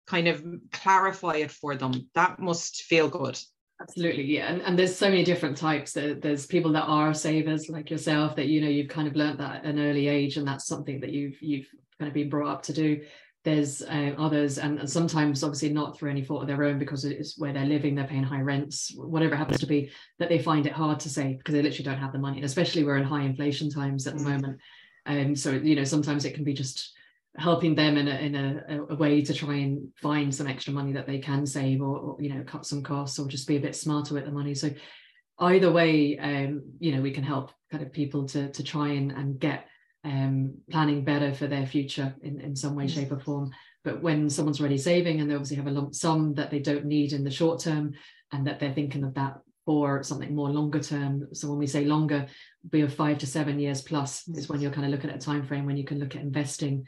kind 0.06 0.28
of 0.28 0.42
clarify 0.72 1.36
it 1.36 1.50
for 1.50 1.76
them. 1.76 2.08
That 2.14 2.38
must 2.38 2.82
feel 2.82 3.08
good. 3.08 3.38
Absolutely, 3.80 4.24
yeah, 4.24 4.52
and, 4.52 4.60
and 4.62 4.78
there's 4.78 4.94
so 4.94 5.08
many 5.08 5.24
different 5.24 5.56
types. 5.56 5.92
There's 5.92 6.44
people 6.46 6.72
that 6.72 6.84
are 6.84 7.14
savers 7.14 7.70
like 7.70 7.90
yourself 7.90 8.36
that 8.36 8.46
you 8.46 8.60
know 8.60 8.68
you've 8.68 8.90
kind 8.90 9.08
of 9.08 9.16
learned 9.16 9.40
that 9.40 9.56
at 9.56 9.64
an 9.64 9.78
early 9.78 10.06
age, 10.06 10.36
and 10.36 10.46
that's 10.46 10.66
something 10.66 11.00
that 11.00 11.10
you've 11.10 11.40
you've 11.40 11.68
kind 12.00 12.08
of 12.08 12.14
been 12.14 12.30
brought 12.30 12.50
up 12.50 12.62
to 12.64 12.72
do. 12.72 13.02
There's 13.44 13.80
uh, 13.80 14.14
others, 14.18 14.58
and, 14.58 14.80
and 14.80 14.90
sometimes 14.90 15.44
obviously 15.44 15.72
not 15.72 15.96
through 15.96 16.10
any 16.10 16.24
fault 16.24 16.42
of 16.42 16.48
their 16.48 16.64
own 16.64 16.78
because 16.78 17.04
it's 17.04 17.38
where 17.38 17.52
they're 17.52 17.64
living, 17.64 17.94
they're 17.94 18.06
paying 18.06 18.24
high 18.24 18.40
rents, 18.40 18.92
whatever 18.96 19.34
it 19.34 19.38
happens 19.38 19.60
to 19.60 19.66
be, 19.66 19.90
that 20.18 20.28
they 20.28 20.38
find 20.38 20.66
it 20.66 20.72
hard 20.72 21.00
to 21.00 21.08
save 21.08 21.38
because 21.38 21.54
they 21.54 21.62
literally 21.62 21.84
don't 21.84 22.02
have 22.02 22.12
the 22.12 22.18
money, 22.18 22.38
and 22.38 22.44
especially 22.44 22.82
we're 22.82 22.98
in 22.98 23.04
high 23.04 23.22
inflation 23.22 23.70
times 23.70 24.06
at 24.06 24.14
the 24.18 24.24
mm. 24.24 24.30
moment. 24.30 24.60
Um, 25.06 25.36
so 25.36 25.52
you 25.52 25.76
know 25.76 25.84
sometimes 25.84 26.24
it 26.24 26.34
can 26.34 26.44
be 26.44 26.52
just 26.52 26.92
helping 27.36 27.74
them 27.74 27.96
in 27.96 28.08
a 28.08 28.16
in 28.16 28.34
a, 28.34 28.82
a, 28.90 28.94
way 28.96 29.22
to 29.22 29.32
try 29.32 29.54
and 29.54 29.88
find 29.96 30.34
some 30.34 30.46
extra 30.46 30.72
money 30.72 30.92
that 30.92 31.06
they 31.06 31.18
can 31.18 31.46
save 31.46 31.80
or, 31.80 31.96
or, 31.96 32.16
you 32.20 32.34
know 32.34 32.42
cut 32.44 32.66
some 32.66 32.82
costs 32.82 33.18
or 33.18 33.28
just 33.28 33.46
be 33.46 33.56
a 33.56 33.60
bit 33.60 33.76
smarter 33.76 34.14
with 34.14 34.24
the 34.24 34.32
money 34.32 34.52
so 34.52 34.68
either 35.38 35.70
way 35.70 36.18
um 36.18 36.62
you 36.80 36.94
know 36.94 37.00
we 37.00 37.12
can 37.12 37.22
help 37.22 37.52
kind 37.70 37.84
of 37.84 37.92
people 37.92 38.26
to 38.26 38.50
to 38.50 38.64
try 38.64 38.88
and, 38.88 39.12
and 39.12 39.38
get 39.38 39.66
um 40.04 40.54
planning 40.70 41.04
better 41.04 41.34
for 41.34 41.46
their 41.46 41.66
future 41.66 42.14
in 42.22 42.40
in 42.40 42.56
some 42.56 42.74
way 42.74 42.86
shape 42.86 43.12
or 43.12 43.20
form. 43.20 43.50
But 43.82 44.02
when 44.02 44.28
someone's 44.28 44.60
already 44.60 44.78
saving 44.78 45.20
and 45.20 45.30
they 45.30 45.34
obviously 45.34 45.56
have 45.56 45.66
a 45.66 45.70
lump 45.70 45.94
sum 45.94 46.34
that 46.34 46.50
they 46.50 46.58
don't 46.58 46.84
need 46.84 47.12
in 47.12 47.24
the 47.24 47.30
short 47.30 47.60
term 47.60 47.92
and 48.32 48.46
that 48.46 48.60
they're 48.60 48.74
thinking 48.74 49.04
of 49.04 49.14
that 49.14 49.38
for 49.66 50.02
something 50.02 50.34
more 50.34 50.50
longer 50.50 50.80
term 50.80 51.28
so 51.32 51.48
when 51.48 51.58
we 51.58 51.66
say 51.66 51.84
longer 51.84 52.26
be 52.68 52.82
of 52.82 52.92
five 52.92 53.18
to 53.18 53.26
seven 53.26 53.58
years 53.58 53.82
plus 53.82 54.26
is 54.28 54.48
when 54.48 54.60
you're 54.60 54.70
kind 54.70 54.84
of 54.84 54.90
looking 54.90 55.10
at 55.10 55.16
a 55.16 55.20
time 55.20 55.46
frame 55.46 55.66
when 55.66 55.76
you 55.76 55.84
can 55.84 55.98
look 55.98 56.14
at 56.14 56.22
investing. 56.22 56.86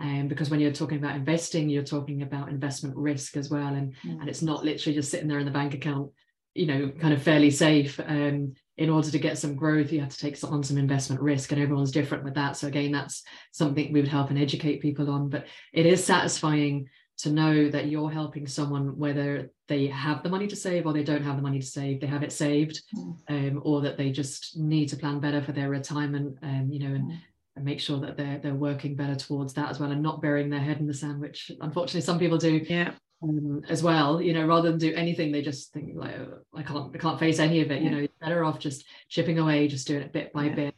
Um, 0.00 0.26
because 0.26 0.50
when 0.50 0.60
you're 0.60 0.72
talking 0.72 0.98
about 0.98 1.16
investing, 1.16 1.68
you're 1.68 1.84
talking 1.84 2.22
about 2.22 2.48
investment 2.48 2.96
risk 2.96 3.36
as 3.36 3.48
well, 3.48 3.74
and 3.74 3.94
and 4.02 4.28
it's 4.28 4.42
not 4.42 4.64
literally 4.64 4.94
just 4.94 5.10
sitting 5.10 5.28
there 5.28 5.38
in 5.38 5.46
the 5.46 5.52
bank 5.52 5.72
account, 5.72 6.10
you 6.52 6.66
know, 6.66 6.90
kind 6.90 7.14
of 7.14 7.22
fairly 7.22 7.50
safe. 7.50 8.00
Um, 8.00 8.54
in 8.76 8.90
order 8.90 9.10
to 9.10 9.18
get 9.18 9.38
some 9.38 9.54
growth, 9.54 9.92
you 9.92 10.00
have 10.00 10.08
to 10.08 10.18
take 10.18 10.36
on 10.44 10.62
some 10.62 10.78
investment 10.78 11.22
risk, 11.22 11.52
and 11.52 11.60
everyone's 11.60 11.92
different 11.92 12.24
with 12.24 12.34
that. 12.34 12.56
So 12.56 12.66
again, 12.66 12.92
that's 12.92 13.22
something 13.52 13.92
we 13.92 14.00
would 14.00 14.08
help 14.08 14.30
and 14.30 14.38
educate 14.38 14.82
people 14.82 15.10
on. 15.10 15.28
But 15.28 15.46
it 15.72 15.86
is 15.86 16.04
satisfying 16.04 16.88
to 17.16 17.30
know 17.30 17.68
that 17.70 17.86
you're 17.86 18.10
helping 18.10 18.46
someone 18.46 18.98
whether 18.98 19.50
they 19.68 19.86
have 19.86 20.22
the 20.22 20.28
money 20.28 20.48
to 20.48 20.56
save 20.56 20.84
or 20.84 20.92
they 20.92 21.04
don't 21.04 21.22
have 21.22 21.36
the 21.36 21.42
money 21.42 21.60
to 21.60 21.66
save 21.66 22.00
they 22.00 22.08
have 22.08 22.24
it 22.24 22.32
saved 22.32 22.82
mm. 22.96 23.16
um, 23.28 23.62
or 23.64 23.82
that 23.82 23.96
they 23.96 24.10
just 24.10 24.58
need 24.58 24.88
to 24.88 24.96
plan 24.96 25.20
better 25.20 25.40
for 25.40 25.52
their 25.52 25.70
retirement 25.70 26.36
um, 26.42 26.68
you 26.68 26.80
know 26.80 26.94
and, 26.94 27.12
mm 27.12 27.18
and 27.56 27.64
make 27.64 27.80
sure 27.80 28.00
that 28.00 28.16
they're 28.16 28.38
they're 28.38 28.54
working 28.54 28.96
better 28.96 29.14
towards 29.14 29.54
that 29.54 29.70
as 29.70 29.78
well 29.78 29.90
and 29.90 30.02
not 30.02 30.20
burying 30.20 30.50
their 30.50 30.60
head 30.60 30.78
in 30.78 30.86
the 30.86 30.94
sand 30.94 31.20
which 31.20 31.50
unfortunately 31.60 32.00
some 32.00 32.18
people 32.18 32.38
do 32.38 32.64
yeah 32.68 32.92
um, 33.22 33.62
as 33.68 33.82
well 33.82 34.20
you 34.20 34.32
know 34.32 34.46
rather 34.46 34.70
than 34.70 34.78
do 34.78 34.94
anything 34.94 35.32
they 35.32 35.42
just 35.42 35.72
think 35.72 35.92
like 35.94 36.14
oh, 36.14 36.38
i 36.54 36.62
can't 36.62 36.94
i 36.94 36.98
can't 36.98 37.18
face 37.18 37.38
any 37.38 37.60
of 37.60 37.70
it 37.70 37.80
yeah. 37.80 37.88
you 37.88 37.90
know 37.90 37.98
you're 37.98 38.08
better 38.20 38.44
off 38.44 38.58
just 38.58 38.84
chipping 39.08 39.38
away 39.38 39.68
just 39.68 39.86
doing 39.86 40.02
it 40.02 40.12
bit 40.12 40.32
by 40.32 40.44
yeah. 40.44 40.54
bit 40.54 40.74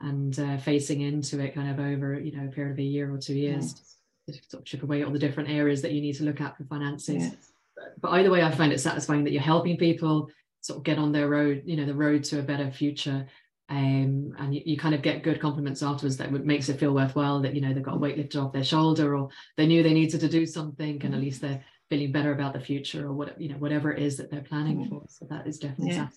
and 0.00 0.38
uh, 0.38 0.56
facing 0.58 1.00
into 1.00 1.40
it 1.40 1.54
kind 1.54 1.70
of 1.70 1.78
over 1.78 2.18
you 2.18 2.36
know 2.36 2.46
a 2.46 2.50
period 2.50 2.72
of 2.72 2.78
a 2.78 2.82
year 2.82 3.12
or 3.12 3.18
two 3.18 3.34
years 3.34 3.74
yeah. 4.26 4.34
to 4.34 4.40
sort 4.48 4.60
of 4.62 4.64
chip 4.64 4.82
away 4.82 5.00
at 5.00 5.06
all 5.06 5.12
the 5.12 5.18
different 5.18 5.48
areas 5.48 5.82
that 5.82 5.92
you 5.92 6.00
need 6.00 6.14
to 6.14 6.24
look 6.24 6.40
at 6.40 6.56
for 6.56 6.64
finances 6.64 7.34
but 8.00 8.10
either 8.12 8.30
way 8.30 8.42
i 8.42 8.50
find 8.50 8.72
it 8.72 8.80
satisfying 8.80 9.24
that 9.24 9.32
you're 9.32 9.42
helping 9.42 9.76
people 9.76 10.28
sort 10.60 10.78
of 10.78 10.84
get 10.84 10.98
on 10.98 11.12
their 11.12 11.28
road 11.28 11.62
you 11.64 11.76
know 11.76 11.86
the 11.86 11.94
road 11.94 12.24
to 12.24 12.38
a 12.38 12.42
better 12.42 12.70
future 12.70 13.26
um, 13.68 14.32
and 14.38 14.54
you, 14.54 14.62
you, 14.64 14.76
kind 14.76 14.94
of 14.94 15.02
get 15.02 15.24
good 15.24 15.40
compliments 15.40 15.82
afterwards 15.82 16.16
that 16.18 16.30
makes 16.30 16.68
it 16.68 16.78
feel 16.78 16.94
worthwhile 16.94 17.40
that 17.40 17.54
you 17.54 17.60
know 17.60 17.74
they've 17.74 17.82
got 17.82 17.96
a 17.96 17.98
weight 17.98 18.16
lifted 18.16 18.38
off 18.38 18.52
their 18.52 18.62
shoulder 18.62 19.16
or 19.16 19.28
they 19.56 19.66
knew 19.66 19.82
they 19.82 19.92
needed 19.92 20.20
to 20.20 20.28
do 20.28 20.46
something 20.46 21.00
and 21.04 21.14
at 21.14 21.20
least 21.20 21.40
they're 21.40 21.64
feeling 21.88 22.12
better 22.12 22.32
about 22.32 22.52
the 22.52 22.60
future 22.60 23.06
or 23.06 23.12
what 23.12 23.40
you 23.40 23.48
know 23.48 23.56
whatever 23.56 23.92
it 23.92 24.00
is 24.00 24.16
that 24.16 24.30
they're 24.30 24.40
planning 24.40 24.84
mm. 24.84 24.88
for 24.88 25.02
so 25.08 25.26
that 25.28 25.46
is 25.46 25.58
definitely 25.58 25.96
yeah. 25.96 26.08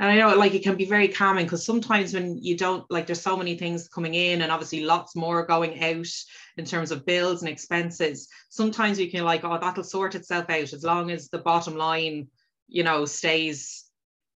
and 0.00 0.10
I 0.10 0.16
know 0.16 0.34
like 0.36 0.54
it 0.54 0.64
can 0.64 0.76
be 0.76 0.84
very 0.84 1.06
calming 1.06 1.46
because 1.46 1.64
sometimes 1.64 2.12
when 2.12 2.42
you 2.42 2.56
don't 2.56 2.88
like 2.90 3.06
there's 3.06 3.20
so 3.20 3.36
many 3.36 3.56
things 3.56 3.88
coming 3.88 4.14
in 4.14 4.42
and 4.42 4.50
obviously 4.50 4.84
lots 4.84 5.14
more 5.14 5.46
going 5.46 5.80
out 5.82 6.08
in 6.56 6.64
terms 6.64 6.90
of 6.90 7.06
bills 7.06 7.42
and 7.42 7.48
expenses 7.48 8.28
sometimes 8.48 8.98
you 8.98 9.10
can 9.10 9.24
like 9.24 9.44
oh 9.44 9.58
that'll 9.60 9.84
sort 9.84 10.16
itself 10.16 10.50
out 10.50 10.72
as 10.72 10.82
long 10.82 11.12
as 11.12 11.28
the 11.28 11.38
bottom 11.38 11.76
line 11.76 12.26
you 12.66 12.82
know 12.82 13.04
stays 13.04 13.83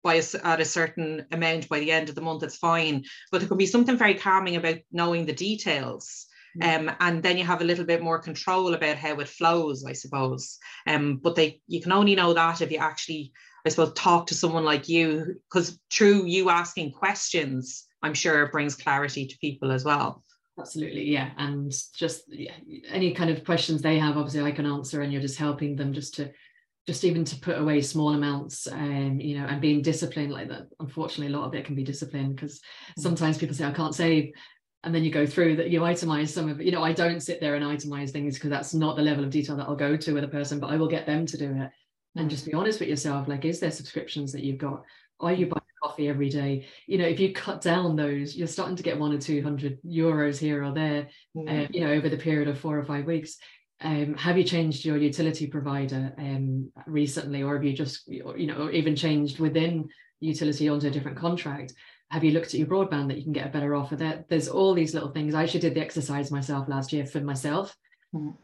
by 0.02 0.14
a, 0.14 0.22
at 0.44 0.60
a 0.60 0.64
certain 0.64 1.26
amount 1.32 1.68
by 1.68 1.80
the 1.80 1.92
end 1.92 2.08
of 2.08 2.14
the 2.14 2.20
month, 2.20 2.42
it's 2.42 2.56
fine. 2.56 3.04
But 3.30 3.40
there 3.40 3.48
can 3.48 3.58
be 3.58 3.66
something 3.66 3.96
very 3.96 4.14
calming 4.14 4.56
about 4.56 4.78
knowing 4.92 5.26
the 5.26 5.32
details. 5.32 6.26
Mm. 6.60 6.88
Um, 6.88 6.96
and 7.00 7.22
then 7.22 7.38
you 7.38 7.44
have 7.44 7.60
a 7.60 7.64
little 7.64 7.84
bit 7.84 8.02
more 8.02 8.18
control 8.18 8.74
about 8.74 8.96
how 8.96 9.18
it 9.20 9.28
flows, 9.28 9.84
I 9.84 9.92
suppose. 9.92 10.58
Um, 10.86 11.20
but 11.22 11.34
they 11.34 11.60
you 11.66 11.80
can 11.80 11.92
only 11.92 12.14
know 12.14 12.32
that 12.34 12.60
if 12.60 12.70
you 12.70 12.78
actually, 12.78 13.32
I 13.66 13.68
suppose, 13.68 13.92
talk 13.94 14.26
to 14.28 14.34
someone 14.34 14.64
like 14.64 14.88
you, 14.88 15.40
because 15.50 15.78
through 15.92 16.26
you 16.26 16.50
asking 16.50 16.92
questions, 16.92 17.86
I'm 18.02 18.14
sure 18.14 18.42
it 18.42 18.52
brings 18.52 18.76
clarity 18.76 19.26
to 19.26 19.38
people 19.38 19.72
as 19.72 19.84
well. 19.84 20.24
Absolutely, 20.58 21.04
yeah. 21.04 21.30
And 21.36 21.72
just 21.94 22.24
yeah, 22.28 22.54
any 22.88 23.12
kind 23.12 23.30
of 23.30 23.44
questions 23.44 23.80
they 23.80 23.98
have, 23.98 24.16
obviously 24.16 24.42
I 24.42 24.52
can 24.52 24.66
answer, 24.66 25.02
and 25.02 25.12
you're 25.12 25.22
just 25.22 25.38
helping 25.38 25.76
them 25.76 25.92
just 25.92 26.14
to 26.14 26.30
just 26.88 27.04
even 27.04 27.22
to 27.22 27.38
put 27.40 27.58
away 27.58 27.82
small 27.82 28.14
amounts 28.14 28.66
um, 28.66 29.20
you 29.20 29.38
know 29.38 29.44
and 29.44 29.60
being 29.60 29.82
disciplined 29.82 30.32
like 30.32 30.48
that 30.48 30.68
unfortunately 30.80 31.26
a 31.26 31.36
lot 31.38 31.46
of 31.46 31.54
it 31.54 31.66
can 31.66 31.74
be 31.74 31.84
disciplined 31.84 32.34
because 32.34 32.60
mm. 32.60 33.02
sometimes 33.02 33.36
people 33.36 33.54
say 33.54 33.66
i 33.66 33.70
can't 33.70 33.94
save 33.94 34.32
and 34.84 34.94
then 34.94 35.04
you 35.04 35.10
go 35.10 35.26
through 35.26 35.54
that 35.54 35.68
you 35.68 35.80
itemize 35.80 36.30
some 36.30 36.48
of 36.48 36.58
it 36.58 36.64
you 36.64 36.72
know 36.72 36.82
i 36.82 36.90
don't 36.90 37.20
sit 37.20 37.42
there 37.42 37.56
and 37.56 37.64
itemize 37.66 38.08
things 38.08 38.36
because 38.36 38.48
that's 38.48 38.72
not 38.72 38.96
the 38.96 39.02
level 39.02 39.22
of 39.22 39.28
detail 39.28 39.54
that 39.54 39.68
i'll 39.68 39.76
go 39.76 39.98
to 39.98 40.14
with 40.14 40.24
a 40.24 40.28
person 40.28 40.58
but 40.58 40.70
i 40.70 40.76
will 40.76 40.88
get 40.88 41.04
them 41.04 41.26
to 41.26 41.36
do 41.36 41.50
it 41.50 41.70
and 42.16 42.26
mm. 42.26 42.30
just 42.30 42.46
be 42.46 42.54
honest 42.54 42.80
with 42.80 42.88
yourself 42.88 43.28
like 43.28 43.44
is 43.44 43.60
there 43.60 43.70
subscriptions 43.70 44.32
that 44.32 44.42
you've 44.42 44.56
got 44.56 44.82
are 45.20 45.34
you 45.34 45.44
buying 45.44 45.60
coffee 45.82 46.08
every 46.08 46.30
day 46.30 46.66
you 46.86 46.96
know 46.96 47.04
if 47.04 47.20
you 47.20 47.34
cut 47.34 47.60
down 47.60 47.96
those 47.96 48.34
you're 48.34 48.48
starting 48.48 48.76
to 48.76 48.82
get 48.82 48.98
one 48.98 49.12
or 49.12 49.18
two 49.18 49.42
hundred 49.42 49.78
euros 49.84 50.38
here 50.38 50.64
or 50.64 50.72
there 50.72 51.06
mm. 51.36 51.66
uh, 51.66 51.68
you 51.70 51.80
know 51.80 51.92
over 51.92 52.08
the 52.08 52.16
period 52.16 52.48
of 52.48 52.58
four 52.58 52.78
or 52.78 52.84
five 52.86 53.04
weeks 53.04 53.36
um, 53.80 54.14
have 54.14 54.36
you 54.36 54.44
changed 54.44 54.84
your 54.84 54.96
utility 54.96 55.46
provider 55.46 56.12
um, 56.18 56.70
recently 56.86 57.42
or 57.42 57.54
have 57.54 57.64
you 57.64 57.72
just 57.72 58.08
you 58.08 58.46
know 58.46 58.70
even 58.70 58.96
changed 58.96 59.38
within 59.38 59.88
utility 60.20 60.68
onto 60.68 60.88
a 60.88 60.90
different 60.90 61.18
contract? 61.18 61.74
Have 62.10 62.24
you 62.24 62.32
looked 62.32 62.54
at 62.54 62.54
your 62.54 62.66
broadband 62.66 63.08
that 63.08 63.18
you 63.18 63.22
can 63.22 63.32
get 63.32 63.46
a 63.46 63.50
better 63.50 63.76
offer? 63.76 63.94
There 63.94 64.24
there's 64.28 64.48
all 64.48 64.74
these 64.74 64.94
little 64.94 65.10
things. 65.10 65.34
I 65.34 65.44
actually 65.44 65.60
did 65.60 65.74
the 65.74 65.80
exercise 65.80 66.32
myself 66.32 66.68
last 66.68 66.92
year 66.92 67.06
for 67.06 67.20
myself. 67.20 67.76
Mm. 68.14 68.34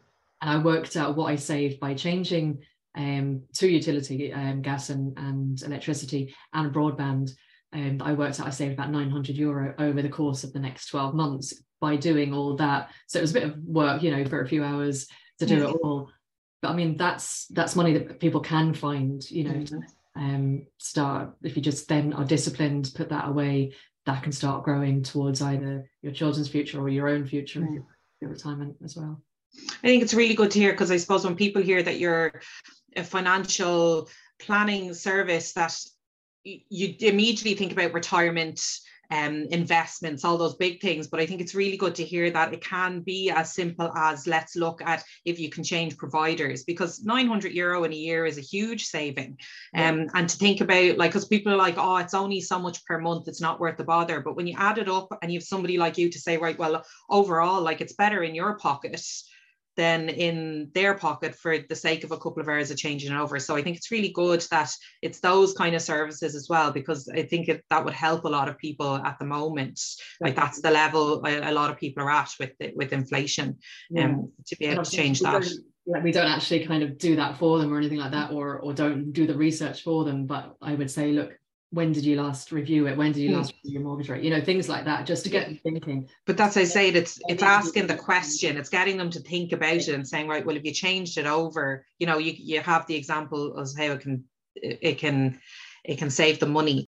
and 0.42 0.51
i 0.51 0.59
worked 0.59 0.94
out 0.94 1.16
what 1.16 1.33
i 1.33 1.37
saved 1.37 1.81
by 1.81 1.94
changing 1.94 2.59
um, 2.99 3.40
to 3.55 3.66
utility 3.66 4.31
um, 4.31 4.61
gas 4.61 4.90
and, 4.90 5.16
and 5.16 5.62
electricity 5.62 6.35
and 6.53 6.73
broadband. 6.73 7.31
And 7.73 8.03
um, 8.03 8.07
i 8.07 8.12
worked 8.12 8.38
out 8.38 8.47
i 8.47 8.51
saved 8.51 8.75
about 8.75 8.90
900 8.90 9.37
euro 9.37 9.75
over 9.79 10.01
the 10.01 10.09
course 10.09 10.44
of 10.44 10.53
the 10.53 10.61
next 10.61 10.88
12 10.88 11.14
months 11.14 11.61
by 11.81 11.97
doing 11.97 12.33
all 12.33 12.57
that. 12.57 12.90
So 13.09 13.18
it 13.18 13.23
was 13.23 13.33
a 13.33 13.40
bit 13.40 13.49
of 13.49 13.57
work 13.64 14.03
you 14.03 14.11
know 14.14 14.25
for 14.27 14.42
a 14.42 14.49
few 14.49 14.62
hours 14.62 15.09
to 15.38 15.47
do 15.47 15.68
it 15.68 15.77
all 15.83 16.11
but 16.62 16.70
i 16.70 16.75
mean 16.75 16.97
that's 16.97 17.47
that's 17.49 17.77
money 17.77 17.92
that 17.92 18.20
people 18.20 18.40
can 18.40 18.73
find 18.75 19.31
you 19.31 19.44
know 19.44 19.55
mm-hmm. 19.55 20.20
um 20.20 20.66
start 20.79 21.31
if 21.42 21.57
you 21.57 21.62
just 21.62 21.88
then 21.88 22.12
are 22.12 22.25
disciplined 22.25 22.92
put 22.94 23.09
that 23.09 23.29
away 23.29 23.73
that 24.07 24.23
can 24.23 24.33
start 24.33 24.64
growing 24.64 25.03
towards 25.03 25.40
either 25.42 25.90
your 26.03 26.12
children's 26.12 26.49
future 26.49 26.81
or 26.81 26.88
your 26.88 27.09
own 27.09 27.27
future 27.27 27.61
mm. 27.61 27.75
your, 27.75 27.87
your 28.20 28.31
retirement 28.31 28.77
as 28.85 28.97
well 28.97 29.20
i 29.83 29.87
think 29.87 30.03
it's 30.03 30.14
really 30.14 30.35
good 30.35 30.51
to 30.51 30.59
hear 30.59 30.73
because 30.73 30.90
i 30.90 30.97
suppose 30.97 31.25
when 31.25 31.37
people 31.37 31.62
hear 31.62 31.83
that 31.83 31.99
you're 31.99 32.40
a 32.97 33.05
financial 33.05 34.09
planning 34.38 34.94
service 34.94 35.53
that 35.53 35.77
you 36.44 36.94
immediately 37.01 37.55
think 37.55 37.73
about 37.73 37.94
retirement 37.94 38.61
um, 39.11 39.47
investments, 39.51 40.25
all 40.25 40.38
those 40.38 40.57
big 40.57 40.81
things. 40.81 41.09
But 41.09 41.21
I 41.21 41.27
think 41.27 41.40
it's 41.40 41.55
really 41.55 41.77
good 41.77 41.95
to 41.97 42.05
hear 42.05 42.31
that 42.31 42.53
it 42.53 42.62
can 42.62 43.01
be 43.01 43.31
as 43.31 43.55
simple 43.55 43.93
as 43.97 44.27
let's 44.27 44.57
look 44.57 44.83
at 44.83 45.05
if 45.25 45.38
you 45.38 45.51
can 45.51 45.64
change 45.64 45.97
providers 45.97 46.64
because 46.64 47.03
900 47.05 47.53
euro 47.53 47.85
in 47.85 47.93
a 47.93 47.97
year 47.97 48.27
is 48.27 48.38
a 48.38 48.43
huge 48.43 48.85
saving. 48.87 49.38
Um, 49.75 50.09
and 50.14 50.29
to 50.29 50.37
think 50.37 50.61
about 50.61 50.99
like, 50.99 51.11
because 51.11 51.27
people 51.27 51.53
are 51.53 51.57
like, 51.57 51.77
oh, 51.79 51.97
it's 51.97 52.14
only 52.14 52.40
so 52.40 52.59
much 52.59 52.85
per 52.85 52.99
month, 52.99 53.29
it's 53.29 53.40
not 53.40 53.61
worth 53.61 53.77
the 53.77 53.85
bother. 53.85 54.21
But 54.21 54.37
when 54.37 54.47
you 54.47 54.57
add 54.59 54.79
it 54.79 54.88
up 54.88 55.09
and 55.23 55.33
you 55.33 55.38
have 55.38 55.47
somebody 55.47 55.79
like 55.79 55.99
you 55.99 56.11
to 56.11 56.19
say, 56.19 56.37
right, 56.37 56.59
well, 56.59 56.85
overall, 57.11 57.62
like 57.62 57.81
it's 57.81 57.95
better 57.95 58.23
in 58.23 58.35
your 58.35 58.59
pocket 58.59 59.01
than 59.77 60.09
in 60.09 60.71
their 60.75 60.95
pocket 60.95 61.35
for 61.35 61.59
the 61.59 61.75
sake 61.75 62.05
of 62.05 62.13
a 62.13 62.17
couple 62.17 62.41
of 62.41 62.49
hours 62.49 62.71
of 62.71 62.77
changing 62.77 63.13
over. 63.13 63.39
So 63.39 63.57
I 63.57 63.63
think 63.63 63.77
it's 63.77 63.91
really 63.91 64.11
good 64.11 64.41
that 64.51 64.71
it's 65.03 65.21
those 65.21 65.53
kind 65.55 65.75
of 65.75 65.83
services 65.83 66.35
as 66.35 66.47
well, 66.49 66.71
because 66.71 67.09
I 67.09 67.23
think 67.23 67.49
it, 67.49 67.65
that 67.71 67.85
would 67.85 67.95
help 67.95 68.25
a 68.25 68.29
lot 68.29 68.49
of 68.49 68.59
people 68.59 68.97
at 68.97 69.19
the 69.19 69.25
moment. 69.25 69.81
Like 70.21 70.37
that's 70.37 70.61
the 70.61 70.71
level 70.71 71.25
a, 71.27 71.51
a 71.51 71.53
lot 71.53 71.71
of 71.71 71.79
people 71.79 72.05
are 72.05 72.11
at 72.11 72.31
with 72.39 72.53
with 72.75 72.93
inflation, 72.93 73.59
yeah. 73.91 74.05
um, 74.05 74.31
to 74.47 74.57
be 74.57 74.67
able 74.67 74.85
to 74.85 74.91
change 74.91 75.21
that. 75.21 75.45
Yeah, 75.87 76.01
we 76.01 76.13
don't 76.13 76.27
actually 76.27 76.65
kind 76.65 76.83
of 76.83 76.97
do 76.97 77.17
that 77.17 77.37
for 77.37 77.59
them 77.59 77.73
or 77.73 77.79
anything 77.79 77.99
like 77.99 78.13
that, 78.13 78.33
or 78.33 78.59
or 78.61 78.73
don't 78.73 79.13
do 79.13 79.27
the 79.27 79.37
research 79.37 79.83
for 79.83 80.05
them. 80.05 80.27
But 80.27 80.55
I 80.63 80.75
would 80.75 80.91
say, 80.91 81.13
look, 81.13 81.33
when 81.75 81.93
did 81.93 82.05
you 82.05 82.21
last 82.23 82.53
review 82.53 82.87
it? 82.87 82.97
When 82.97 83.13
did 83.13 83.21
you 83.21 83.31
hmm. 83.31 83.37
last 83.37 83.53
review 83.63 83.79
your 83.79 83.83
mortgage 83.83 84.09
rate? 84.09 84.23
You 84.23 84.31
know 84.31 84.41
things 84.41 84.69
like 84.69 84.85
that 84.85 85.07
just 85.07 85.25
to 85.25 85.31
get 85.31 85.49
them 85.49 85.59
thinking. 85.63 86.09
But 86.25 86.37
that's 86.37 86.57
i 86.57 86.65
say 86.65 86.89
it's 86.89 87.21
it's 87.29 87.43
asking 87.43 87.89
the 87.89 87.97
question. 87.97 88.57
It's 88.57 88.69
getting 88.69 88.97
them 88.97 89.11
to 89.11 89.21
think 89.21 89.53
about 89.53 89.77
it 89.77 89.89
and 89.89 90.07
saying 90.07 90.29
right 90.29 90.47
well 90.47 90.57
if 90.57 90.65
you 90.65 90.73
changed 90.73 91.19
it 91.19 91.27
over 91.27 91.85
you 91.99 92.07
know 92.07 92.19
you, 92.19 92.33
you 92.37 92.61
have 92.61 92.87
the 92.87 92.95
example 92.95 93.57
of 93.57 93.69
how 93.77 93.93
it 93.93 94.01
can 94.01 94.25
it 94.57 94.99
can 94.99 95.41
it 95.85 95.99
can 95.99 96.11
save 96.11 96.39
the 96.39 96.47
money 96.47 96.89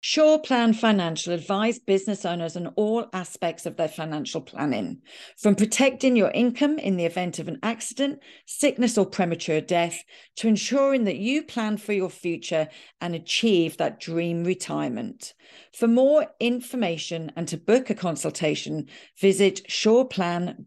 Sure 0.00 0.38
Plan 0.38 0.74
Financial 0.74 1.32
advise 1.32 1.80
business 1.80 2.24
owners 2.24 2.56
on 2.56 2.68
all 2.76 3.08
aspects 3.12 3.66
of 3.66 3.76
their 3.76 3.88
financial 3.88 4.40
planning, 4.40 5.02
from 5.36 5.56
protecting 5.56 6.14
your 6.14 6.30
income 6.30 6.78
in 6.78 6.96
the 6.96 7.04
event 7.04 7.40
of 7.40 7.48
an 7.48 7.58
accident, 7.64 8.20
sickness, 8.46 8.96
or 8.96 9.04
premature 9.04 9.60
death, 9.60 10.04
to 10.36 10.46
ensuring 10.46 11.02
that 11.02 11.16
you 11.16 11.42
plan 11.42 11.76
for 11.76 11.92
your 11.92 12.10
future 12.10 12.68
and 13.00 13.16
achieve 13.16 13.76
that 13.76 13.98
dream 13.98 14.44
retirement. 14.44 15.34
For 15.72 15.88
more 15.88 16.28
information 16.38 17.32
and 17.34 17.48
to 17.48 17.56
book 17.56 17.90
a 17.90 17.94
consultation, 17.96 18.86
visit 19.20 19.62
sureplan.ie. 19.68 20.62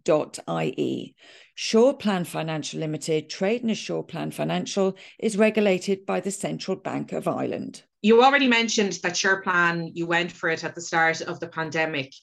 Sure 1.56 1.94
Plan 1.94 2.26
Financial 2.26 2.82
Limited, 2.82 3.30
trading 3.30 3.70
as 3.70 3.78
Sure 3.78 4.04
Plan 4.04 4.32
Financial, 4.32 4.98
is 5.20 5.38
regulated 5.38 6.06
by 6.06 6.20
the 6.20 6.32
Central 6.32 6.76
Bank 6.76 7.14
of 7.14 7.30
Ireland 7.30 7.84
you 8.02 8.24
already 8.24 8.48
mentioned 8.48 8.94
that 9.04 9.14
SurePlan, 9.14 9.92
you 9.94 10.08
went 10.08 10.32
for 10.32 10.50
it 10.50 10.64
at 10.64 10.76
the 10.76 10.82
start 10.82 11.22
of 11.22 11.40
the 11.40 11.48
pandemic. 11.48 12.14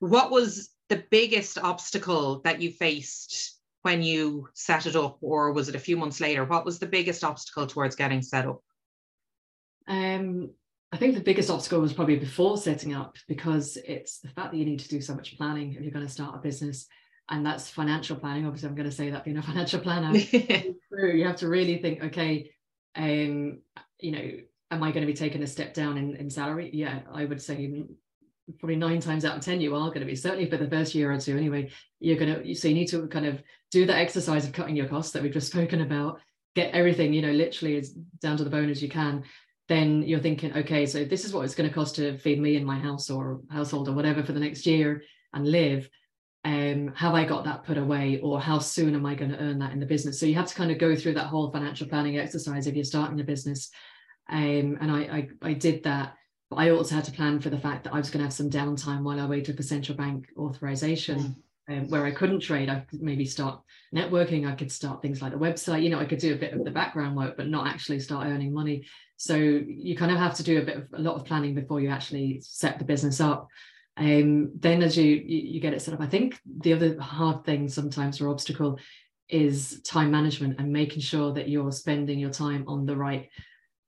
What 0.00 0.30
was 0.30 0.70
the 0.88 1.04
biggest 1.10 1.58
obstacle 1.58 2.40
that 2.44 2.60
you 2.60 2.70
faced 2.70 3.58
when 3.82 4.02
you 4.02 4.48
set 4.54 4.86
it 4.86 4.96
up, 4.96 5.18
or 5.20 5.52
was 5.52 5.68
it 5.68 5.74
a 5.74 5.80
few 5.80 5.96
months 5.96 6.20
later? 6.20 6.44
What 6.44 6.64
was 6.64 6.78
the 6.78 6.86
biggest 6.86 7.22
obstacle 7.22 7.66
towards 7.66 7.96
getting 7.96 8.22
set 8.22 8.46
up? 8.46 8.60
Um, 9.86 10.50
I 10.92 10.96
think 10.96 11.14
the 11.14 11.20
biggest 11.20 11.50
obstacle 11.50 11.80
was 11.80 11.92
probably 11.92 12.16
before 12.16 12.56
setting 12.56 12.94
up 12.94 13.16
because 13.28 13.76
it's 13.86 14.20
the 14.20 14.28
fact 14.28 14.52
that 14.52 14.58
you 14.58 14.64
need 14.64 14.80
to 14.80 14.88
do 14.88 15.00
so 15.00 15.14
much 15.14 15.36
planning 15.36 15.74
if 15.74 15.82
you're 15.82 15.92
going 15.92 16.06
to 16.06 16.12
start 16.12 16.34
a 16.34 16.38
business. 16.38 16.86
And 17.28 17.44
that's 17.44 17.68
financial 17.68 18.16
planning. 18.16 18.46
Obviously, 18.46 18.68
I'm 18.68 18.74
going 18.76 18.88
to 18.88 18.94
say 18.94 19.10
that 19.10 19.24
being 19.24 19.36
a 19.36 19.42
financial 19.50 19.80
planner, 19.80 20.16
you 20.18 21.24
have 21.24 21.36
to 21.36 21.48
really 21.48 21.78
think, 21.78 22.04
okay, 22.04 22.50
um, 22.94 23.60
you 24.00 24.12
know, 24.12 24.30
am 24.70 24.82
I 24.82 24.90
going 24.90 25.06
to 25.06 25.12
be 25.12 25.16
taking 25.16 25.42
a 25.42 25.46
step 25.46 25.74
down 25.74 25.96
in, 25.96 26.16
in 26.16 26.30
salary? 26.30 26.70
Yeah, 26.72 27.00
I 27.12 27.24
would 27.24 27.40
say 27.40 27.84
probably 28.58 28.76
nine 28.76 29.00
times 29.00 29.24
out 29.24 29.36
of 29.36 29.44
10, 29.44 29.60
you 29.60 29.74
are 29.74 29.88
going 29.88 30.00
to 30.00 30.06
be, 30.06 30.14
certainly 30.14 30.48
for 30.48 30.56
the 30.56 30.68
first 30.68 30.94
year 30.94 31.12
or 31.12 31.18
two 31.18 31.36
anyway, 31.36 31.70
you're 32.00 32.18
going 32.18 32.42
to, 32.42 32.54
so 32.54 32.68
you 32.68 32.74
need 32.74 32.88
to 32.88 33.06
kind 33.08 33.26
of 33.26 33.42
do 33.70 33.86
that 33.86 33.98
exercise 33.98 34.44
of 34.44 34.52
cutting 34.52 34.76
your 34.76 34.88
costs 34.88 35.12
that 35.12 35.22
we've 35.22 35.32
just 35.32 35.50
spoken 35.52 35.80
about, 35.80 36.20
get 36.54 36.72
everything, 36.74 37.12
you 37.12 37.22
know, 37.22 37.32
literally 37.32 37.76
as 37.76 37.90
down 37.90 38.36
to 38.36 38.44
the 38.44 38.50
bone 38.50 38.70
as 38.70 38.82
you 38.82 38.88
can. 38.88 39.24
Then 39.68 40.02
you're 40.02 40.20
thinking, 40.20 40.56
okay, 40.56 40.86
so 40.86 41.04
this 41.04 41.24
is 41.24 41.32
what 41.32 41.44
it's 41.44 41.56
going 41.56 41.68
to 41.68 41.74
cost 41.74 41.96
to 41.96 42.16
feed 42.18 42.40
me 42.40 42.56
in 42.56 42.64
my 42.64 42.78
house 42.78 43.10
or 43.10 43.40
household 43.50 43.88
or 43.88 43.92
whatever 43.92 44.22
for 44.22 44.32
the 44.32 44.40
next 44.40 44.64
year 44.64 45.02
and 45.32 45.46
live. 45.48 45.88
Um, 46.44 46.92
have 46.94 47.14
I 47.14 47.24
got 47.24 47.42
that 47.44 47.64
put 47.64 47.76
away 47.76 48.20
or 48.22 48.40
how 48.40 48.60
soon 48.60 48.94
am 48.94 49.04
I 49.04 49.16
going 49.16 49.32
to 49.32 49.40
earn 49.40 49.58
that 49.58 49.72
in 49.72 49.80
the 49.80 49.86
business? 49.86 50.20
So 50.20 50.26
you 50.26 50.36
have 50.36 50.46
to 50.46 50.54
kind 50.54 50.70
of 50.70 50.78
go 50.78 50.94
through 50.94 51.14
that 51.14 51.26
whole 51.26 51.50
financial 51.50 51.88
planning 51.88 52.16
exercise 52.18 52.68
if 52.68 52.76
you're 52.76 52.84
starting 52.84 53.18
a 53.18 53.24
business 53.24 53.70
um, 54.28 54.78
and 54.80 54.90
I, 54.90 55.00
I, 55.00 55.28
I 55.42 55.52
did 55.52 55.84
that. 55.84 56.14
But 56.48 56.56
I 56.56 56.70
also 56.70 56.94
had 56.94 57.04
to 57.04 57.12
plan 57.12 57.40
for 57.40 57.50
the 57.50 57.58
fact 57.58 57.84
that 57.84 57.92
I 57.92 57.98
was 57.98 58.08
going 58.08 58.20
to 58.20 58.26
have 58.26 58.32
some 58.32 58.50
downtime 58.50 59.02
while 59.02 59.18
I 59.18 59.26
waited 59.26 59.56
for 59.56 59.62
central 59.62 59.98
bank 59.98 60.28
authorization. 60.36 61.18
Mm. 61.18 61.36
Um, 61.68 61.88
where 61.88 62.06
I 62.06 62.12
couldn't 62.12 62.38
trade, 62.38 62.68
I 62.68 62.86
could 62.88 63.02
maybe 63.02 63.24
start 63.24 63.60
networking. 63.92 64.48
I 64.48 64.54
could 64.54 64.70
start 64.70 65.02
things 65.02 65.20
like 65.20 65.32
the 65.32 65.38
website. 65.38 65.82
You 65.82 65.90
know, 65.90 65.98
I 65.98 66.04
could 66.04 66.20
do 66.20 66.32
a 66.32 66.38
bit 66.38 66.52
of 66.52 66.64
the 66.64 66.70
background 66.70 67.16
work, 67.16 67.36
but 67.36 67.48
not 67.48 67.66
actually 67.66 67.98
start 67.98 68.28
earning 68.28 68.54
money. 68.54 68.86
So 69.16 69.34
you 69.34 69.96
kind 69.96 70.12
of 70.12 70.18
have 70.18 70.36
to 70.36 70.44
do 70.44 70.60
a 70.60 70.64
bit 70.64 70.76
of 70.76 70.84
a 70.92 71.00
lot 71.00 71.16
of 71.16 71.24
planning 71.24 71.56
before 71.56 71.80
you 71.80 71.88
actually 71.88 72.40
set 72.40 72.78
the 72.78 72.84
business 72.84 73.20
up. 73.20 73.48
Um, 73.96 74.52
then 74.54 74.80
as 74.82 74.96
you, 74.96 75.04
you 75.04 75.38
you 75.54 75.60
get 75.60 75.72
it 75.72 75.82
set 75.82 75.94
up, 75.94 76.00
I 76.00 76.06
think 76.06 76.38
the 76.60 76.74
other 76.74 77.00
hard 77.00 77.44
thing 77.44 77.68
sometimes 77.68 78.20
or 78.20 78.28
obstacle 78.28 78.78
is 79.28 79.80
time 79.82 80.10
management 80.10 80.60
and 80.60 80.72
making 80.72 81.00
sure 81.00 81.32
that 81.32 81.48
you're 81.48 81.72
spending 81.72 82.18
your 82.18 82.30
time 82.30 82.64
on 82.68 82.86
the 82.86 82.96
right 82.96 83.28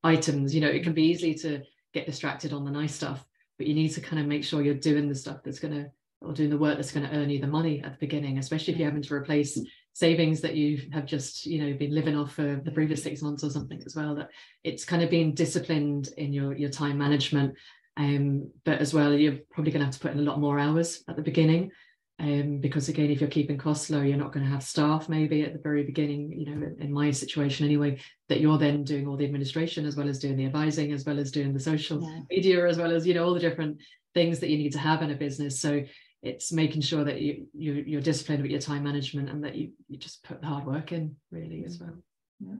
items 0.04 0.54
you 0.54 0.60
know 0.60 0.68
it 0.68 0.82
can 0.82 0.92
be 0.92 1.04
easy 1.04 1.34
to 1.34 1.62
get 1.92 2.06
distracted 2.06 2.52
on 2.52 2.64
the 2.64 2.70
nice 2.70 2.94
stuff 2.94 3.24
but 3.58 3.66
you 3.66 3.74
need 3.74 3.88
to 3.88 4.00
kind 4.00 4.20
of 4.20 4.26
make 4.26 4.44
sure 4.44 4.62
you're 4.62 4.74
doing 4.74 5.08
the 5.08 5.14
stuff 5.14 5.38
that's 5.44 5.58
going 5.58 5.74
to 5.74 5.86
or 6.20 6.32
doing 6.32 6.50
the 6.50 6.58
work 6.58 6.76
that's 6.76 6.92
going 6.92 7.08
to 7.08 7.16
earn 7.16 7.30
you 7.30 7.40
the 7.40 7.46
money 7.46 7.82
at 7.82 7.92
the 7.92 7.98
beginning 7.98 8.38
especially 8.38 8.72
if 8.72 8.78
you're 8.78 8.88
having 8.88 9.02
to 9.02 9.14
replace 9.14 9.58
savings 9.98 10.40
that 10.40 10.54
you 10.54 10.88
have 10.92 11.06
just 11.06 11.44
you 11.44 11.60
know 11.60 11.76
been 11.76 11.92
living 11.92 12.16
off 12.16 12.34
for 12.34 12.60
the 12.64 12.70
previous 12.70 13.02
six 13.02 13.20
months 13.20 13.42
or 13.42 13.50
something 13.50 13.82
as 13.84 13.96
well 13.96 14.14
that 14.14 14.30
it's 14.62 14.84
kind 14.84 15.02
of 15.02 15.10
being 15.10 15.34
disciplined 15.34 16.10
in 16.16 16.32
your 16.32 16.56
your 16.56 16.70
time 16.70 16.96
management. 16.96 17.54
Um, 17.96 18.52
but 18.64 18.78
as 18.78 18.94
well 18.94 19.12
you're 19.12 19.38
probably 19.50 19.72
going 19.72 19.80
to 19.80 19.86
have 19.86 19.94
to 19.94 20.00
put 20.00 20.12
in 20.12 20.20
a 20.20 20.22
lot 20.22 20.38
more 20.38 20.60
hours 20.60 21.02
at 21.08 21.16
the 21.16 21.22
beginning 21.22 21.72
um, 22.20 22.58
because 22.58 22.88
again 22.88 23.10
if 23.10 23.20
you're 23.20 23.30
keeping 23.30 23.58
costs 23.58 23.90
low 23.90 24.00
you're 24.00 24.16
not 24.16 24.32
going 24.32 24.44
to 24.44 24.50
have 24.50 24.62
staff 24.62 25.08
maybe 25.08 25.42
at 25.42 25.52
the 25.52 25.58
very 25.58 25.84
beginning 25.84 26.32
you 26.32 26.46
know 26.46 26.68
in 26.78 26.92
my 26.92 27.10
situation 27.10 27.64
anyway 27.64 27.98
that 28.28 28.40
you're 28.40 28.58
then 28.58 28.84
doing 28.84 29.06
all 29.06 29.16
the 29.16 29.24
administration 29.24 29.86
as 29.86 29.96
well 29.96 30.08
as 30.08 30.18
doing 30.18 30.36
the 30.36 30.46
advising 30.46 30.92
as 30.92 31.04
well 31.04 31.18
as 31.18 31.30
doing 31.30 31.52
the 31.52 31.60
social 31.60 32.02
yeah. 32.02 32.20
media 32.30 32.66
as 32.66 32.78
well 32.78 32.90
as 32.90 33.06
you 33.06 33.14
know 33.14 33.24
all 33.24 33.34
the 33.34 33.40
different 33.40 33.78
things 34.14 34.40
that 34.40 34.50
you 34.50 34.58
need 34.58 34.72
to 34.72 34.78
have 34.78 35.02
in 35.02 35.10
a 35.10 35.14
business 35.14 35.60
so 35.60 35.82
it's 36.20 36.52
making 36.52 36.82
sure 36.82 37.04
that 37.04 37.20
you, 37.20 37.46
you 37.54 37.74
you're 37.86 38.00
disciplined 38.00 38.42
with 38.42 38.50
your 38.50 38.60
time 38.60 38.82
management 38.82 39.28
and 39.28 39.44
that 39.44 39.54
you 39.54 39.70
you 39.88 39.96
just 39.96 40.24
put 40.24 40.40
the 40.40 40.46
hard 40.46 40.66
work 40.66 40.92
in 40.92 41.14
really 41.30 41.64
as 41.64 41.78
well 41.78 41.94
yeah. 42.40 42.54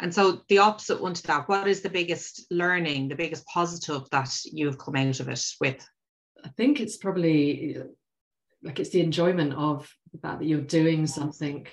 And 0.00 0.12
so 0.12 0.42
the 0.48 0.58
opposite 0.58 1.00
one 1.00 1.14
to 1.14 1.22
that, 1.28 1.48
what 1.48 1.68
is 1.68 1.82
the 1.82 1.88
biggest 1.88 2.46
learning, 2.50 3.08
the 3.08 3.14
biggest 3.14 3.46
positive 3.46 4.02
that 4.10 4.34
you've 4.44 4.78
come 4.78 4.96
out 4.96 5.20
of 5.20 5.28
it 5.28 5.44
with? 5.60 5.86
I 6.44 6.48
think 6.56 6.80
it's 6.80 6.96
probably 6.96 7.76
like 8.62 8.78
it's 8.78 8.90
the 8.90 9.00
enjoyment 9.00 9.54
of 9.54 9.92
the 10.12 10.18
fact 10.18 10.40
that 10.40 10.46
you're 10.46 10.60
doing 10.60 11.06
something 11.06 11.66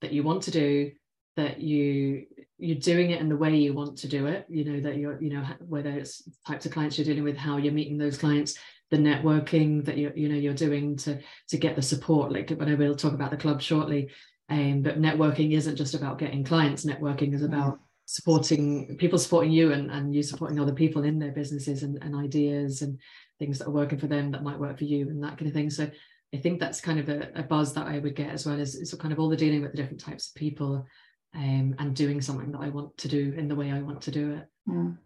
that 0.00 0.12
you 0.12 0.22
want 0.22 0.42
to 0.42 0.50
do 0.50 0.90
that 1.36 1.60
you 1.60 2.26
you're 2.58 2.76
doing 2.76 3.10
it 3.10 3.20
in 3.20 3.28
the 3.28 3.36
way 3.36 3.56
you 3.56 3.72
want 3.72 3.96
to 3.98 4.08
do 4.08 4.26
it 4.26 4.44
you 4.48 4.64
know 4.64 4.80
that 4.80 4.96
you're 4.96 5.20
you 5.22 5.30
know 5.30 5.44
whether 5.60 5.90
it's 5.90 6.28
types 6.46 6.66
of 6.66 6.72
clients 6.72 6.98
you're 6.98 7.04
dealing 7.04 7.24
with 7.24 7.36
how 7.36 7.56
you're 7.56 7.72
meeting 7.72 7.98
those 7.98 8.18
clients 8.18 8.58
the 8.90 8.96
networking 8.96 9.84
that 9.84 9.96
you 9.96 10.12
you 10.16 10.28
know 10.28 10.34
you're 10.34 10.54
doing 10.54 10.96
to 10.96 11.20
to 11.48 11.58
get 11.58 11.76
the 11.76 11.82
support. 11.82 12.32
Like 12.32 12.50
I 12.50 12.64
know 12.64 12.76
we'll 12.76 12.96
talk 12.96 13.12
about 13.12 13.30
the 13.30 13.36
club 13.36 13.60
shortly 13.60 14.08
um, 14.48 14.82
but 14.82 15.00
networking 15.00 15.52
isn't 15.52 15.76
just 15.76 15.94
about 15.94 16.18
getting 16.18 16.44
clients. 16.44 16.84
Networking 16.84 17.34
is 17.34 17.42
about 17.42 17.80
supporting 18.06 18.96
people 18.96 19.18
supporting 19.18 19.52
you 19.52 19.72
and, 19.72 19.90
and 19.90 20.14
you 20.14 20.22
supporting 20.22 20.58
other 20.58 20.72
people 20.72 21.04
in 21.04 21.18
their 21.18 21.32
businesses 21.32 21.82
and, 21.82 22.02
and 22.02 22.16
ideas 22.16 22.80
and 22.80 22.98
things 23.38 23.58
that 23.58 23.66
are 23.66 23.72
working 23.72 23.98
for 23.98 24.06
them 24.06 24.30
that 24.30 24.42
might 24.42 24.58
work 24.58 24.78
for 24.78 24.84
you 24.84 25.08
and 25.10 25.22
that 25.22 25.36
kind 25.36 25.48
of 25.48 25.52
thing. 25.52 25.68
So 25.68 25.90
I 26.34 26.38
think 26.38 26.60
that's 26.60 26.80
kind 26.80 26.98
of 26.98 27.08
a, 27.08 27.30
a 27.34 27.42
buzz 27.42 27.74
that 27.74 27.86
I 27.86 27.98
would 27.98 28.14
get 28.14 28.30
as 28.30 28.46
well 28.46 28.60
as, 28.60 28.74
is 28.74 28.94
kind 28.94 29.12
of 29.12 29.18
all 29.18 29.28
the 29.28 29.36
dealing 29.36 29.62
with 29.62 29.72
the 29.72 29.76
different 29.78 30.00
types 30.00 30.28
of 30.28 30.34
people 30.34 30.86
um, 31.34 31.74
and 31.78 31.94
doing 31.94 32.20
something 32.20 32.52
that 32.52 32.60
I 32.60 32.68
want 32.68 32.96
to 32.98 33.08
do 33.08 33.34
in 33.36 33.48
the 33.48 33.54
way 33.54 33.70
I 33.70 33.80
want 33.80 34.02
to 34.02 34.10
do 34.10 34.32
it. 34.32 34.46
Mm. 34.68 34.98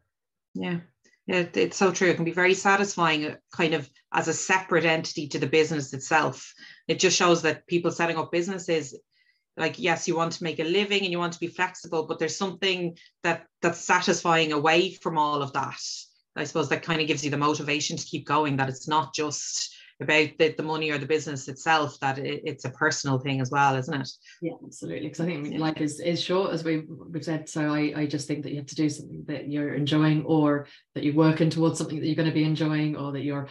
Yeah. 0.55 0.81
Yeah, 1.27 1.45
it's 1.55 1.77
so 1.77 1.93
true. 1.93 2.09
It 2.09 2.17
can 2.17 2.25
be 2.25 2.33
very 2.33 2.55
satisfying, 2.55 3.27
uh, 3.27 3.37
kind 3.55 3.75
of 3.75 3.89
as 4.13 4.27
a 4.27 4.33
separate 4.33 4.85
entity 4.85 5.29
to 5.29 5.39
the 5.39 5.47
business 5.47 5.93
itself. 5.93 6.53
It 6.89 6.99
just 6.99 7.17
shows 7.17 7.43
that 7.43 7.67
people 7.69 7.93
setting 7.93 8.17
up 8.17 8.33
businesses, 8.33 8.99
like 9.57 9.79
yes, 9.79 10.09
you 10.09 10.17
want 10.17 10.33
to 10.33 10.45
make 10.45 10.59
a 10.59 10.65
living 10.65 11.03
and 11.03 11.13
you 11.13 11.21
want 11.21 11.35
to 11.35 11.41
be 11.41 11.47
flexible, 11.47 12.07
but 12.07 12.19
there's 12.19 12.37
something 12.37 12.97
that 13.23 13.47
that's 13.61 13.79
satisfying 13.79 14.53
away 14.53 14.95
from 14.95 15.17
all 15.17 15.43
of 15.43 15.53
that. 15.53 15.81
I 16.35 16.43
suppose 16.43 16.69
that 16.71 16.83
kind 16.83 17.01
of 17.01 17.07
gives 17.07 17.25
you 17.25 17.31
the 17.31 17.37
motivation 17.37 17.97
to 17.97 18.05
keep 18.05 18.27
going. 18.27 18.57
That 18.57 18.69
it's 18.69 18.89
not 18.89 19.15
just 19.15 19.73
about 20.01 20.29
the, 20.39 20.55
the 20.57 20.63
money 20.63 20.91
or 20.91 20.99
the 20.99 21.07
business 21.07 21.49
itself 21.49 21.99
that 22.01 22.19
it, 22.19 22.43
it's 22.45 22.65
a 22.65 22.71
personal 22.71 23.19
thing 23.19 23.41
as 23.41 23.51
well 23.51 23.77
isn't 23.77 24.01
it? 24.01 24.11
Yeah 24.41 24.53
absolutely. 24.65 25.09
Because 25.09 25.21
i 25.21 25.27
think 25.27 25.59
life 25.59 25.81
is, 25.81 26.01
is 26.01 26.21
short 26.21 26.53
as 26.53 26.65
we, 26.65 26.85
we've 26.89 27.25
said 27.25 27.49
so 27.49 27.73
I, 27.73 27.93
I 27.97 28.07
just 28.07 28.27
think 28.27 28.43
that 28.43 28.51
you 28.51 28.59
have 28.59 28.67
to 28.67 28.75
do 28.75 28.89
something 28.89 29.25
that 29.29 29.49
you're 29.49 29.75
enjoying 29.75 30.25
or 30.25 30.67
that 30.95 31.05
you're 31.05 31.15
working 31.15 31.51
towards 31.51 31.79
something 31.79 32.01
that 32.01 32.07
you're 32.07 32.17
going 32.17 32.29
to 32.29 32.35
be 32.35 32.45
enjoying 32.45 32.97
or 32.97 33.13
that 33.13 33.23
you're 33.23 33.49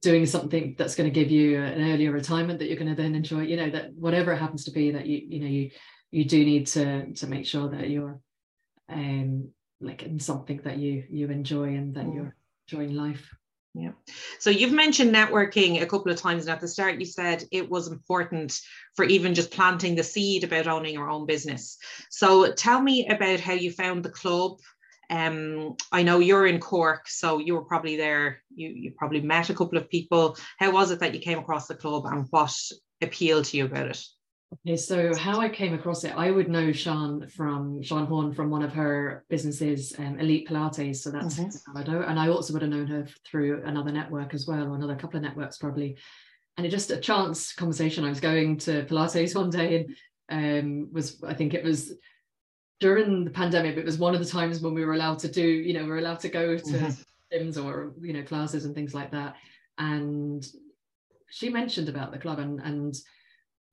doing 0.00 0.24
something 0.24 0.74
that's 0.78 0.94
going 0.94 1.08
to 1.08 1.14
give 1.14 1.30
you 1.30 1.60
an 1.60 1.92
earlier 1.92 2.12
retirement 2.12 2.58
that 2.58 2.68
you're 2.68 2.78
going 2.78 2.94
to 2.94 3.00
then 3.00 3.14
enjoy 3.14 3.40
you 3.40 3.56
know 3.56 3.70
that 3.70 3.92
whatever 3.94 4.32
it 4.32 4.38
happens 4.38 4.64
to 4.64 4.70
be 4.70 4.92
that 4.92 5.06
you 5.06 5.20
you 5.28 5.40
know 5.40 5.46
you 5.46 5.70
you 6.10 6.24
do 6.24 6.44
need 6.44 6.66
to 6.66 7.12
to 7.12 7.26
make 7.26 7.46
sure 7.46 7.68
that 7.68 7.90
you're 7.90 8.20
um 8.88 9.48
like 9.80 10.02
in 10.02 10.18
something 10.18 10.60
that 10.64 10.78
you 10.78 11.04
you 11.10 11.28
enjoy 11.28 11.64
and 11.64 11.94
that 11.94 12.04
mm. 12.04 12.14
you're 12.14 12.36
enjoying 12.68 12.94
life 12.94 13.30
yeah. 13.74 13.92
So 14.40 14.50
you've 14.50 14.72
mentioned 14.72 15.14
networking 15.14 15.80
a 15.80 15.86
couple 15.86 16.10
of 16.10 16.18
times, 16.18 16.44
and 16.44 16.50
at 16.50 16.60
the 16.60 16.68
start 16.68 16.98
you 16.98 17.06
said 17.06 17.44
it 17.52 17.70
was 17.70 17.88
important 17.88 18.60
for 18.96 19.04
even 19.04 19.34
just 19.34 19.52
planting 19.52 19.94
the 19.94 20.02
seed 20.02 20.44
about 20.44 20.66
owning 20.66 20.94
your 20.94 21.08
own 21.08 21.26
business. 21.26 21.78
So 22.10 22.52
tell 22.52 22.80
me 22.80 23.06
about 23.06 23.38
how 23.40 23.52
you 23.52 23.70
found 23.70 24.02
the 24.02 24.10
club. 24.10 24.58
Um, 25.08 25.76
I 25.90 26.02
know 26.02 26.18
you're 26.18 26.46
in 26.46 26.60
Cork, 26.60 27.08
so 27.08 27.38
you 27.38 27.54
were 27.54 27.64
probably 27.64 27.96
there. 27.96 28.42
You 28.54 28.68
you 28.68 28.92
probably 28.96 29.20
met 29.20 29.50
a 29.50 29.54
couple 29.54 29.78
of 29.78 29.88
people. 29.88 30.36
How 30.58 30.72
was 30.72 30.90
it 30.90 31.00
that 31.00 31.14
you 31.14 31.20
came 31.20 31.38
across 31.38 31.66
the 31.66 31.74
club, 31.74 32.06
and 32.06 32.26
what 32.30 32.56
appealed 33.00 33.44
to 33.46 33.56
you 33.56 33.66
about 33.66 33.88
it? 33.88 34.04
Okay, 34.52 34.76
so 34.76 35.14
how 35.16 35.40
I 35.40 35.48
came 35.48 35.74
across 35.74 36.02
it, 36.02 36.12
I 36.16 36.30
would 36.30 36.48
know 36.48 36.72
Sean 36.72 37.28
from 37.28 37.82
Sean 37.82 38.06
Horn 38.06 38.34
from 38.34 38.50
one 38.50 38.62
of 38.62 38.72
her 38.72 39.24
businesses, 39.28 39.94
um, 39.96 40.18
Elite 40.18 40.48
Pilates. 40.48 40.96
So 40.96 41.10
that's 41.12 41.38
mm-hmm. 41.38 41.76
I 41.76 41.84
know, 41.84 42.02
and 42.02 42.18
I 42.18 42.28
also 42.28 42.52
would 42.52 42.62
have 42.62 42.70
known 42.70 42.88
her 42.88 43.06
through 43.24 43.62
another 43.64 43.92
network 43.92 44.34
as 44.34 44.48
well, 44.48 44.66
or 44.66 44.74
another 44.74 44.96
couple 44.96 45.18
of 45.18 45.22
networks 45.22 45.58
probably. 45.58 45.96
And 46.56 46.66
it 46.66 46.70
just 46.70 46.90
a 46.90 46.96
chance 46.96 47.52
conversation. 47.52 48.04
I 48.04 48.08
was 48.08 48.18
going 48.18 48.58
to 48.58 48.84
Pilates 48.86 49.34
one 49.36 49.50
day, 49.50 49.86
and 50.28 50.84
um, 50.84 50.92
was 50.92 51.22
I 51.22 51.34
think 51.34 51.54
it 51.54 51.62
was 51.62 51.92
during 52.80 53.24
the 53.24 53.30
pandemic. 53.30 53.76
But 53.76 53.82
it 53.82 53.86
was 53.86 53.98
one 53.98 54.14
of 54.14 54.20
the 54.20 54.30
times 54.30 54.60
when 54.60 54.74
we 54.74 54.84
were 54.84 54.94
allowed 54.94 55.20
to 55.20 55.28
do, 55.28 55.46
you 55.46 55.74
know, 55.74 55.84
we 55.84 55.90
we're 55.90 55.98
allowed 55.98 56.20
to 56.20 56.28
go 56.28 56.56
to 56.56 56.62
mm-hmm. 56.64 57.32
gyms 57.32 57.64
or 57.64 57.94
you 58.00 58.14
know 58.14 58.24
classes 58.24 58.64
and 58.64 58.74
things 58.74 58.94
like 58.94 59.12
that. 59.12 59.36
And 59.78 60.44
she 61.30 61.50
mentioned 61.50 61.88
about 61.88 62.10
the 62.10 62.18
club 62.18 62.40
and 62.40 62.58
and 62.60 62.96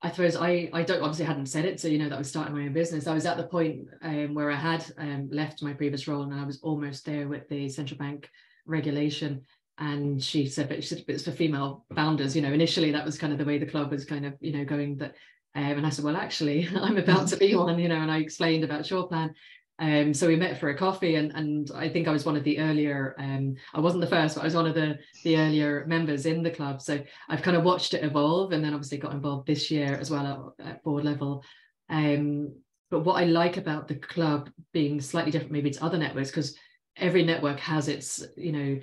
I 0.02 0.12
suppose 0.12 0.36
I 0.36 0.70
I 0.74 0.84
don't 0.84 1.02
obviously 1.02 1.26
hadn't 1.26 1.48
said 1.48 1.66
it, 1.66 1.80
so 1.80 1.88
you 1.88 1.98
know 1.98 2.10
that 2.10 2.16
I 2.16 2.20
was 2.20 2.30
starting 2.30 2.56
my 2.56 2.64
own 2.64 2.74
business. 2.74 3.08
I 3.08 3.16
was 3.16 3.26
at 3.26 3.38
the 3.38 3.48
point 3.48 3.88
um, 4.04 4.36
where 4.36 4.52
I 4.52 4.56
had 4.56 4.86
um, 4.98 5.30
left 5.32 5.64
my 5.64 5.74
previous 5.74 6.08
role 6.08 6.22
and 6.22 6.34
I 6.34 6.46
was 6.46 6.60
almost 6.62 7.06
there 7.06 7.28
with 7.28 7.48
the 7.50 7.68
central 7.70 7.98
bank 7.98 8.30
regulation. 8.68 9.42
And 9.80 10.24
she 10.24 10.48
said, 10.48 10.70
but 10.70 10.84
she 10.84 10.90
said 10.90 11.04
but 11.06 11.16
it's 11.16 11.24
for 11.24 11.32
female 11.32 11.86
founders. 11.96 12.36
You 12.36 12.42
know, 12.42 12.52
initially 12.52 12.92
that 12.92 13.06
was 13.06 13.18
kind 13.18 13.32
of 13.32 13.40
the 13.40 13.46
way 13.46 13.58
the 13.58 13.66
club 13.66 13.92
was 13.92 14.06
kind 14.06 14.26
of 14.26 14.34
you 14.40 14.54
know 14.54 14.66
going. 14.66 14.98
That 14.98 15.16
um, 15.56 15.64
and 15.64 15.88
I 15.88 15.90
said, 15.90 16.06
well, 16.06 16.16
actually, 16.16 16.68
I'm 16.76 16.98
about 16.98 17.28
to 17.30 17.38
be 17.38 17.56
one. 17.56 17.80
You 17.80 17.90
know, 17.90 17.96
and 18.00 18.12
I 18.12 18.20
explained 18.20 18.64
about 18.64 18.84
Sureplan, 18.84 19.34
um, 19.80 20.14
so 20.14 20.28
we 20.28 20.36
met 20.36 20.60
for 20.60 20.70
a 20.70 20.78
coffee, 20.78 21.16
and 21.16 21.32
and 21.34 21.70
I 21.76 21.88
think 21.88 22.08
I 22.08 22.12
was 22.12 22.26
one 22.26 22.36
of 22.36 22.44
the 22.44 22.60
earlier. 22.60 23.16
Um, 23.20 23.56
I 23.76 23.80
wasn't 23.80 24.02
the 24.02 24.08
first, 24.08 24.36
but 24.36 24.42
I 24.42 24.46
was 24.46 24.56
one 24.56 24.66
of 24.66 24.74
the 24.74 24.98
the 25.24 25.38
earlier 25.38 25.86
members 25.88 26.26
in 26.26 26.42
the 26.42 26.50
club. 26.50 26.82
So 26.82 27.00
I've 27.30 27.44
kind 27.44 27.56
of 27.56 27.64
watched 27.64 27.94
it 27.94 28.04
evolve, 28.04 28.54
and 28.54 28.64
then 28.64 28.74
obviously 28.74 28.98
got 28.98 29.14
involved 29.14 29.46
this 29.46 29.70
year 29.70 29.96
as 29.96 30.10
well 30.10 30.56
at, 30.60 30.66
at 30.68 30.84
board 30.84 31.06
level. 31.06 31.44
Um, 31.90 32.54
but 32.90 33.02
what 33.02 33.22
I 33.22 33.26
like 33.26 33.58
about 33.58 33.88
the 33.88 33.96
club 33.96 34.50
being 34.74 35.00
slightly 35.00 35.32
different, 35.32 35.52
maybe 35.52 35.72
to 35.72 35.84
other 35.84 35.98
networks, 35.98 36.32
because 36.32 36.58
every 36.96 37.24
network 37.24 37.60
has 37.60 37.88
its 37.88 38.26
you 38.36 38.52
know 38.52 38.80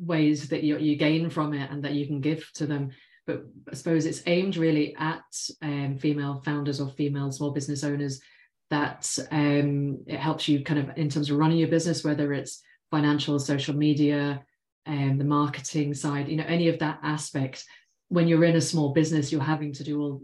ways 0.00 0.48
that 0.48 0.64
you 0.64 0.78
you 0.78 0.96
gain 0.96 1.30
from 1.30 1.54
it 1.54 1.70
and 1.70 1.84
that 1.84 1.92
you 1.92 2.06
can 2.08 2.20
give 2.20 2.50
to 2.54 2.66
them. 2.66 2.90
But 3.24 3.44
I 3.70 3.76
suppose 3.76 4.04
it's 4.04 4.22
aimed 4.26 4.56
really 4.56 4.96
at 4.96 5.22
um, 5.62 5.96
female 5.98 6.42
founders 6.44 6.80
or 6.80 6.88
female 6.88 7.30
small 7.30 7.52
business 7.52 7.84
owners 7.84 8.20
that 8.70 9.18
um, 9.30 10.02
it 10.06 10.18
helps 10.18 10.48
you 10.48 10.62
kind 10.62 10.80
of 10.80 10.96
in 10.96 11.08
terms 11.08 11.30
of 11.30 11.38
running 11.38 11.58
your 11.58 11.68
business, 11.68 12.04
whether 12.04 12.32
it's 12.32 12.62
financial, 12.90 13.38
social 13.38 13.74
media, 13.74 14.42
and 14.86 15.12
um, 15.12 15.18
the 15.18 15.24
marketing 15.24 15.94
side, 15.94 16.28
you 16.28 16.36
know, 16.36 16.44
any 16.46 16.68
of 16.68 16.78
that 16.78 16.98
aspect. 17.02 17.64
When 18.10 18.26
you're 18.26 18.44
in 18.44 18.56
a 18.56 18.60
small 18.60 18.94
business, 18.94 19.30
you're 19.30 19.42
having 19.42 19.72
to 19.74 19.84
do 19.84 20.00
all 20.00 20.22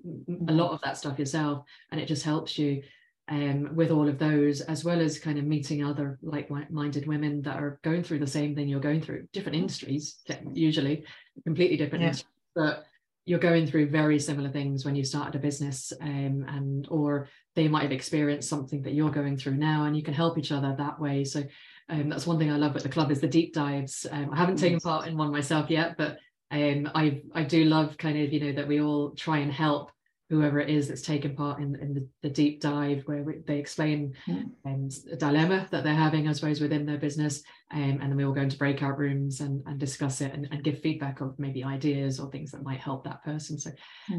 a 0.49 0.53
lot 0.53 0.73
of 0.73 0.81
that 0.83 0.97
stuff 0.97 1.19
yourself, 1.19 1.65
and 1.91 2.01
it 2.01 2.07
just 2.07 2.25
helps 2.25 2.59
you 2.59 2.83
um, 3.29 3.75
with 3.75 3.91
all 3.91 4.09
of 4.09 4.19
those, 4.19 4.63
as 4.63 4.85
well 4.85 5.01
as 5.01 5.19
kind 5.19 5.39
of 5.39 5.45
meeting 5.45 5.85
other 5.85 6.19
like-minded 6.23 7.07
women 7.07 7.43
that 7.43 7.57
are 7.57 7.79
going 7.83 8.03
through 8.03 8.21
the 8.21 8.27
same 8.27 8.55
thing 8.55 8.69
you're 8.69 8.81
going 8.81 9.03
through, 9.03 9.27
different 9.33 9.57
industries, 9.57 10.17
usually 10.53 11.05
completely 11.45 11.77
different 11.77 12.03
yeah. 12.03 12.09
industries, 12.09 12.33
but 12.55 12.85
you're 13.27 13.39
going 13.39 13.67
through 13.67 13.89
very 13.89 14.19
similar 14.19 14.51
things 14.51 14.85
when 14.85 14.95
you 14.95 15.05
started 15.05 15.35
a 15.35 15.39
business 15.39 15.93
um, 16.01 16.45
and 16.49 16.87
or 16.91 17.29
they 17.55 17.69
might 17.69 17.83
have 17.83 17.93
experienced 17.93 18.49
something 18.49 18.83
that 18.83 18.93
you're 18.93 19.11
going 19.11 19.37
through 19.37 19.55
now 19.55 19.85
and 19.85 19.97
you 19.97 20.03
can 20.03 20.15
help 20.15 20.37
each 20.37 20.53
other 20.53 20.75
that 20.77 21.01
way. 21.01 21.25
So 21.25 21.45
um, 21.89 22.09
that's 22.09 22.27
one 22.27 22.39
thing 22.39 22.51
i 22.51 22.57
love 22.57 22.77
at 22.77 22.83
the 22.83 22.89
club 22.89 23.11
is 23.11 23.21
the 23.21 23.29
deep 23.29 23.53
dives. 23.53 24.07
Um, 24.11 24.31
i 24.33 24.37
haven't 24.37 24.57
taken 24.57 24.81
part 24.81 25.07
in 25.07 25.17
one 25.17 25.31
myself 25.31 25.71
yet 25.71 25.97
but 25.97 26.19
um, 26.51 26.91
i 26.95 27.21
i 27.35 27.43
do 27.43 27.65
love 27.65 27.99
kind 27.99 28.19
of 28.19 28.33
you 28.33 28.41
know 28.41 28.53
that 28.53 28.69
we 28.69 28.81
all 28.81 29.11
try 29.11 29.39
and 29.39 29.53
help 29.53 29.91
whoever 30.31 30.59
it 30.59 30.71
is 30.71 30.89
that's 30.89 31.03
taken 31.03 31.37
part 31.37 31.61
in, 31.61 31.77
in 31.77 31.95
the, 31.95 32.09
the 32.23 32.31
deep 32.31 32.61
dive 32.61 33.03
where 33.05 33.25
they 33.47 33.59
explain 33.59 34.15
mm. 34.27 34.51
um, 34.65 34.89
a 35.13 35.17
dilemma 35.17 35.67
that 35.71 35.85
they're 35.85 35.95
having, 35.95 36.27
I 36.27 36.33
suppose, 36.33 36.61
within 36.61 36.87
their 36.87 36.97
business. 36.97 37.43
Um, 37.71 37.99
and 38.01 38.03
then 38.03 38.17
we 38.17 38.25
all 38.25 38.33
go 38.33 38.41
into 38.41 38.57
breakout 38.57 38.99
rooms 38.99 39.41
and, 39.41 39.63
and 39.67 39.79
discuss 39.79 40.23
it 40.23 40.33
and, 40.33 40.49
and, 40.51 40.65
give 40.65 40.81
feedback 40.81 41.21
of 41.21 41.39
maybe 41.39 41.63
ideas 41.63 42.19
or 42.19 42.31
things 42.31 42.53
that 42.53 42.63
might 42.63 42.81
help 42.81 43.05
that 43.05 43.23
person. 43.23 43.59
So, 43.59 43.71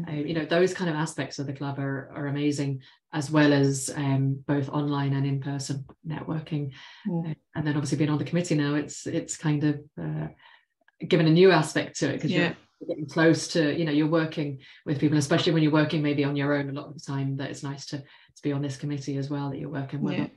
uh, 0.08 0.12
you 0.12 0.34
know, 0.34 0.44
those 0.44 0.72
kind 0.72 0.88
of 0.88 0.96
aspects 0.96 1.38
of 1.38 1.46
the 1.46 1.52
club 1.52 1.78
are, 1.78 2.10
are 2.14 2.28
amazing, 2.28 2.82
as 3.12 3.30
well 3.30 3.52
as 3.52 3.90
um, 3.96 4.44
both 4.46 4.68
online 4.68 5.12
and 5.12 5.26
in-person 5.26 5.84
networking. 6.06 6.72
Mm. 7.08 7.30
Uh, 7.30 7.34
and 7.56 7.66
then 7.66 7.74
obviously 7.74 7.98
being 7.98 8.10
on 8.10 8.18
the 8.18 8.24
committee 8.24 8.54
now, 8.54 8.74
it's 8.74 9.06
it's 9.06 9.36
kind 9.36 9.64
of 9.64 9.80
uh, 10.00 10.28
given 11.06 11.26
a 11.26 11.30
new 11.30 11.50
aspect 11.50 11.98
to 11.98 12.10
it 12.10 12.14
because 12.14 12.30
yeah. 12.30 12.38
you're 12.38 12.56
getting 12.86 13.06
close 13.06 13.48
to 13.48 13.76
you 13.76 13.84
know 13.84 13.92
you're 13.92 14.06
working 14.06 14.58
with 14.84 15.00
people 15.00 15.16
especially 15.16 15.52
when 15.52 15.62
you're 15.62 15.72
working 15.72 16.02
maybe 16.02 16.24
on 16.24 16.36
your 16.36 16.52
own 16.52 16.68
a 16.68 16.72
lot 16.72 16.88
of 16.88 16.94
the 16.94 17.00
time 17.00 17.36
that 17.36 17.50
it's 17.50 17.62
nice 17.62 17.86
to 17.86 18.02
to 18.36 18.42
be 18.42 18.52
on 18.52 18.62
this 18.62 18.76
committee 18.76 19.16
as 19.16 19.30
well 19.30 19.50
that 19.50 19.58
you're 19.58 19.68
working 19.68 20.02
with. 20.02 20.18
Yeah. 20.18 20.28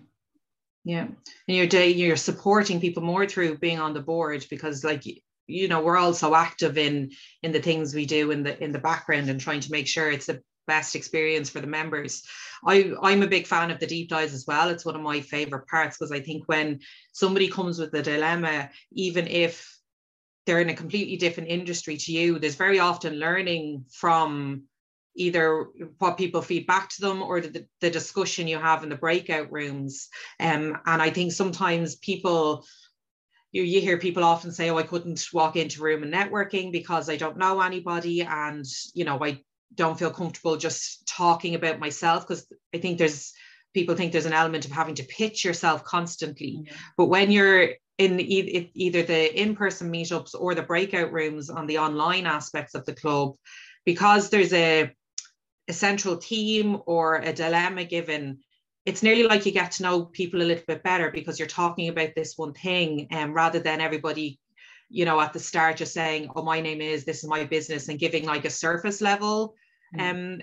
yeah. 0.85 1.01
And 1.01 1.17
you're 1.57 1.67
day 1.67 1.89
you're 1.89 2.15
supporting 2.15 2.79
people 2.79 3.03
more 3.03 3.27
through 3.27 3.57
being 3.57 3.79
on 3.79 3.93
the 3.93 4.01
board 4.01 4.45
because 4.49 4.83
like 4.83 5.03
you 5.47 5.67
know 5.67 5.81
we're 5.81 5.97
all 5.97 6.13
so 6.13 6.33
active 6.33 6.77
in 6.77 7.11
in 7.43 7.51
the 7.51 7.61
things 7.61 7.93
we 7.93 8.05
do 8.05 8.31
in 8.31 8.43
the 8.43 8.61
in 8.63 8.71
the 8.71 8.79
background 8.79 9.29
and 9.29 9.39
trying 9.39 9.59
to 9.61 9.71
make 9.71 9.87
sure 9.87 10.09
it's 10.09 10.27
the 10.27 10.41
best 10.67 10.95
experience 10.95 11.49
for 11.49 11.59
the 11.59 11.67
members. 11.67 12.23
I 12.65 12.93
i'm 13.01 13.23
a 13.23 13.27
big 13.27 13.47
fan 13.47 13.71
of 13.71 13.79
the 13.79 13.87
deep 13.87 14.09
dives 14.09 14.33
as 14.33 14.45
well. 14.47 14.69
It's 14.69 14.85
one 14.85 14.95
of 14.95 15.01
my 15.01 15.19
favorite 15.21 15.67
parts 15.67 15.97
because 15.97 16.11
i 16.11 16.21
think 16.21 16.43
when 16.47 16.79
somebody 17.11 17.49
comes 17.49 17.79
with 17.79 17.93
a 17.93 18.01
dilemma 18.01 18.69
even 18.93 19.27
if 19.27 19.78
they're 20.49 20.61
in 20.61 20.69
a 20.69 20.75
completely 20.75 21.15
different 21.15 21.47
industry 21.47 21.95
to 21.95 22.11
you. 22.11 22.39
There's 22.39 22.55
very 22.55 22.79
often 22.79 23.19
learning 23.19 23.85
from 23.91 24.63
either 25.15 25.67
what 25.99 26.17
people 26.17 26.41
feed 26.41 26.65
back 26.65 26.89
to 26.89 27.01
them 27.01 27.21
or 27.21 27.39
the, 27.39 27.67
the 27.81 27.91
discussion 27.91 28.47
you 28.47 28.57
have 28.57 28.81
in 28.81 28.89
the 28.89 28.95
breakout 28.95 29.51
rooms. 29.51 30.09
Um, 30.39 30.79
and 30.87 31.01
i 31.03 31.11
think 31.11 31.33
sometimes 31.33 31.97
people 31.97 32.65
you, 33.51 33.61
you 33.61 33.79
hear 33.79 33.97
people 33.97 34.23
often 34.23 34.51
say, 34.51 34.69
oh, 34.69 34.77
I 34.77 34.83
couldn't 34.83 35.23
walk 35.33 35.55
into 35.55 35.83
room 35.83 36.01
and 36.01 36.13
networking 36.13 36.71
because 36.71 37.09
I 37.09 37.15
don't 37.15 37.37
know 37.37 37.61
anybody 37.61 38.21
and, 38.21 38.65
you 38.93 39.05
know, 39.05 39.23
I 39.23 39.43
don't 39.73 39.97
feel 39.97 40.11
comfortable 40.11 40.55
just 40.55 41.07
talking 41.07 41.55
about 41.55 41.79
myself. 41.79 42.27
Because 42.27 42.45
I 42.75 42.77
think 42.77 42.99
there's 42.99 43.33
people 43.73 43.95
think 43.95 44.11
there's 44.11 44.25
an 44.25 44.33
element 44.33 44.65
of 44.65 44.71
having 44.71 44.95
to 44.95 45.03
pitch 45.03 45.45
yourself 45.45 45.83
constantly. 45.83 46.63
Yeah. 46.65 46.73
But 46.97 47.05
when 47.05 47.31
you're 47.31 47.69
in 47.97 48.19
e- 48.19 48.71
either 48.73 49.03
the 49.03 49.41
in-person 49.41 49.91
meetups 49.91 50.33
or 50.37 50.55
the 50.55 50.63
breakout 50.63 51.11
rooms 51.11 51.49
on 51.49 51.67
the 51.67 51.77
online 51.77 52.25
aspects 52.25 52.75
of 52.75 52.85
the 52.85 52.95
club, 52.95 53.35
because 53.85 54.29
there's 54.29 54.53
a, 54.53 54.91
a 55.67 55.73
central 55.73 56.15
theme 56.15 56.81
or 56.85 57.17
a 57.17 57.33
dilemma 57.33 57.83
given, 57.83 58.39
it's 58.85 59.03
nearly 59.03 59.23
like 59.23 59.45
you 59.45 59.51
get 59.51 59.71
to 59.71 59.83
know 59.83 60.05
people 60.05 60.41
a 60.41 60.43
little 60.43 60.63
bit 60.67 60.83
better 60.83 61.11
because 61.11 61.37
you're 61.37 61.47
talking 61.47 61.89
about 61.89 62.09
this 62.15 62.37
one 62.37 62.53
thing 62.53 63.07
um, 63.11 63.33
rather 63.33 63.59
than 63.59 63.81
everybody 63.81 64.39
you 64.89 65.05
know 65.05 65.21
at 65.21 65.33
the 65.33 65.39
start 65.39 65.77
just 65.77 65.93
saying 65.93 66.29
oh 66.35 66.41
my 66.41 66.59
name 66.59 66.81
is 66.81 67.05
this 67.05 67.23
is 67.23 67.29
my 67.29 67.43
business 67.43 67.87
and 67.87 67.99
giving 67.99 68.25
like 68.25 68.45
a 68.45 68.49
surface 68.49 69.01
level 69.01 69.53
mm. 69.95 70.01
um 70.01 70.41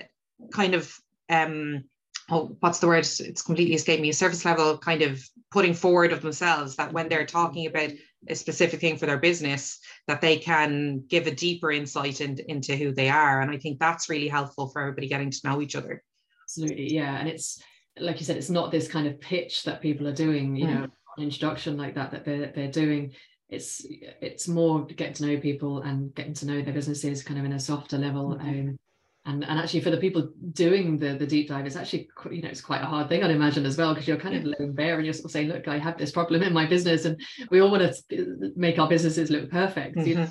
kind 0.52 0.74
of 0.74 0.96
um 1.28 1.82
oh 2.30 2.56
what's 2.60 2.78
the 2.78 2.86
word 2.86 2.98
it's 2.98 3.42
completely 3.42 3.74
escaped 3.74 4.02
me 4.02 4.08
a 4.08 4.14
surface 4.14 4.44
level 4.44 4.78
kind 4.78 5.02
of 5.02 5.22
putting 5.50 5.74
forward 5.74 6.12
of 6.12 6.22
themselves 6.22 6.76
that 6.76 6.92
when 6.92 7.08
they're 7.08 7.26
talking 7.26 7.66
about 7.66 7.90
a 8.28 8.34
specific 8.34 8.80
thing 8.80 8.96
for 8.96 9.06
their 9.06 9.18
business 9.18 9.78
that 10.08 10.20
they 10.20 10.36
can 10.36 11.04
give 11.06 11.26
a 11.26 11.34
deeper 11.34 11.70
insight 11.70 12.20
in, 12.20 12.36
into 12.48 12.74
who 12.74 12.92
they 12.92 13.08
are 13.08 13.40
and 13.40 13.50
i 13.50 13.56
think 13.56 13.78
that's 13.78 14.08
really 14.08 14.28
helpful 14.28 14.68
for 14.68 14.82
everybody 14.82 15.06
getting 15.06 15.30
to 15.30 15.40
know 15.44 15.60
each 15.60 15.76
other 15.76 16.02
absolutely 16.44 16.92
yeah 16.92 17.16
and 17.18 17.28
it's 17.28 17.62
like 17.98 18.18
you 18.18 18.26
said, 18.26 18.36
it's 18.36 18.50
not 18.50 18.70
this 18.70 18.88
kind 18.88 19.06
of 19.06 19.20
pitch 19.20 19.64
that 19.64 19.80
people 19.80 20.06
are 20.06 20.12
doing, 20.12 20.56
you 20.56 20.66
mm. 20.66 20.74
know, 20.74 20.88
an 21.16 21.22
introduction 21.22 21.76
like 21.76 21.94
that 21.94 22.10
that 22.10 22.24
they're 22.24 22.52
they're 22.54 22.70
doing. 22.70 23.12
It's 23.48 23.84
it's 23.88 24.48
more 24.48 24.84
getting 24.84 25.14
to 25.14 25.26
know 25.26 25.40
people 25.40 25.82
and 25.82 26.14
getting 26.14 26.34
to 26.34 26.46
know 26.46 26.62
their 26.62 26.74
businesses 26.74 27.22
kind 27.22 27.38
of 27.38 27.44
in 27.44 27.52
a 27.52 27.60
softer 27.60 27.98
level. 27.98 28.36
Mm. 28.36 28.40
Um, 28.40 28.78
and, 29.26 29.44
and 29.44 29.58
actually 29.58 29.80
for 29.80 29.90
the 29.90 29.96
people 29.96 30.30
doing 30.52 30.98
the 30.98 31.14
the 31.14 31.26
deep 31.26 31.48
dive, 31.48 31.66
it's 31.66 31.76
actually 31.76 32.08
you 32.30 32.42
know 32.42 32.48
it's 32.48 32.60
quite 32.60 32.82
a 32.82 32.86
hard 32.86 33.08
thing 33.08 33.22
I'd 33.22 33.30
imagine 33.30 33.66
as 33.66 33.76
well 33.76 33.92
because 33.92 34.06
you're 34.06 34.16
kind 34.16 34.36
of 34.36 34.44
laying 34.44 34.72
bare 34.72 34.96
and 34.96 35.04
you're 35.04 35.14
sort 35.14 35.26
of 35.26 35.30
saying, 35.32 35.48
look, 35.48 35.68
I 35.68 35.78
have 35.78 35.98
this 35.98 36.12
problem 36.12 36.42
in 36.42 36.52
my 36.52 36.66
business, 36.66 37.04
and 37.04 37.20
we 37.50 37.60
all 37.60 37.70
want 37.70 37.94
to 38.08 38.52
make 38.56 38.78
our 38.78 38.88
businesses 38.88 39.30
look 39.30 39.50
perfect, 39.50 39.96
mm-hmm. 39.96 40.08
you 40.08 40.14
know? 40.14 40.28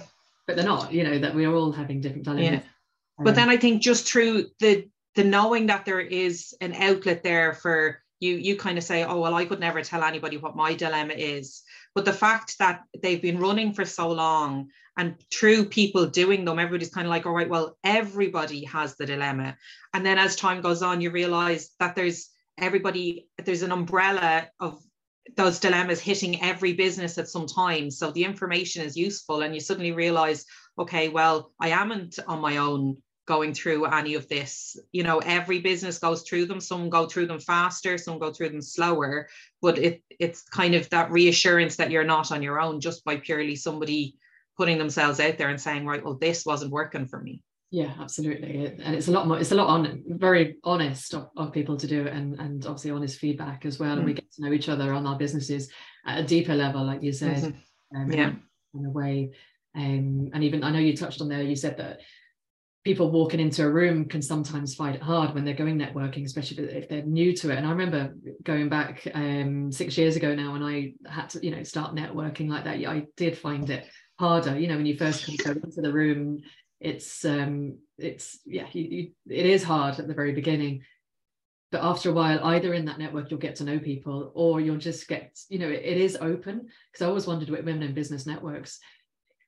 but 0.48 0.56
they're 0.56 0.66
not. 0.66 0.94
You 0.94 1.04
know 1.04 1.20
that 1.20 1.36
we 1.36 1.46
are 1.46 1.54
all 1.54 1.72
having 1.72 2.02
different 2.02 2.26
challenges. 2.26 2.52
Yeah. 2.52 2.62
But 3.18 3.30
um, 3.30 3.36
then 3.36 3.50
I 3.50 3.58
think 3.58 3.82
just 3.82 4.08
through 4.08 4.48
the 4.60 4.90
the 5.16 5.24
knowing 5.24 5.68
that 5.68 5.86
there 5.86 6.02
is 6.02 6.56
an 6.62 6.74
outlet 6.74 7.24
there 7.24 7.54
for 7.54 8.02
you 8.20 8.36
you 8.36 8.56
kind 8.56 8.78
of 8.78 8.84
say 8.84 9.04
oh 9.04 9.20
well 9.20 9.36
i 9.36 9.46
could 9.46 9.60
never 9.60 9.82
tell 9.82 10.04
anybody 10.04 10.38
what 10.38 10.56
my 10.56 10.74
dilemma 10.74 11.14
is 11.14 11.64
but 11.96 12.06
the 12.06 12.14
fact 12.14 12.58
that 12.60 12.84
they've 13.02 13.22
been 13.22 13.40
running 13.40 13.74
for 13.74 13.86
so 13.86 14.12
long 14.12 14.70
and 14.98 15.16
through 15.34 15.66
people 15.66 16.06
doing 16.06 16.46
them 16.46 16.60
everybody's 16.60 16.94
kind 16.94 17.08
of 17.08 17.10
like 17.10 17.26
all 17.26 17.34
right 17.34 17.50
well 17.50 17.78
everybody 17.84 18.66
has 18.66 18.96
the 18.96 19.06
dilemma. 19.06 19.58
And 19.94 20.06
then 20.06 20.18
as 20.18 20.36
time 20.36 20.62
goes 20.62 20.84
on 20.84 21.02
you 21.02 21.10
realize 21.10 21.72
that 21.80 21.96
there's 21.96 22.30
everybody 22.58 23.28
there's 23.44 23.64
an 23.64 23.72
umbrella 23.72 24.50
of 24.60 24.82
those 25.36 25.60
dilemmas 25.60 26.00
hitting 26.00 26.44
every 26.44 26.74
business 26.74 27.18
at 27.18 27.28
some 27.28 27.48
time. 27.48 27.90
So 27.90 28.12
the 28.12 28.24
information 28.24 28.84
is 28.84 28.96
useful 28.96 29.42
and 29.42 29.56
you 29.56 29.60
suddenly 29.60 29.92
realize 29.92 30.46
okay 30.78 31.08
well 31.08 31.52
i 31.60 31.70
amn't 31.70 32.20
on 32.28 32.42
my 32.42 32.58
own 32.58 32.98
going 33.26 33.54
through 33.54 33.86
any 33.86 34.14
of 34.14 34.28
this. 34.28 34.78
You 34.92 35.04
know, 35.04 35.20
every 35.20 35.60
business 35.60 35.98
goes 35.98 36.22
through 36.22 36.46
them. 36.46 36.60
Some 36.60 36.90
go 36.90 37.08
through 37.08 37.28
them 37.28 37.40
faster, 37.40 37.98
some 37.98 38.20
go 38.20 38.32
through 38.32 38.50
them 38.50 38.62
slower. 38.62 39.28
But 39.62 39.78
it 39.78 40.04
it's 40.20 40.44
kind 40.44 40.76
of 40.76 40.90
that 40.90 41.12
reassurance 41.12 41.76
that 41.78 41.92
you're 41.92 42.04
not 42.04 42.32
on 42.32 42.44
your 42.44 42.60
own 42.60 42.80
just 42.80 43.04
by 43.04 43.18
purely 43.18 43.56
somebody 43.56 44.16
putting 44.58 44.78
themselves 44.78 45.20
out 45.20 45.38
there 45.38 45.50
and 45.50 45.60
saying, 45.60 45.86
right, 45.86 46.04
well, 46.04 46.16
this 46.16 46.46
wasn't 46.46 46.72
working 46.72 47.06
for 47.06 47.20
me. 47.22 47.44
Yeah, 47.72 47.94
absolutely. 48.00 48.68
And 48.68 48.96
it's 48.96 49.10
a 49.10 49.12
lot 49.12 49.28
more, 49.28 49.40
it's 49.40 49.52
a 49.52 49.56
lot 49.56 49.68
on 49.68 50.04
very 50.08 50.58
honest 50.64 51.14
of, 51.14 51.30
of 51.36 51.52
people 51.52 51.76
to 51.76 51.88
do 51.88 52.06
it 52.06 52.14
and, 52.14 52.40
and 52.40 52.66
obviously 52.66 52.92
honest 52.92 53.20
feedback 53.20 53.66
as 53.66 53.80
well. 53.80 53.96
Mm. 53.96 53.98
And 53.98 54.06
we 54.06 54.14
mm. 54.14 54.16
get 54.16 54.32
to 54.34 54.42
know 54.44 54.54
each 54.54 54.70
other 54.70 54.94
on 54.94 55.06
our 55.06 55.18
businesses 55.18 55.70
at 56.06 56.20
a 56.20 56.24
deeper 56.24 56.56
level, 56.56 56.86
like 56.86 57.04
you 57.04 57.12
said. 57.12 57.38
Mm-hmm. 57.38 57.98
Um, 57.98 58.12
yeah. 58.12 58.32
In 58.76 58.86
a 58.86 58.90
way. 58.90 59.34
Um, 59.76 60.30
and 60.34 60.44
even 60.44 60.64
I 60.64 60.72
know 60.72 60.80
you 60.80 60.96
touched 60.96 61.20
on 61.22 61.28
there, 61.28 61.42
you 61.42 61.56
said 61.56 61.78
that 61.78 62.00
people 62.86 63.10
walking 63.10 63.40
into 63.40 63.66
a 63.66 63.70
room 63.70 64.06
can 64.06 64.22
sometimes 64.22 64.76
find 64.76 64.96
it 64.96 65.02
hard 65.02 65.34
when 65.34 65.44
they're 65.44 65.56
going 65.56 65.78
networking, 65.78 66.24
especially 66.24 66.64
if 66.66 66.88
they're 66.88 67.02
new 67.02 67.36
to 67.36 67.50
it. 67.50 67.58
And 67.58 67.66
I 67.66 67.72
remember 67.72 68.14
going 68.44 68.70
back 68.70 69.08
um, 69.16 69.72
six 69.72 69.98
years 69.98 70.16
ago 70.16 70.36
now, 70.36 70.54
when 70.54 70.62
I 70.62 70.94
had 71.10 71.30
to, 71.32 71.44
you 71.44 71.50
know, 71.50 71.64
start 71.64 71.96
networking 71.96 72.48
like 72.48 72.64
that. 72.66 72.78
I 72.86 73.08
did 73.18 73.40
find 73.40 73.68
it 73.72 73.90
harder. 74.20 74.58
You 74.58 74.68
know, 74.68 74.78
when 74.78 74.86
you 74.86 74.96
first 74.96 75.26
come 75.44 75.60
into 75.64 75.82
the 75.82 75.92
room, 75.92 76.42
it's 76.80 77.26
um, 77.26 77.80
it's 77.98 78.40
yeah, 78.46 78.68
you, 78.72 78.84
you, 78.84 79.12
it 79.36 79.48
is 79.48 79.64
hard 79.64 80.00
at 80.00 80.08
the 80.08 80.14
very 80.14 80.34
beginning. 80.34 80.84
But 81.72 81.84
after 81.84 82.12
a 82.12 82.14
while, 82.14 82.40
either 82.46 82.76
in 82.76 82.86
that 82.86 83.00
network 83.00 83.32
you'll 83.32 83.40
get 83.40 83.56
to 83.56 83.64
know 83.64 83.80
people, 83.80 84.32
or 84.36 84.62
you'll 84.62 84.78
just 84.78 85.08
get, 85.08 85.36
you 85.50 85.58
know, 85.58 85.70
it, 85.70 85.82
it 85.84 85.98
is 85.98 86.18
open. 86.22 86.68
Because 86.92 87.04
I 87.04 87.08
always 87.08 87.26
wondered 87.26 87.50
with 87.50 87.66
women 87.66 87.82
in 87.82 87.96
business 87.96 88.28
networks, 88.28 88.80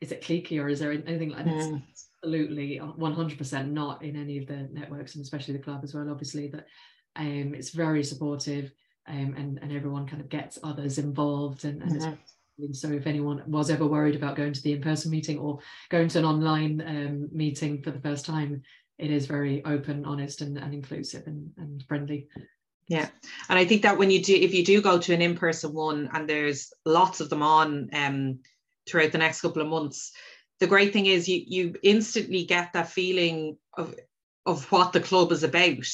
is 0.02 0.12
it 0.12 0.24
cliquey 0.24 0.60
or 0.60 0.68
is 0.68 0.80
there 0.80 0.92
anything 0.92 1.30
like 1.30 1.46
that? 1.46 1.54
Mm 1.54 1.84
absolutely 2.28 2.80
100% 2.80 3.72
not 3.72 4.04
in 4.04 4.16
any 4.16 4.38
of 4.38 4.48
the 4.48 4.68
networks 4.72 5.16
and 5.16 5.24
especially 5.24 5.54
the 5.54 5.64
club 5.64 5.82
as 5.84 5.94
well 5.94 6.10
obviously 6.10 6.48
that 6.48 6.68
um, 7.16 7.54
it's 7.56 7.70
very 7.70 8.04
supportive 8.04 8.72
um, 9.08 9.34
and, 9.38 9.60
and 9.62 9.72
everyone 9.72 10.06
kind 10.06 10.22
of 10.22 10.30
gets 10.30 10.60
others 10.64 10.98
involved 10.98 11.64
and, 11.64 11.82
and 11.82 12.02
mm-hmm. 12.02 12.74
so 12.74 12.90
if 12.90 13.08
anyone 13.08 13.42
was 13.48 13.70
ever 13.70 13.86
worried 13.86 14.16
about 14.16 14.36
going 14.36 14.54
to 14.54 14.62
the 14.62 14.74
in-person 14.74 15.10
meeting 15.10 15.40
or 15.40 15.60
going 15.90 16.10
to 16.10 16.20
an 16.20 16.26
online 16.26 16.84
um, 16.86 17.30
meeting 17.32 17.82
for 17.82 17.92
the 17.92 18.02
first 18.02 18.26
time 18.26 18.62
it 18.98 19.10
is 19.10 19.26
very 19.26 19.64
open 19.64 20.04
honest 20.06 20.42
and, 20.42 20.58
and 20.58 20.74
inclusive 20.74 21.28
and, 21.28 21.52
and 21.58 21.84
friendly. 21.88 22.28
Yeah. 22.90 23.08
And 23.50 23.58
i 23.58 23.66
think 23.66 23.84
that 23.84 23.98
when 23.98 24.12
you 24.12 24.22
do 24.22 24.36
if 24.36 24.54
you 24.54 24.66
do 24.66 24.82
go 24.82 24.98
to 24.98 25.14
an 25.14 25.22
in-person 25.22 25.74
one 25.74 26.10
and 26.14 26.30
there's 26.30 26.74
lots 26.86 27.22
of 27.22 27.30
them 27.30 27.42
on 27.42 27.90
um, 27.94 28.40
throughout 28.88 29.12
the 29.12 29.18
next 29.18 29.42
couple 29.42 29.62
of 29.62 29.68
months 29.68 30.12
the 30.60 30.68
great 30.68 30.94
thing 30.94 31.06
is 31.06 31.28
you 31.28 31.44
you 31.46 31.76
instantly 31.84 32.46
get 32.46 32.74
that 32.74 32.90
feeling 32.90 33.58
of 33.78 33.96
of 34.46 34.72
what 34.72 34.94
the 34.94 35.02
club 35.02 35.32
is 35.32 35.44
about. 35.44 35.86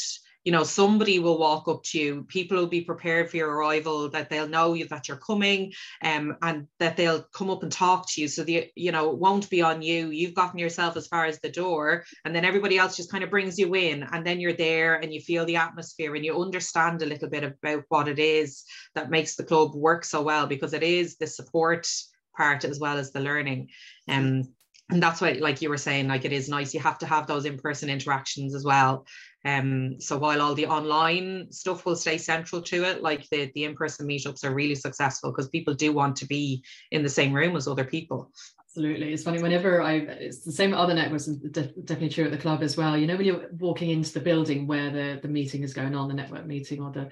You 0.43 0.52
know 0.52 0.65
somebody 0.65 1.19
will 1.19 1.38
walk 1.39 1.69
up 1.69 1.84
to 1.84 1.99
you 1.99 2.23
people 2.28 2.58
will 2.58 2.67
be 2.67 2.82
prepared 2.82 3.30
for 3.30 3.38
your 3.38 3.49
arrival 3.49 4.10
that 4.10 4.30
they'll 4.30 4.47
know 4.47 4.73
you 4.73 4.86
that 4.89 5.08
you're 5.08 5.15
coming 5.15 5.71
um, 6.02 6.36
and 6.41 6.67
that 6.80 6.97
they'll 6.97 7.23
come 7.34 7.49
up 7.49 7.63
and 7.63 7.71
talk 7.71 8.10
to 8.10 8.21
you. 8.21 8.28
So 8.28 8.43
the 8.43 8.69
you 8.76 8.91
know 8.91 9.12
it 9.12 9.17
won't 9.17 9.49
be 9.49 9.62
on 9.62 9.82
you. 9.82 10.10
You've 10.10 10.34
gotten 10.34 10.60
yourself 10.60 10.97
as 10.97 11.08
far 11.08 11.26
as 11.26 11.39
the 11.39 11.49
door 11.49 12.04
and 12.26 12.36
then 12.36 12.43
everybody 12.43 12.78
else 12.78 12.97
just 12.97 13.10
kind 13.10 13.23
of 13.23 13.30
brings 13.30 13.58
you 13.58 13.73
in 13.73 14.04
and 14.04 14.26
then 14.26 14.41
you're 14.41 14.52
there 14.52 14.95
and 14.95 15.13
you 15.13 15.21
feel 15.21 15.45
the 15.45 15.56
atmosphere 15.56 16.13
and 16.13 16.26
you 16.26 16.41
understand 16.41 17.02
a 17.02 17.06
little 17.06 17.30
bit 17.30 17.45
about 17.45 17.86
what 17.88 18.10
it 18.10 18.19
is 18.19 18.65
that 18.95 19.10
makes 19.10 19.36
the 19.36 19.45
club 19.45 19.73
work 19.76 20.04
so 20.04 20.21
well 20.21 20.45
because 20.45 20.73
it 20.73 20.84
is 20.84 21.15
the 21.15 21.28
support 21.28 21.88
part 22.35 22.65
as 22.65 22.79
well 22.79 22.97
as 22.97 23.11
the 23.11 23.19
learning. 23.19 23.69
Um, 24.07 24.43
and 24.89 25.01
that's 25.01 25.21
why, 25.21 25.31
like 25.33 25.61
you 25.61 25.69
were 25.69 25.77
saying, 25.77 26.07
like 26.07 26.25
it 26.25 26.33
is 26.33 26.49
nice. 26.49 26.73
You 26.73 26.79
have 26.81 26.99
to 26.99 27.05
have 27.05 27.25
those 27.25 27.45
in-person 27.45 27.89
interactions 27.89 28.53
as 28.53 28.63
well. 28.63 29.05
Um, 29.45 29.99
so 29.99 30.17
while 30.17 30.41
all 30.41 30.55
the 30.55 30.67
online 30.67 31.47
stuff 31.51 31.85
will 31.85 31.95
stay 31.95 32.17
central 32.17 32.61
to 32.63 32.83
it, 32.83 33.01
like 33.01 33.27
the, 33.29 33.51
the 33.55 33.63
in-person 33.63 34.07
meetups 34.07 34.43
are 34.43 34.53
really 34.53 34.75
successful 34.75 35.31
because 35.31 35.49
people 35.49 35.73
do 35.73 35.93
want 35.93 36.15
to 36.17 36.25
be 36.25 36.63
in 36.91 37.03
the 37.03 37.09
same 37.09 37.33
room 37.33 37.55
as 37.55 37.67
other 37.67 37.85
people. 37.85 38.31
Absolutely. 38.75 39.13
It's 39.13 39.23
funny 39.23 39.41
whenever 39.41 39.81
I, 39.81 39.93
it's 39.97 40.43
the 40.43 40.51
same 40.51 40.73
other 40.73 40.95
networks, 40.95 41.25
definitely 41.25 42.09
true 42.09 42.25
at 42.25 42.31
the 42.31 42.37
club 42.37 42.63
as 42.63 42.75
well. 42.75 42.97
You 42.97 43.05
know, 43.05 43.15
when 43.15 43.25
you're 43.25 43.49
walking 43.59 43.91
into 43.91 44.13
the 44.13 44.19
building 44.19 44.65
where 44.65 44.89
the, 44.89 45.19
the 45.21 45.27
meeting 45.27 45.63
is 45.63 45.73
going 45.73 45.93
on, 45.93 46.07
the 46.07 46.13
network 46.13 46.45
meeting 46.45 46.81
or 46.81 46.91
the, 46.91 47.11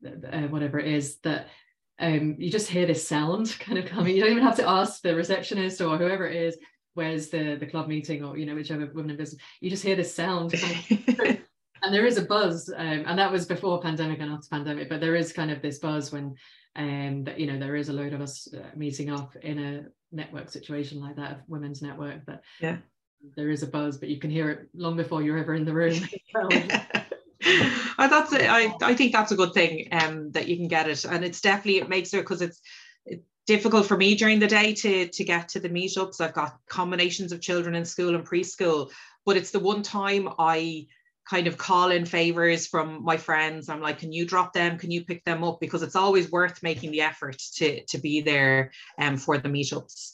the 0.00 0.36
uh, 0.36 0.48
whatever 0.48 0.78
it 0.78 0.92
is, 0.92 1.18
that 1.18 1.48
um, 1.98 2.36
you 2.38 2.50
just 2.50 2.68
hear 2.68 2.86
this 2.86 3.06
sound 3.06 3.56
kind 3.60 3.78
of 3.78 3.86
coming. 3.86 4.14
You 4.14 4.22
don't 4.22 4.32
even 4.32 4.42
have 4.42 4.56
to 4.56 4.68
ask 4.68 5.02
the 5.02 5.14
receptionist 5.14 5.80
or 5.80 5.96
whoever 5.98 6.26
it 6.26 6.36
is, 6.36 6.56
where's 6.94 7.28
the 7.28 7.56
the 7.56 7.66
club 7.66 7.88
meeting 7.88 8.24
or 8.24 8.36
you 8.36 8.46
know 8.46 8.54
whichever 8.54 8.90
women 8.94 9.10
in 9.10 9.16
business. 9.16 9.40
You 9.60 9.70
just 9.70 9.84
hear 9.84 9.96
this 9.96 10.14
sound. 10.14 10.54
and 11.82 11.92
there 11.92 12.06
is 12.06 12.18
a 12.18 12.24
buzz, 12.24 12.72
um, 12.74 13.04
and 13.06 13.18
that 13.18 13.32
was 13.32 13.46
before 13.46 13.80
pandemic 13.80 14.20
and 14.20 14.30
after 14.30 14.48
pandemic. 14.50 14.88
But 14.88 15.00
there 15.00 15.16
is 15.16 15.32
kind 15.32 15.50
of 15.50 15.62
this 15.62 15.78
buzz 15.78 16.12
when, 16.12 16.34
um, 16.76 17.24
that 17.24 17.38
you 17.38 17.46
know 17.46 17.58
there 17.58 17.76
is 17.76 17.88
a 17.88 17.92
load 17.92 18.12
of 18.12 18.20
us 18.20 18.48
uh, 18.54 18.70
meeting 18.76 19.10
up 19.10 19.34
in 19.36 19.58
a 19.58 19.84
network 20.12 20.50
situation 20.50 21.00
like 21.00 21.16
that, 21.16 21.32
a 21.32 21.40
women's 21.48 21.82
network. 21.82 22.24
That 22.26 22.42
yeah, 22.60 22.76
there 23.36 23.50
is 23.50 23.62
a 23.62 23.66
buzz, 23.66 23.98
but 23.98 24.08
you 24.08 24.18
can 24.18 24.30
hear 24.30 24.50
it 24.50 24.68
long 24.74 24.96
before 24.96 25.22
you're 25.22 25.38
ever 25.38 25.54
in 25.54 25.64
the 25.64 25.74
room. 25.74 26.00
oh, 27.98 28.08
that's 28.08 28.32
it. 28.32 28.48
I, 28.48 28.74
I 28.82 28.94
think 28.94 29.12
that's 29.12 29.32
a 29.32 29.36
good 29.36 29.52
thing 29.52 29.88
um, 29.92 30.30
that 30.32 30.48
you 30.48 30.56
can 30.56 30.68
get 30.68 30.88
it. 30.88 31.04
And 31.04 31.24
it's 31.24 31.40
definitely, 31.40 31.78
it 31.78 31.88
makes 31.88 32.12
it 32.14 32.18
because 32.18 32.42
it's, 32.42 32.60
it's 33.06 33.24
difficult 33.46 33.86
for 33.86 33.96
me 33.96 34.14
during 34.14 34.38
the 34.38 34.46
day 34.46 34.74
to, 34.74 35.08
to 35.08 35.24
get 35.24 35.48
to 35.50 35.60
the 35.60 35.68
meetups. 35.68 36.20
I've 36.20 36.34
got 36.34 36.58
combinations 36.68 37.32
of 37.32 37.40
children 37.40 37.74
in 37.74 37.84
school 37.84 38.14
and 38.14 38.26
preschool, 38.26 38.90
but 39.24 39.36
it's 39.36 39.50
the 39.50 39.60
one 39.60 39.82
time 39.82 40.28
I 40.38 40.86
kind 41.28 41.46
of 41.46 41.56
call 41.56 41.90
in 41.90 42.04
favors 42.04 42.66
from 42.66 43.04
my 43.04 43.16
friends. 43.16 43.68
I'm 43.68 43.80
like, 43.80 43.98
can 43.98 44.12
you 44.12 44.26
drop 44.26 44.52
them? 44.52 44.78
Can 44.78 44.90
you 44.90 45.04
pick 45.04 45.24
them 45.24 45.44
up? 45.44 45.60
Because 45.60 45.82
it's 45.82 45.96
always 45.96 46.30
worth 46.30 46.62
making 46.62 46.90
the 46.90 47.02
effort 47.02 47.38
to, 47.56 47.84
to 47.84 47.98
be 47.98 48.20
there 48.20 48.72
um, 48.98 49.16
for 49.16 49.38
the 49.38 49.48
meetups. 49.48 50.10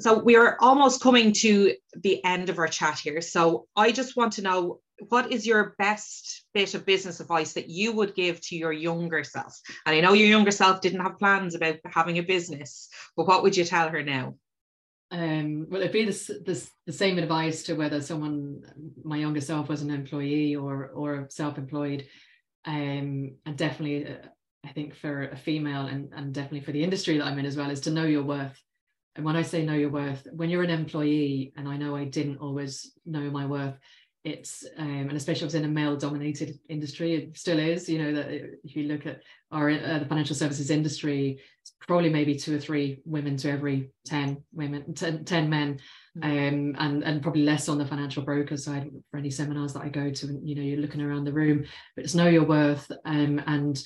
So 0.00 0.18
we 0.18 0.36
are 0.36 0.56
almost 0.60 1.02
coming 1.02 1.32
to 1.34 1.74
the 1.94 2.24
end 2.24 2.48
of 2.48 2.58
our 2.58 2.66
chat 2.66 2.98
here. 2.98 3.20
So 3.20 3.66
I 3.76 3.92
just 3.92 4.16
want 4.16 4.34
to 4.34 4.42
know 4.42 4.80
what 5.08 5.32
is 5.32 5.46
your 5.46 5.74
best 5.78 6.44
bit 6.52 6.74
of 6.74 6.86
business 6.86 7.20
advice 7.20 7.54
that 7.54 7.68
you 7.68 7.92
would 7.92 8.14
give 8.14 8.40
to 8.42 8.56
your 8.56 8.72
younger 8.72 9.24
self? 9.24 9.58
And 9.86 9.96
I 9.96 10.00
know 10.00 10.12
your 10.12 10.28
younger 10.28 10.50
self 10.50 10.80
didn't 10.80 11.00
have 11.00 11.18
plans 11.18 11.54
about 11.54 11.76
having 11.84 12.18
a 12.18 12.22
business, 12.22 12.88
but 13.16 13.26
what 13.26 13.42
would 13.42 13.56
you 13.56 13.64
tell 13.64 13.88
her 13.88 14.02
now? 14.02 14.34
um, 15.10 15.66
well, 15.68 15.80
it'd 15.80 15.92
be 15.92 16.04
the, 16.04 16.42
the, 16.44 16.70
the 16.86 16.92
same 16.92 17.18
advice 17.18 17.64
to 17.64 17.74
whether 17.74 18.00
someone, 18.00 18.62
my 19.02 19.16
younger 19.16 19.40
self, 19.40 19.68
was 19.68 19.82
an 19.82 19.90
employee 19.90 20.54
or 20.54 20.88
or 20.88 21.26
self-employed, 21.30 22.06
um, 22.64 23.36
and 23.44 23.56
definitely, 23.56 24.06
uh, 24.06 24.28
I 24.64 24.72
think 24.72 24.94
for 24.94 25.28
a 25.28 25.36
female 25.36 25.86
and 25.86 26.12
and 26.14 26.32
definitely 26.32 26.60
for 26.60 26.72
the 26.72 26.84
industry 26.84 27.18
that 27.18 27.26
I'm 27.26 27.38
in 27.38 27.46
as 27.46 27.56
well, 27.56 27.70
is 27.70 27.80
to 27.82 27.90
know 27.90 28.04
your 28.04 28.22
worth. 28.22 28.56
And 29.16 29.24
when 29.24 29.34
I 29.34 29.42
say 29.42 29.64
know 29.64 29.74
your 29.74 29.90
worth, 29.90 30.28
when 30.32 30.48
you're 30.48 30.62
an 30.62 30.70
employee, 30.70 31.52
and 31.56 31.68
I 31.68 31.76
know 31.76 31.96
I 31.96 32.04
didn't 32.04 32.38
always 32.38 32.92
know 33.04 33.28
my 33.30 33.46
worth, 33.46 33.74
it's 34.24 34.66
um, 34.76 35.08
and 35.08 35.12
especially 35.12 35.42
if 35.42 35.46
it's 35.46 35.54
in 35.54 35.64
a 35.64 35.68
male 35.68 35.96
dominated 35.96 36.58
industry 36.68 37.14
it 37.14 37.38
still 37.38 37.58
is 37.58 37.88
you 37.88 37.98
know 37.98 38.12
that 38.12 38.30
if 38.30 38.76
you 38.76 38.82
look 38.82 39.06
at 39.06 39.22
our 39.50 39.70
uh, 39.70 39.98
the 39.98 40.04
financial 40.04 40.36
services 40.36 40.70
industry 40.70 41.40
it's 41.62 41.72
probably 41.86 42.10
maybe 42.10 42.36
two 42.36 42.54
or 42.54 42.60
three 42.60 43.00
women 43.06 43.36
to 43.38 43.50
every 43.50 43.90
10 44.06 44.42
women 44.52 44.92
10, 44.92 45.24
10 45.24 45.48
men 45.48 45.80
mm. 46.18 46.24
um, 46.24 46.76
and 46.78 47.02
and 47.02 47.22
probably 47.22 47.42
less 47.42 47.68
on 47.68 47.78
the 47.78 47.86
financial 47.86 48.22
broker 48.22 48.58
side 48.58 48.90
for 49.10 49.16
any 49.16 49.30
seminars 49.30 49.72
that 49.72 49.82
I 49.82 49.88
go 49.88 50.10
to 50.10 50.26
and 50.26 50.46
you 50.46 50.54
know 50.54 50.62
you're 50.62 50.80
looking 50.80 51.00
around 51.00 51.24
the 51.24 51.32
room 51.32 51.64
but 51.96 52.04
it's 52.04 52.14
know 52.14 52.28
your 52.28 52.44
worth 52.44 52.92
um, 53.06 53.42
and 53.46 53.82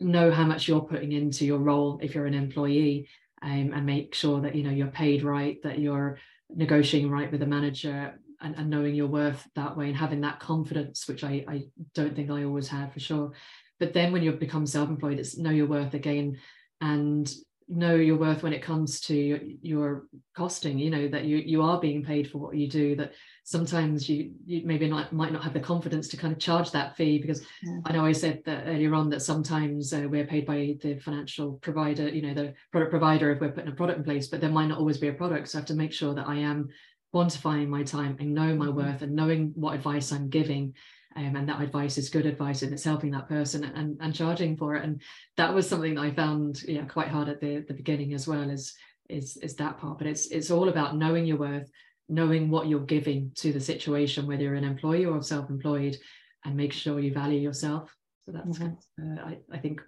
know 0.00 0.30
how 0.30 0.44
much 0.44 0.68
you're 0.68 0.80
putting 0.80 1.12
into 1.12 1.44
your 1.44 1.58
role 1.58 1.98
if 2.02 2.14
you're 2.14 2.26
an 2.26 2.34
employee 2.34 3.08
um, 3.42 3.72
and 3.74 3.84
make 3.84 4.14
sure 4.14 4.40
that 4.40 4.54
you 4.54 4.62
know 4.62 4.70
you're 4.70 4.86
paid 4.86 5.22
right 5.22 5.62
that 5.62 5.78
you're 5.78 6.18
negotiating 6.54 7.10
right 7.10 7.30
with 7.30 7.40
the 7.40 7.46
manager 7.46 8.18
and, 8.40 8.54
and 8.56 8.70
knowing 8.70 8.94
your 8.94 9.06
worth 9.06 9.46
that 9.54 9.76
way 9.76 9.88
and 9.88 9.96
having 9.96 10.20
that 10.22 10.40
confidence, 10.40 11.08
which 11.08 11.24
I, 11.24 11.44
I 11.48 11.64
don't 11.94 12.14
think 12.14 12.30
I 12.30 12.44
always 12.44 12.68
had 12.68 12.92
for 12.92 13.00
sure. 13.00 13.32
But 13.78 13.92
then 13.92 14.12
when 14.12 14.22
you 14.22 14.32
become 14.32 14.66
self-employed, 14.66 15.18
it's 15.18 15.36
know 15.36 15.50
your 15.50 15.66
worth 15.66 15.94
again 15.94 16.38
and 16.80 17.32
know 17.68 17.96
your 17.96 18.16
worth 18.16 18.42
when 18.42 18.52
it 18.52 18.62
comes 18.62 19.00
to 19.00 19.14
your, 19.14 19.40
your 19.60 20.06
costing, 20.36 20.78
you 20.78 20.88
know, 20.88 21.08
that 21.08 21.24
you 21.24 21.38
you 21.38 21.62
are 21.62 21.80
being 21.80 22.04
paid 22.04 22.30
for 22.30 22.38
what 22.38 22.56
you 22.56 22.68
do, 22.68 22.94
that 22.96 23.12
sometimes 23.44 24.08
you 24.08 24.32
you 24.44 24.62
maybe 24.64 24.88
not 24.88 25.12
might 25.12 25.32
not 25.32 25.42
have 25.42 25.52
the 25.52 25.60
confidence 25.60 26.08
to 26.08 26.16
kind 26.16 26.32
of 26.32 26.38
charge 26.38 26.70
that 26.70 26.96
fee 26.96 27.18
because 27.18 27.44
yeah. 27.62 27.78
I 27.84 27.92
know 27.92 28.06
I 28.06 28.12
said 28.12 28.42
that 28.46 28.64
earlier 28.66 28.94
on 28.94 29.10
that 29.10 29.20
sometimes 29.20 29.92
uh, 29.92 30.06
we're 30.08 30.26
paid 30.26 30.46
by 30.46 30.76
the 30.80 30.98
financial 31.00 31.54
provider, 31.54 32.08
you 32.08 32.22
know, 32.22 32.34
the 32.34 32.54
product 32.70 32.90
provider 32.90 33.32
if 33.32 33.40
we're 33.40 33.50
putting 33.50 33.72
a 33.72 33.76
product 33.76 33.98
in 33.98 34.04
place, 34.04 34.28
but 34.28 34.40
there 34.40 34.50
might 34.50 34.68
not 34.68 34.78
always 34.78 34.98
be 34.98 35.08
a 35.08 35.12
product. 35.12 35.48
So 35.48 35.58
I 35.58 35.60
have 35.60 35.68
to 35.68 35.74
make 35.74 35.92
sure 35.92 36.14
that 36.14 36.28
I 36.28 36.36
am 36.36 36.68
quantifying 37.14 37.68
my 37.68 37.82
time 37.82 38.16
and 38.20 38.34
know 38.34 38.54
my 38.54 38.66
mm-hmm. 38.66 38.76
worth 38.76 39.02
and 39.02 39.14
knowing 39.14 39.52
what 39.54 39.74
advice 39.74 40.12
I'm 40.12 40.28
giving 40.28 40.74
um, 41.16 41.34
and 41.34 41.48
that 41.48 41.62
advice 41.62 41.96
is 41.96 42.10
good 42.10 42.26
advice 42.26 42.62
and 42.62 42.72
it's 42.72 42.84
helping 42.84 43.10
that 43.12 43.28
person 43.28 43.64
and, 43.64 43.96
and 44.00 44.14
charging 44.14 44.56
for 44.56 44.76
it 44.76 44.84
and 44.84 45.00
that 45.36 45.52
was 45.52 45.68
something 45.68 45.94
that 45.94 46.02
I 46.02 46.10
found 46.10 46.62
yeah 46.66 46.84
quite 46.84 47.08
hard 47.08 47.28
at 47.28 47.40
the, 47.40 47.64
the 47.66 47.74
beginning 47.74 48.12
as 48.12 48.28
well 48.28 48.50
is 48.50 48.74
is 49.08 49.36
is 49.38 49.54
that 49.56 49.78
part 49.78 49.98
but 49.98 50.06
it's 50.06 50.26
it's 50.26 50.50
all 50.50 50.68
about 50.68 50.96
knowing 50.96 51.24
your 51.24 51.38
worth 51.38 51.70
knowing 52.08 52.50
what 52.50 52.68
you're 52.68 52.80
giving 52.80 53.32
to 53.36 53.52
the 53.52 53.60
situation 53.60 54.26
whether 54.26 54.42
you're 54.42 54.54
an 54.54 54.64
employee 54.64 55.06
or 55.06 55.22
self-employed 55.22 55.96
and 56.44 56.56
make 56.56 56.72
sure 56.72 57.00
you 57.00 57.12
value 57.12 57.40
yourself 57.40 57.94
so 58.26 58.32
that's 58.32 58.58
mm-hmm. 58.58 59.18
uh, 59.18 59.24
I, 59.24 59.38
I 59.52 59.58
think 59.58 59.80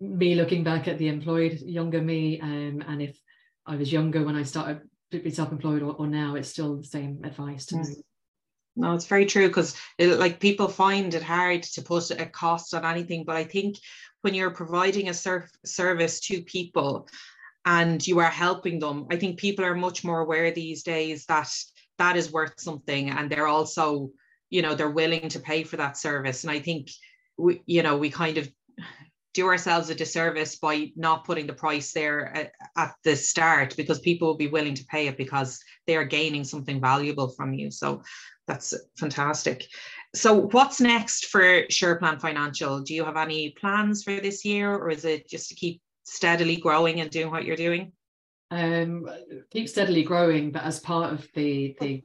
me 0.00 0.34
looking 0.34 0.64
back 0.64 0.88
at 0.88 0.98
the 0.98 1.08
employed 1.08 1.60
younger 1.60 2.00
me 2.00 2.40
um, 2.40 2.82
and 2.88 3.02
if 3.02 3.18
I 3.66 3.76
was 3.76 3.92
younger 3.92 4.24
when 4.24 4.36
I 4.36 4.42
started 4.42 4.80
be 5.18 5.30
self-employed 5.30 5.82
or, 5.82 5.94
or 5.94 6.06
now 6.06 6.34
it's 6.34 6.48
still 6.48 6.76
the 6.76 6.84
same 6.84 7.20
advice 7.24 7.66
to 7.66 7.76
yes. 7.76 7.88
me 7.88 7.94
mm. 7.96 8.02
no 8.76 8.94
it's 8.94 9.06
very 9.06 9.26
true 9.26 9.48
because 9.48 9.76
like 9.98 10.40
people 10.40 10.68
find 10.68 11.14
it 11.14 11.22
hard 11.22 11.62
to 11.62 11.82
put 11.82 12.10
a 12.10 12.26
cost 12.26 12.74
on 12.74 12.84
anything 12.84 13.24
but 13.24 13.36
i 13.36 13.44
think 13.44 13.76
when 14.22 14.34
you're 14.34 14.50
providing 14.50 15.08
a 15.08 15.14
ser- 15.14 15.48
service 15.64 16.20
to 16.20 16.42
people 16.42 17.08
and 17.64 18.06
you 18.06 18.18
are 18.18 18.30
helping 18.30 18.78
them 18.78 19.06
i 19.10 19.16
think 19.16 19.38
people 19.38 19.64
are 19.64 19.74
much 19.74 20.04
more 20.04 20.20
aware 20.20 20.50
these 20.50 20.82
days 20.82 21.26
that 21.26 21.48
that 21.98 22.16
is 22.16 22.32
worth 22.32 22.54
something 22.58 23.10
and 23.10 23.30
they're 23.30 23.46
also 23.46 24.10
you 24.50 24.62
know 24.62 24.74
they're 24.74 24.90
willing 24.90 25.28
to 25.28 25.40
pay 25.40 25.62
for 25.62 25.76
that 25.76 25.96
service 25.96 26.44
and 26.44 26.50
i 26.50 26.58
think 26.58 26.90
we 27.38 27.62
you 27.66 27.82
know 27.82 27.96
we 27.96 28.10
kind 28.10 28.38
of 28.38 28.50
do 29.34 29.46
ourselves 29.46 29.88
a 29.90 29.94
disservice 29.94 30.56
by 30.56 30.92
not 30.96 31.24
putting 31.24 31.46
the 31.46 31.52
price 31.52 31.92
there 31.92 32.34
at, 32.36 32.52
at, 32.76 32.94
the 33.04 33.16
start 33.16 33.74
because 33.76 33.98
people 34.00 34.28
will 34.28 34.36
be 34.36 34.48
willing 34.48 34.74
to 34.74 34.84
pay 34.86 35.06
it 35.08 35.16
because 35.16 35.58
they 35.86 35.96
are 35.96 36.04
gaining 36.04 36.44
something 36.44 36.80
valuable 36.80 37.28
from 37.30 37.54
you. 37.54 37.70
So 37.70 38.02
that's 38.46 38.74
fantastic. 38.98 39.66
So 40.14 40.34
what's 40.34 40.80
next 40.80 41.26
for 41.26 41.64
SurePlan 41.64 42.20
Financial? 42.20 42.80
Do 42.80 42.94
you 42.94 43.04
have 43.04 43.16
any 43.16 43.50
plans 43.50 44.02
for 44.02 44.20
this 44.20 44.44
year 44.44 44.74
or 44.74 44.90
is 44.90 45.04
it 45.04 45.28
just 45.28 45.48
to 45.48 45.54
keep 45.54 45.80
steadily 46.04 46.56
growing 46.56 47.00
and 47.00 47.10
doing 47.10 47.30
what 47.30 47.44
you're 47.44 47.56
doing? 47.56 47.92
Um, 48.50 49.08
keep 49.50 49.66
steadily 49.66 50.02
growing, 50.02 50.50
but 50.50 50.64
as 50.64 50.78
part 50.78 51.14
of 51.14 51.26
the 51.34 51.74
the 51.80 52.02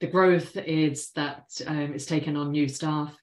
the 0.00 0.06
growth 0.06 0.54
is 0.54 1.12
that 1.12 1.44
um, 1.66 1.94
it's 1.94 2.04
taken 2.04 2.36
on 2.36 2.50
new 2.50 2.68
staff 2.68 3.16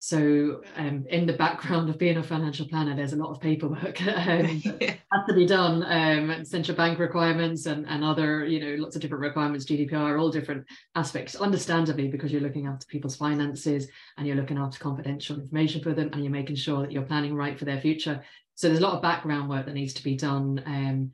so 0.00 0.62
um, 0.76 1.04
in 1.08 1.26
the 1.26 1.32
background 1.32 1.90
of 1.90 1.98
being 1.98 2.18
a 2.18 2.22
financial 2.22 2.68
planner, 2.68 2.94
there's 2.94 3.14
a 3.14 3.16
lot 3.16 3.30
of 3.30 3.40
paperwork 3.40 4.00
um, 4.06 4.62
yeah. 4.80 4.94
has 5.12 5.26
to 5.28 5.34
be 5.34 5.44
done. 5.44 5.82
Um, 5.84 6.44
central 6.44 6.76
bank 6.76 7.00
requirements 7.00 7.66
and, 7.66 7.84
and 7.88 8.04
other, 8.04 8.44
you 8.44 8.60
know, 8.60 8.80
lots 8.82 8.94
of 8.94 9.02
different 9.02 9.22
requirements, 9.22 9.66
GDPR, 9.66 10.20
all 10.20 10.30
different 10.30 10.64
aspects, 10.94 11.34
understandably, 11.34 12.08
because 12.08 12.30
you're 12.30 12.40
looking 12.40 12.66
after 12.66 12.86
people's 12.86 13.16
finances 13.16 13.88
and 14.16 14.26
you're 14.26 14.36
looking 14.36 14.58
after 14.58 14.78
confidential 14.78 15.40
information 15.40 15.82
for 15.82 15.92
them 15.92 16.10
and 16.12 16.22
you're 16.22 16.32
making 16.32 16.56
sure 16.56 16.80
that 16.80 16.92
you're 16.92 17.02
planning 17.02 17.34
right 17.34 17.58
for 17.58 17.64
their 17.64 17.80
future. 17.80 18.22
So 18.54 18.68
there's 18.68 18.80
a 18.80 18.82
lot 18.82 18.94
of 18.94 19.02
background 19.02 19.48
work 19.48 19.66
that 19.66 19.74
needs 19.74 19.94
to 19.94 20.04
be 20.04 20.16
done 20.16 20.62
um, 20.66 21.12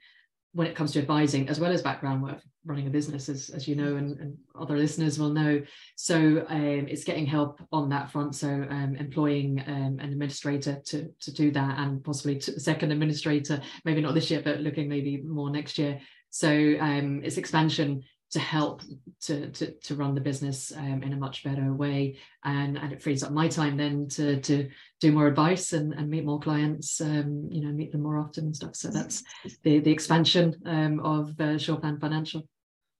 when 0.55 0.67
it 0.67 0.77
comes 0.77 0.93
to 0.93 1.01
advising, 1.01 1.49
as 1.49 1.61
well 1.61 1.73
as 1.73 1.83
background 1.83 2.23
work 2.23 2.41
running 2.65 2.87
a 2.87 2.91
business, 2.91 3.29
as, 3.29 3.51
as 3.51 3.69
you 3.69 3.77
know, 3.77 3.97
and, 3.97 4.19
and 4.21 4.39
other 4.59 4.77
listeners 4.77 5.19
will 5.19 5.31
know. 5.31 5.61
So 5.97 6.47
um, 6.49 6.87
it's 6.89 7.05
getting 7.05 7.27
help 7.27 7.61
on 7.73 7.91
that 7.91 8.11
front. 8.11 8.35
So 8.35 8.49
um, 8.49 8.97
employing 8.99 9.63
um, 9.67 9.99
an 10.01 10.13
administrator 10.13 10.81
to, 10.87 11.11
to 11.21 11.33
do 11.33 11.51
that 11.51 11.79
and 11.79 12.03
possibly 12.03 12.39
a 12.39 12.41
second 12.41 12.93
administrator, 12.93 13.61
maybe 13.85 14.01
not 14.01 14.15
this 14.15 14.31
year, 14.31 14.41
but 14.43 14.61
looking 14.61 14.89
maybe 14.89 15.21
more 15.23 15.51
next 15.51 15.77
year. 15.77 16.01
So 16.31 16.49
um, 16.81 17.21
it's 17.23 17.37
expansion 17.37 18.03
to 18.35 18.41
help 18.41 18.83
to, 19.23 19.49
to, 19.51 19.71
to 19.71 19.95
run 19.95 20.13
the 20.17 20.21
business 20.21 20.73
um, 20.77 21.05
in 21.05 21.13
a 21.13 21.17
much 21.17 21.45
better 21.45 21.73
way. 21.73 22.19
And, 22.45 22.77
and 22.77 22.93
it 22.93 23.01
frees 23.01 23.23
up 23.23 23.31
my 23.31 23.47
time 23.47 23.77
then 23.77 24.09
to, 24.09 24.41
to 24.41 24.69
do 25.01 25.13
more 25.13 25.29
advice 25.29 25.73
and, 25.73 25.95
and 25.95 26.11
meet 26.11 26.25
more 26.25 26.41
clients, 26.41 27.01
um, 27.01 27.49
you 27.49 27.65
know, 27.65 27.73
meet 27.73 27.93
them 27.93 28.03
more 28.03 28.19
often 28.19 28.47
and 28.47 28.57
stuff. 28.57 28.75
So 28.75 28.89
that's 28.89 29.23
the, 29.63 29.79
the 29.79 29.93
expansion 29.93 30.61
um, 30.67 30.99
of 30.99 31.31
uh, 31.39 31.55
SurePlan 31.55 32.01
Financial. 32.01 32.43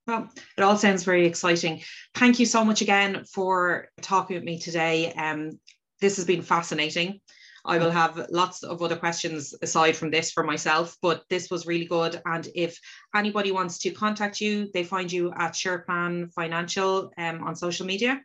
Well, 0.07 0.29
it 0.57 0.61
all 0.61 0.77
sounds 0.77 1.03
very 1.03 1.25
exciting. 1.25 1.81
Thank 2.13 2.39
you 2.39 2.45
so 2.45 2.63
much 2.63 2.81
again 2.81 3.25
for 3.25 3.89
talking 4.01 4.35
with 4.35 4.43
me 4.45 4.57
today. 4.57 5.11
Um, 5.11 5.59
this 5.99 6.15
has 6.15 6.23
been 6.23 6.43
fascinating. 6.43 7.19
I 7.65 7.77
will 7.77 7.91
have 7.91 8.27
lots 8.29 8.63
of 8.63 8.81
other 8.81 8.95
questions 8.95 9.53
aside 9.61 9.95
from 9.95 10.11
this 10.11 10.31
for 10.31 10.43
myself, 10.43 10.97
but 11.01 11.23
this 11.29 11.49
was 11.49 11.65
really 11.65 11.85
good. 11.85 12.21
And 12.25 12.47
if 12.55 12.79
anybody 13.15 13.51
wants 13.51 13.79
to 13.79 13.91
contact 13.91 14.39
you, 14.41 14.69
they 14.73 14.83
find 14.83 15.11
you 15.11 15.31
at 15.33 15.53
SurePlan 15.53 16.31
Financial 16.33 17.11
um, 17.17 17.43
on 17.43 17.55
social 17.55 17.85
media. 17.85 18.21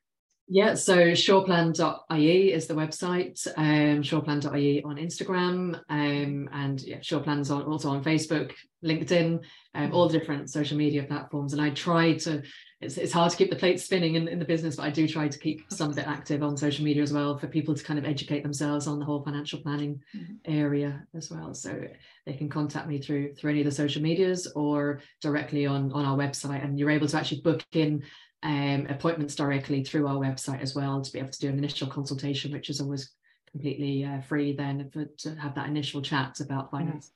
Yeah, 0.53 0.75
so 0.75 1.13
sureplan.ie 1.13 2.53
is 2.53 2.67
the 2.67 2.75
website, 2.75 3.47
um, 3.57 4.03
sureplan.ie 4.03 4.83
on 4.83 4.97
Instagram, 4.97 5.81
um, 5.89 6.49
and 6.53 6.83
yeah, 6.83 6.99
sureplan's 6.99 7.53
on, 7.53 7.63
also 7.63 7.91
on 7.91 8.03
Facebook, 8.03 8.53
LinkedIn, 8.85 9.45
um, 9.77 9.93
all 9.95 10.09
the 10.09 10.19
different 10.19 10.51
social 10.51 10.77
media 10.77 11.05
platforms. 11.05 11.53
And 11.53 11.63
I 11.63 11.71
try 11.71 12.15
to, 12.15 12.43
it's, 12.81 12.97
it's 12.97 13.13
hard 13.13 13.31
to 13.31 13.37
keep 13.37 13.51
the 13.51 13.57
plates 13.57 13.85
spinning 13.85 14.15
in, 14.15 14.27
in 14.27 14.39
the 14.39 14.45
business, 14.45 14.77
but 14.77 14.85
I 14.85 14.91
do 14.91 15.07
try 15.07 15.29
to 15.29 15.39
keep 15.39 15.71
some 15.71 15.91
of 15.91 15.99
it 15.99 16.07
active 16.07 16.43
on 16.43 16.57
social 16.57 16.85
media 16.85 17.03
as 17.03 17.13
well 17.13 17.37
for 17.37 17.47
people 17.47 17.75
to 17.75 17.85
kind 17.85 17.99
of 17.99 18.07
educate 18.07 18.43
themselves 18.43 18.87
on 18.87 18.99
the 18.99 19.05
whole 19.05 19.23
financial 19.23 19.61
planning 19.61 20.03
mm-hmm. 20.17 20.35
area 20.47 21.07
as 21.15 21.31
well. 21.31 21.53
So 21.53 21.83
they 22.25 22.33
can 22.33 22.49
contact 22.49 22.89
me 22.89 22.99
through 22.99 23.35
through 23.35 23.51
any 23.51 23.61
of 23.61 23.67
the 23.67 23.73
social 23.73 24.01
medias 24.01 24.47
or 24.57 25.01
directly 25.21 25.67
on, 25.67 25.93
on 25.93 26.07
our 26.07 26.17
website. 26.17 26.65
And 26.65 26.79
you're 26.79 26.91
able 26.91 27.09
to 27.09 27.19
actually 27.19 27.43
book 27.43 27.63
in 27.73 28.03
um, 28.43 28.87
appointments 28.89 29.35
directly 29.35 29.85
through 29.85 30.07
our 30.07 30.17
website 30.17 30.63
as 30.63 30.75
well 30.75 31.03
to 31.03 31.13
be 31.13 31.19
able 31.19 31.31
to 31.31 31.41
do 31.41 31.49
an 31.49 31.59
initial 31.59 31.87
consultation, 31.87 32.53
which 32.53 32.71
is 32.71 32.81
always 32.81 33.11
completely 33.51 34.05
uh, 34.05 34.23
free 34.23 34.55
then 34.55 34.89
for, 34.91 35.05
to 35.19 35.35
have 35.35 35.55
that 35.55 35.69
initial 35.69 36.01
chat 36.01 36.41
about 36.41 36.71
finance. 36.71 37.13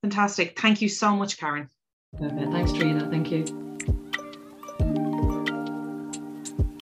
Fantastic. 0.00 0.58
Thank 0.58 0.80
you 0.80 0.88
so 0.88 1.14
much, 1.14 1.38
Karen. 1.38 1.68
Perfect. 2.18 2.52
Thanks, 2.52 2.72
Trina. 2.72 3.08
Thank 3.10 3.30
you. 3.30 3.71